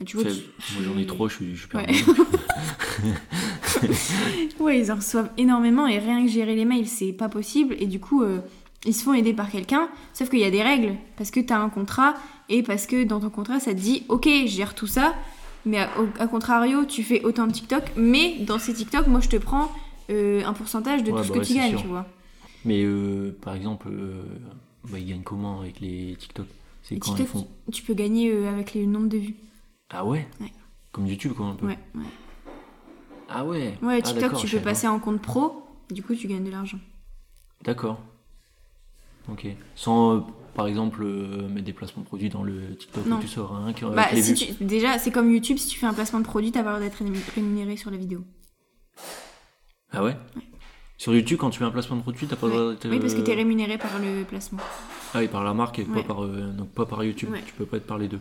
Et 0.00 0.04
tu 0.04 0.18
vois, 0.18 0.30
tu- 0.30 0.40
Moi, 0.74 0.82
j'en 0.84 0.98
ai 0.98 1.06
trois, 1.06 1.28
je 1.28 1.34
suis, 1.36 1.56
je 1.56 1.66
suis 1.66 1.76
Ouais. 1.76 1.86
ouais, 4.60 4.80
ils 4.80 4.92
en 4.92 4.96
reçoivent 4.96 5.30
énormément 5.38 5.86
et 5.86 5.98
rien 5.98 6.22
que 6.24 6.30
gérer 6.30 6.54
les 6.56 6.64
mails, 6.64 6.88
c'est 6.88 7.12
pas 7.12 7.28
possible. 7.28 7.76
Et 7.78 7.86
du 7.86 8.00
coup, 8.00 8.22
euh, 8.22 8.40
ils 8.84 8.94
se 8.94 9.02
font 9.04 9.14
aider 9.14 9.32
par 9.32 9.50
quelqu'un. 9.50 9.88
Sauf 10.12 10.28
qu'il 10.30 10.40
y 10.40 10.44
a 10.44 10.50
des 10.50 10.62
règles 10.62 10.94
parce 11.16 11.30
que 11.30 11.40
t'as 11.40 11.58
un 11.58 11.70
contrat 11.70 12.14
et 12.48 12.62
parce 12.62 12.86
que 12.86 13.04
dans 13.04 13.20
ton 13.20 13.30
contrat, 13.30 13.60
ça 13.60 13.72
te 13.74 13.78
dit 13.80 14.04
Ok, 14.08 14.26
je 14.26 14.46
gère 14.46 14.74
tout 14.74 14.86
ça. 14.86 15.14
Mais 15.66 15.78
à, 15.78 16.26
contrario, 16.26 16.84
tu 16.84 17.02
fais 17.02 17.24
autant 17.24 17.46
de 17.46 17.52
TikTok. 17.52 17.84
Mais 17.96 18.36
dans 18.40 18.58
ces 18.58 18.74
TikTok, 18.74 19.06
moi, 19.06 19.20
je 19.20 19.28
te 19.30 19.36
prends 19.36 19.72
euh, 20.10 20.44
un 20.44 20.52
pourcentage 20.52 21.02
de 21.04 21.10
Ouais, 21.10 21.18
tout 21.20 21.24
ce 21.24 21.28
bah 21.30 21.34
que 21.36 21.38
ouais, 21.40 21.46
tu 21.46 21.54
gagnes, 21.54 21.70
sûr. 21.70 21.80
tu 21.80 21.86
vois. 21.86 22.06
Mais 22.66 22.82
euh, 22.84 23.34
par 23.40 23.54
exemple, 23.54 23.88
euh, 23.90 24.22
bah, 24.90 24.98
ils 24.98 25.06
gagnent 25.08 25.22
comment 25.22 25.60
avec 25.60 25.80
les 25.80 26.16
TikTok? 26.18 26.46
C'est 26.82 26.98
quand 26.98 27.14
TikTok, 27.14 27.26
ils 27.34 27.40
font. 27.40 27.48
tu, 27.66 27.80
tu 27.80 27.82
peux 27.82 27.94
gagner 27.94 28.30
euh, 28.30 28.50
avec 28.50 28.74
les 28.74 28.86
nombres 28.86 29.08
de 29.08 29.16
vues. 29.16 29.36
Ah 29.90 30.04
ouais? 30.04 30.26
Ouais. 30.40 30.52
Comme 30.92 31.06
YouTube, 31.06 31.32
quoi, 31.32 31.46
un 31.46 31.54
peu. 31.54 31.66
Ouais, 31.66 31.78
ouais. 31.94 32.02
Ah 33.30 33.44
ouais 33.46 33.78
Ouais, 33.82 34.00
Ah, 34.00 34.02
TikTok, 34.02 34.36
tu 34.36 34.46
peux 34.48 34.60
passer 34.60 34.86
en 34.86 34.98
compte 34.98 35.22
pro. 35.22 35.62
Du 35.90 36.02
coup, 36.02 36.14
tu 36.14 36.26
gagnes 36.28 36.44
de 36.44 36.50
l'argent. 36.50 36.78
D'accord. 37.64 37.98
Ok. 39.30 39.46
Sans, 39.74 40.16
euh, 40.16 40.20
par 40.54 40.66
exemple, 40.66 41.02
euh, 41.02 41.48
mettre 41.48 41.64
des 41.66 41.72
placements 41.72 42.02
de 42.02 42.06
produits 42.06 42.28
dans 42.28 42.42
le 42.42 42.76
TikTok 42.76 43.06
Non. 43.06 43.16
que 43.16 43.22
tu 43.22 43.28
sors, 43.28 43.54
hein, 43.54 43.72
qui- 43.72 43.84
Bah, 43.84 44.06
si 44.14 44.34
tu- 44.34 44.64
déjà, 44.64 44.98
c'est 44.98 45.10
comme 45.10 45.30
YouTube, 45.32 45.56
si 45.58 45.68
tu 45.68 45.78
fais 45.78 45.86
un 45.86 45.94
placement 45.94 46.20
de 46.20 46.24
produit, 46.24 46.52
t'as 46.52 46.62
pas 46.62 46.78
le 46.78 46.86
droit 46.86 46.88
d'être 46.88 47.02
rémun- 47.02 47.34
rémunéré 47.34 47.76
sur 47.76 47.90
la 47.90 47.96
vidéo. 47.96 48.20
Ah 49.92 50.02
ouais, 50.02 50.16
Sur 50.96 51.12
YouTube, 51.14 51.38
quand 51.40 51.50
tu 51.50 51.58
fais 51.58 51.64
un 51.64 51.70
placement 51.72 51.96
de 51.96 52.02
produit, 52.02 52.26
t'as 52.26 52.36
pas 52.36 52.46
le 52.46 52.52
droit 52.52 52.70
d'être. 52.70 52.88
Oui, 52.88 53.00
parce 53.00 53.14
que 53.14 53.20
t'es 53.20 53.32
euh, 53.32 53.36
rémunéré 53.36 53.78
par 53.78 53.90
le 53.98 54.22
placement. 54.24 54.60
Ah 55.12 55.18
oui, 55.18 55.28
par 55.28 55.42
la 55.44 55.52
marque 55.52 55.78
et 55.80 55.82
Ouais. 55.82 56.02
pas, 56.02 56.02
par, 56.02 56.24
euh, 56.24 56.52
donc 56.52 56.68
pas 56.70 56.86
par 56.86 57.02
YouTube. 57.04 57.30
Tu 57.44 57.52
peux 57.54 57.66
pas 57.66 57.76
être 57.78 57.86
par 57.86 57.98
les 57.98 58.06
deux. 58.08 58.20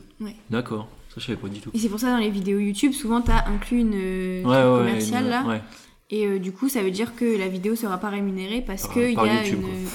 D'accord. 0.50 0.88
Ça, 1.10 1.16
je 1.18 1.26
savais 1.28 1.38
pas 1.38 1.48
du 1.50 1.60
tout. 1.60 1.70
Et 1.74 1.78
c'est 1.78 1.90
pour 1.90 2.00
ça, 2.00 2.10
dans 2.12 2.18
les 2.18 2.32
vidéos 2.32 2.58
YouTube, 2.60 2.94
souvent, 2.94 3.22
t'as 3.22 3.48
inclus 3.48 3.80
une 3.82 3.94
ouais, 3.94 4.44
commerciale, 4.44 5.24
une- 5.26 5.30
là. 5.30 5.62
Et 6.10 6.26
euh, 6.28 6.40
du 6.40 6.52
coup, 6.52 6.68
ça 6.68 6.82
veut 6.84 6.92
dire 6.92 7.16
que 7.16 7.38
la 7.38 7.48
vidéo 7.48 7.76
sera 7.76 7.98
pas 8.00 8.10
rémunérée 8.10 8.62
parce 8.66 8.84
Par- 8.84 8.94
qu'il 8.94 9.12
y 9.12 9.16
par 9.16 9.26
a 9.26 9.44
YouTube, 9.44 9.62
une... 9.62 9.88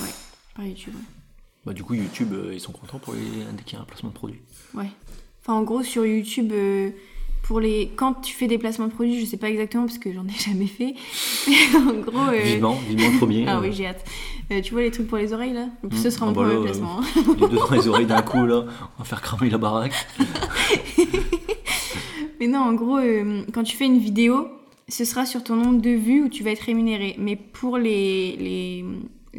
par 0.59 0.67
YouTube, 0.67 0.95
ouais. 0.95 1.01
Bah, 1.65 1.73
du 1.73 1.83
coup, 1.85 1.95
YouTube, 1.95 2.33
euh, 2.33 2.51
ils 2.53 2.61
sont 2.61 2.73
contents 2.73 2.99
pour 2.99 3.15
les... 3.15 3.21
dès 3.57 3.63
qu'il 3.65 3.75
y 3.75 3.77
a 3.79 3.83
un 3.83 3.87
placement 3.87 4.11
de 4.11 4.15
produit. 4.15 4.41
Ouais. 4.75 4.91
Enfin, 5.43 5.55
en 5.55 5.63
gros, 5.63 5.83
sur 5.83 6.05
YouTube, 6.05 6.51
euh, 6.53 6.91
pour 7.43 7.61
les... 7.61 7.91
quand 7.97 8.15
tu 8.23 8.35
fais 8.35 8.47
des 8.49 8.59
placements 8.59 8.87
de 8.89 8.93
produits, 8.93 9.21
je 9.21 9.25
sais 9.27 9.37
pas 9.37 9.49
exactement 9.51 9.87
parce 9.87 9.99
que 9.99 10.13
j'en 10.13 10.27
ai 10.27 10.33
jamais 10.39 10.67
fait. 10.67 10.95
En 11.77 12.01
gros... 12.01 12.19
euh, 12.33 12.41
Vivement, 12.43 12.75
vivement 12.89 13.11
le 13.13 13.19
premier. 13.19 13.45
Ah 13.49 13.61
oui, 13.61 13.73
j'ai 13.73 13.87
hâte. 13.87 14.05
Tu 14.65 14.73
vois 14.73 14.83
les 14.83 14.91
trucs 14.91 15.07
pour 15.09 15.19
les 15.19 15.33
oreilles, 15.33 15.53
là? 15.53 15.69
Donc, 15.83 15.95
Ce 15.95 16.11
sera 16.11 16.27
Ah 16.27 16.31
mon 16.31 16.35
bah 16.41 16.49
premier 16.49 16.65
placement. 16.65 17.01
hein. 17.01 17.05
Les 17.41 17.49
deux 17.49 17.57
dans 17.57 17.71
les 17.71 17.89
oreilles 17.89 18.07
d'un 18.07 18.23
coup, 18.23 18.47
là. 18.47 18.65
On 18.97 19.03
va 19.03 19.05
faire 19.05 19.21
cramer 19.23 19.51
la 19.51 19.59
baraque. 19.59 19.95
Mais 22.41 22.47
non, 22.47 22.61
en 22.61 22.73
gros, 22.75 22.99
quand 23.53 23.65
tu 23.65 23.77
fais 23.77 23.87
une 23.87 23.99
vidéo, 23.99 24.47
ce 24.89 25.05
sera 25.05 25.27
sur 25.27 25.43
ton 25.45 25.57
nombre 25.57 25.81
de 25.83 25.91
vues 25.91 26.23
où 26.23 26.29
tu 26.29 26.43
vas 26.45 26.51
être 26.51 26.63
rémunéré. 26.63 27.17
Mais 27.19 27.37
pour 27.37 27.77
les, 27.79 28.37
les, 28.37 28.85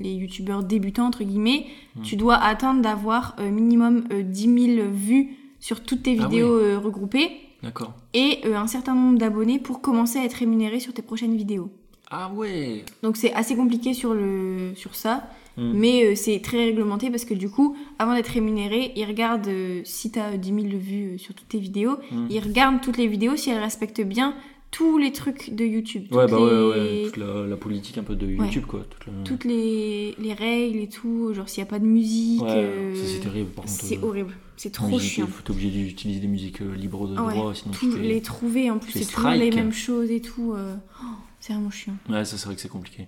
les 0.01 0.13
youtubeurs 0.13 0.63
débutants, 0.63 1.07
entre 1.07 1.23
guillemets, 1.23 1.65
Mm. 1.95 2.01
tu 2.03 2.15
dois 2.15 2.35
attendre 2.35 2.81
d'avoir 2.81 3.35
euh, 3.39 3.49
minimum 3.51 4.05
euh, 4.11 4.21
10 4.21 4.75
000 4.77 4.87
vues 4.91 5.35
sur 5.59 5.81
toutes 5.81 6.03
tes 6.03 6.17
Ah 6.19 6.23
vidéos 6.27 6.55
euh, 6.57 6.77
regroupées 6.79 7.31
D'accord. 7.63 7.93
et 8.13 8.39
euh, 8.45 8.55
un 8.55 8.67
certain 8.67 8.95
nombre 8.95 9.17
d'abonnés 9.17 9.59
pour 9.59 9.81
commencer 9.81 10.19
à 10.19 10.23
être 10.25 10.33
rémunéré 10.35 10.79
sur 10.79 10.93
tes 10.93 11.01
prochaines 11.01 11.35
vidéos. 11.35 11.69
Ah 12.11 12.31
ouais 12.33 12.83
Donc 13.03 13.17
c'est 13.17 13.33
assez 13.33 13.55
compliqué 13.55 13.93
sur, 13.93 14.13
le, 14.13 14.71
sur 14.75 14.95
ça, 14.95 15.29
Mm. 15.57 15.73
mais 15.75 16.05
euh, 16.05 16.15
c'est 16.15 16.39
très 16.41 16.57
réglementé 16.65 17.09
parce 17.09 17.25
que 17.25 17.33
du 17.33 17.49
coup, 17.49 17.75
avant 17.97 18.13
d'être 18.15 18.27
rémunéré, 18.29 18.93
ils 18.95 19.03
regardent 19.03 19.47
euh, 19.47 19.81
si 19.83 20.09
tu 20.09 20.17
as 20.19 20.37
10 20.37 20.47
000 20.53 20.67
vues 20.77 21.15
euh, 21.15 21.17
sur 21.17 21.33
toutes 21.33 21.49
tes 21.49 21.57
vidéos, 21.59 21.97
Mm. 22.11 22.27
ils 22.29 22.39
regardent 22.39 22.79
toutes 22.81 22.97
les 22.97 23.07
vidéos 23.07 23.35
si 23.35 23.49
elles 23.49 23.59
respectent 23.59 23.99
bien 24.05 24.35
tous 24.71 24.97
les 24.99 25.11
trucs 25.11 25.53
de 25.53 25.65
YouTube. 25.65 26.03
Ouais, 26.11 26.27
bah 26.27 26.39
ouais, 26.39 26.49
les, 26.51 27.01
ouais. 27.01 27.03
Toute 27.07 27.17
la, 27.17 27.47
la 27.47 27.57
politique 27.57 27.97
un 27.97 28.03
peu 28.03 28.15
de 28.15 28.27
YouTube, 28.27 28.65
quoi. 28.67 28.85
Toute 28.89 29.07
la- 29.07 29.23
toutes 29.23 29.43
les, 29.43 30.15
les 30.19 30.33
règles 30.33 30.77
et 30.79 30.87
tout, 30.89 31.33
genre 31.33 31.49
s'il 31.49 31.63
n'y 31.63 31.67
a 31.67 31.71
pas 31.71 31.79
de 31.79 31.85
musique. 31.85 32.41
Ouais, 32.41 32.49
euh, 32.49 32.95
ça 32.95 33.07
c'est 33.07 33.19
terrible 33.19 33.49
par 33.51 33.65
contre. 33.65 33.77
c'est 33.77 33.97
euh, 33.97 34.03
horrible, 34.05 34.35
c'est 34.57 34.71
trop 34.71 34.87
musique, 34.87 35.09
chiant. 35.11 35.27
Faut 35.27 35.49
obligé 35.51 35.69
d'utiliser 35.71 36.19
des 36.19 36.27
musiques 36.27 36.61
euh, 36.61 36.75
libres 36.75 37.07
de 37.07 37.15
Ah 37.17 37.29
droit, 37.31 37.53
sinon 37.55 37.73
Tout 37.73 37.91
tu 37.93 37.99
les 37.99 38.21
trouver, 38.21 38.69
en 38.69 38.77
plus 38.77 38.93
les 38.93 39.03
c'est 39.03 39.13
toujours 39.13 39.31
les 39.31 39.49
mêmes 39.51 39.73
choses 39.73 40.11
et 40.11 40.21
tout. 40.21 40.53
euh, 40.53 40.75
oh, 41.01 41.05
c'est 41.39 41.53
vraiment 41.53 41.71
chiant. 41.71 41.95
Ouais, 42.09 42.23
ça 42.25 42.37
c'est 42.37 42.45
vrai 42.45 42.55
que 42.55 42.61
c'est 42.61 42.69
compliqué. 42.69 43.07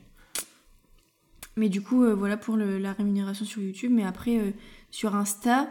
Mais 1.57 1.69
du 1.69 1.81
coup, 1.81 2.03
voilà 2.15 2.37
pour 2.37 2.55
le- 2.57 2.77
la 2.79 2.93
rémunération 2.93 3.45
sur 3.45 3.61
YouTube. 3.61 3.91
Mais 3.93 4.03
après, 4.03 4.53
sur 4.89 5.15
Insta, 5.15 5.69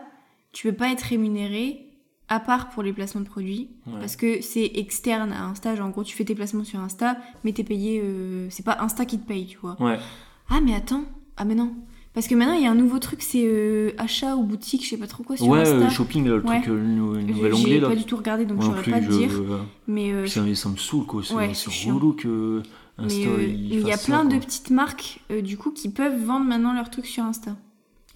tu 0.53 0.69
peux 0.69 0.77
pas 0.77 0.93
être 0.93 1.03
rémunéré 1.03 1.87
à 2.31 2.41
part 2.41 2.71
pour 2.71 2.83
les 2.83 2.93
placements 2.95 3.21
de 3.21 3.27
produits. 3.29 3.69
Ouais. 3.87 4.01
Parce 4.01 4.17
que 4.17 4.41
c'est 4.41 4.71
externe 4.77 5.33
à 5.33 5.45
Insta. 5.45 5.75
Genre, 5.77 5.87
en 5.87 5.91
gros, 5.91 6.05
tu 6.05 6.17
fais 6.17 6.25
tes 6.25 6.35
placements 6.35 6.65
sur 6.65 6.81
Insta, 6.81 7.19
mais 7.45 7.53
t'es 7.53 7.65
payé. 7.65 8.01
euh, 8.03 8.47
c'est 8.51 8.65
pas 8.65 8.79
Insta 8.81 9.05
qui 9.05 9.19
te 9.19 9.27
paye, 9.27 9.47
tu 9.47 9.59
vois. 9.59 9.77
Ouais. 9.81 9.99
Ah, 10.49 10.61
mais 10.65 10.75
attends. 10.75 11.05
Ah, 11.37 11.45
mais 11.45 11.55
non. 11.55 11.73
Parce 12.13 12.27
que 12.27 12.35
maintenant, 12.35 12.55
il 12.55 12.63
y 12.63 12.67
a 12.67 12.71
un 12.71 12.75
nouveau 12.75 12.99
truc, 12.99 13.23
c'est 13.23 13.45
euh, 13.45 13.93
achat 13.99 14.35
ou 14.37 14.43
boutique, 14.43 14.83
je 14.85 14.89
sais 14.91 14.97
pas 14.97 15.07
trop 15.07 15.23
quoi, 15.23 15.37
sur 15.37 15.47
Ouais, 15.47 15.61
Insta. 15.61 15.75
euh, 15.77 15.89
shopping, 15.91 16.25
là, 16.27 16.37
le 16.37 16.45
Ouais. 16.45 16.61
truc, 16.61 16.71
euh, 16.71 16.77
le 16.77 17.23
nouvel 17.23 17.55
J'ai 17.55 17.61
onglet 17.61 17.81
là. 17.81 17.89
pas 17.89 17.95
du 17.97 18.05
tout 18.05 18.17
regardé, 18.17 18.47
donc 18.47 18.61
je 18.63 18.67
saurais 18.67 18.83
pas 18.91 19.01
te 19.01 19.07
dire. 19.13 19.31
Mais 19.87 20.27
ça, 20.27 20.43
ça 20.55 20.69
me 20.71 20.77
saoule 20.77 21.07
quoi, 21.07 21.23
c'est 21.25 21.35
Ouais, 21.35 21.53
relou 21.87 22.13
que 22.15 22.63
Mais 22.99 23.05
Insta 23.07 23.29
euh, 23.29 23.43
il 23.49 23.81
y 23.81 23.93
a 23.93 23.97
plein 23.97 24.23
ça, 24.23 24.37
de 24.37 24.39
petites 24.39 24.71
marques 24.71 25.21
du 25.43 25.57
coup 25.57 25.71
qui 25.71 25.89
peuvent 25.89 26.21
vendre 26.25 26.47
maintenant 26.47 26.73
leurs 26.75 26.91
trucs 26.91 27.07
sur 27.07 27.23
Insta. 27.25 27.57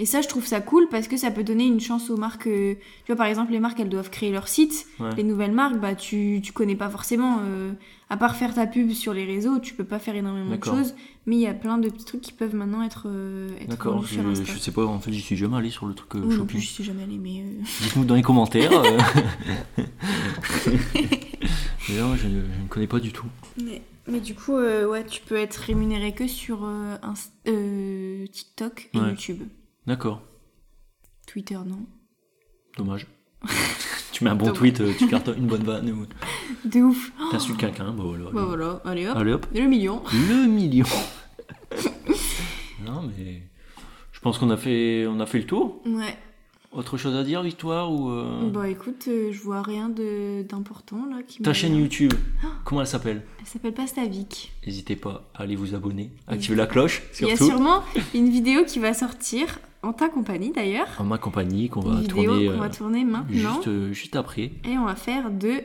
Et 0.00 0.06
ça, 0.06 0.20
je 0.22 0.26
trouve 0.28 0.44
ça 0.44 0.60
cool 0.60 0.88
parce 0.90 1.06
que 1.06 1.16
ça 1.16 1.30
peut 1.30 1.44
donner 1.44 1.66
une 1.66 1.78
chance 1.78 2.10
aux 2.10 2.16
marques. 2.16 2.48
euh, 2.48 2.74
tu 3.04 3.12
vois, 3.12 3.16
par 3.16 3.26
exemple, 3.26 3.52
les 3.52 3.60
marques, 3.60 3.78
elles 3.78 3.88
doivent 3.88 4.10
créer 4.10 4.32
leur 4.32 4.48
site. 4.48 4.86
Ouais. 4.98 5.10
Les 5.16 5.22
nouvelles 5.22 5.52
marques, 5.52 5.78
bah, 5.78 5.94
tu, 5.94 6.40
tu 6.42 6.52
connais 6.52 6.74
pas 6.74 6.90
forcément. 6.90 7.38
euh, 7.42 7.72
à 8.10 8.16
part 8.16 8.34
faire 8.36 8.52
ta 8.54 8.66
pub 8.66 8.90
sur 8.90 9.14
les 9.14 9.24
réseaux, 9.24 9.58
tu 9.60 9.72
peux 9.74 9.84
pas 9.84 9.98
faire 10.00 10.14
énormément 10.16 10.56
de 10.56 10.64
choses. 10.64 10.94
Mais 11.26 11.36
il 11.36 11.40
y 11.42 11.46
a 11.46 11.54
plein 11.54 11.78
de 11.78 11.88
petits 11.88 12.04
trucs 12.04 12.20
qui 12.20 12.32
peuvent 12.32 12.54
maintenant 12.54 12.82
être, 12.82 13.04
euh, 13.06 13.48
être 13.60 13.68
D'accord, 13.70 14.04
je, 14.04 14.20
je 14.44 14.58
sais 14.58 14.72
pas, 14.72 14.84
en 14.84 14.98
fait 15.00 15.10
j'y 15.12 15.22
suis 15.22 15.36
jamais 15.36 15.56
allé 15.56 15.70
sur 15.70 15.86
le 15.86 15.94
truc 15.94 16.14
Oui, 16.14 16.20
non 16.22 16.30
shopping. 16.30 16.60
je 16.60 16.66
suis 16.66 16.84
jamais 16.84 17.04
allée, 17.04 17.16
mais. 17.18 17.44
Dites-nous 17.82 18.04
dans 18.04 18.14
les 18.16 18.22
commentaires. 18.22 18.72
euh. 18.72 18.98
D'ailleurs, 21.88 22.16
je, 22.16 22.22
je 22.22 22.26
ne 22.28 22.68
connais 22.68 22.86
pas 22.86 22.98
du 23.00 23.12
tout. 23.12 23.26
Mais, 23.62 23.82
mais 24.08 24.20
du 24.20 24.34
coup, 24.34 24.54
ouais, 24.56 25.04
tu 25.06 25.20
peux 25.22 25.36
être 25.36 25.56
rémunéré 25.56 26.12
que 26.12 26.26
sur 26.26 26.64
euh, 26.64 28.26
TikTok 28.26 28.90
et 28.94 28.98
Ouais. 28.98 29.08
YouTube. 29.10 29.42
D'accord, 29.86 30.22
Twitter, 31.26 31.56
non. 31.66 31.86
dommage. 32.76 33.06
Tu 34.12 34.22
mets 34.22 34.30
un 34.30 34.36
bon 34.36 34.52
tweet, 34.52 34.80
euh, 34.80 34.92
tu 34.96 35.08
cartonnes 35.08 35.38
une 35.38 35.48
bonne 35.48 35.64
vanne, 35.64 35.90
ou 35.90 36.06
De 36.68 36.82
ouf. 36.82 37.10
t'insultes 37.32 37.58
quelqu'un, 37.58 37.92
bah 37.92 38.04
voilà. 38.06 38.30
Bah 38.30 38.44
voilà, 38.44 38.80
allez 38.84 39.08
hop. 39.08 39.16
Allez 39.16 39.32
hop, 39.32 39.46
Le 39.52 39.62
million. 39.62 40.02
le 40.12 40.46
million. 40.46 40.86
non 42.86 43.02
mais 43.02 43.42
je 44.12 44.20
pense 44.20 44.38
qu'on 44.38 44.50
a 44.50 44.56
fait, 44.56 45.06
on 45.08 45.18
a 45.18 45.26
fait 45.26 45.38
le 45.38 45.46
tour. 45.46 45.82
Ouais. 45.84 46.16
Autre 46.70 46.96
chose 46.96 47.14
à 47.16 47.24
dire, 47.24 47.42
Victoire 47.42 47.92
ou 47.92 48.10
euh, 48.10 48.50
Bah 48.50 48.68
écoute, 48.68 49.04
euh, 49.08 49.30
je 49.32 49.40
vois 49.40 49.62
rien 49.62 49.88
de 49.88 50.42
d'important 50.48 51.06
là. 51.06 51.22
Qui 51.26 51.42
ta 51.42 51.52
chaîne 51.52 51.74
YouTube 51.76 52.12
Comment 52.64 52.80
elle 52.82 52.86
s'appelle? 52.86 53.22
Elle 53.40 53.46
s'appelle 53.46 53.74
Pastavik. 53.74 54.52
N'hésitez 54.64 54.94
pas 54.96 55.28
à 55.34 55.42
aller 55.42 55.56
vous 55.56 55.74
abonner, 55.74 56.12
activer 56.28 56.56
la 56.56 56.66
cloche 56.66 57.02
Il 57.20 57.26
y 57.28 57.32
a 57.32 57.36
sûrement 57.36 57.82
une 58.14 58.28
vidéo 58.28 58.64
qui 58.64 58.78
va 58.78 58.94
sortir 58.94 59.58
en 59.84 59.92
ta 59.92 60.08
compagnie 60.08 60.52
d'ailleurs. 60.52 60.88
En 60.98 61.04
ma 61.04 61.18
compagnie 61.18 61.68
qu'on 61.68 61.80
va 61.80 62.00
vidéo 62.00 62.24
tourner 62.24 62.46
qu'on 62.48 62.58
va 62.58 62.64
euh, 62.64 62.68
tourner 62.70 63.04
maintenant. 63.04 63.54
juste, 63.54 63.68
euh, 63.68 63.92
juste 63.92 64.16
après. 64.16 64.52
Et 64.64 64.78
on 64.78 64.84
va 64.84 64.96
faire 64.96 65.30
de. 65.30 65.60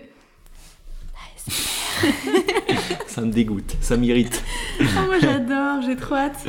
Ça 3.08 3.22
me 3.22 3.32
dégoûte, 3.32 3.76
ça 3.82 3.98
m'irrite. 3.98 4.44
Oh, 4.80 4.84
moi 5.08 5.20
j'adore, 5.20 5.82
j'ai 5.82 5.96
trop 5.96 6.16
hâte. 6.16 6.46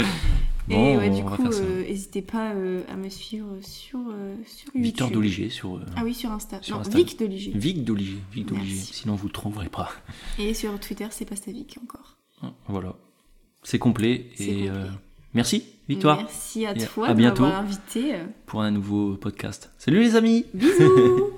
Bon, 0.68 0.94
Et 0.94 0.96
ouais, 0.96 1.11
du 1.11 1.24
coup, 1.24 1.42
euh, 1.42 1.83
n'hésitez 1.83 2.22
pas 2.22 2.52
euh, 2.52 2.83
à 2.88 2.96
me 2.96 3.09
suivre 3.09 3.56
sur, 3.62 3.98
euh, 3.98 4.37
sur 4.46 4.66
YouTube. 4.66 4.83
Victor 4.83 5.11
Doliger 5.11 5.48
sur 5.48 5.80
Ah 5.96 6.02
oui, 6.04 6.14
sur 6.14 6.30
Insta. 6.30 6.62
Sur 6.62 6.76
non, 6.76 6.83
Insta. 6.83 6.96
Vic 6.96 7.18
Doliger. 7.18 7.52
Vic 7.54 7.85
Doliger, 7.85 8.18
Vic 8.33 8.46
Doliger. 8.46 8.74
Merci. 8.74 8.94
Sinon 8.94 9.16
vous 9.16 9.26
le 9.26 9.33
trouverez 9.33 9.68
pas. 9.68 9.90
Et 10.38 10.54
sur 10.54 10.78
Twitter, 10.78 11.09
c'est 11.11 11.24
Pastavik 11.24 11.78
encore. 11.83 12.18
Voilà, 12.68 12.94
c'est 13.64 13.78
complet 13.78 14.30
et 14.38 14.66
complet. 14.66 14.90
merci 15.35 15.64
Victoire 15.90 16.18
Merci 16.18 16.66
à 16.66 16.74
toi 16.74 17.09
à 17.09 17.14
de 17.14 17.20
m'avoir 17.20 17.59
invité. 17.59 18.14
pour 18.46 18.62
un 18.62 18.70
nouveau 18.70 19.16
podcast. 19.16 19.72
Salut 19.76 19.98
les 19.98 20.14
amis. 20.14 20.46
Bisous 20.55 21.18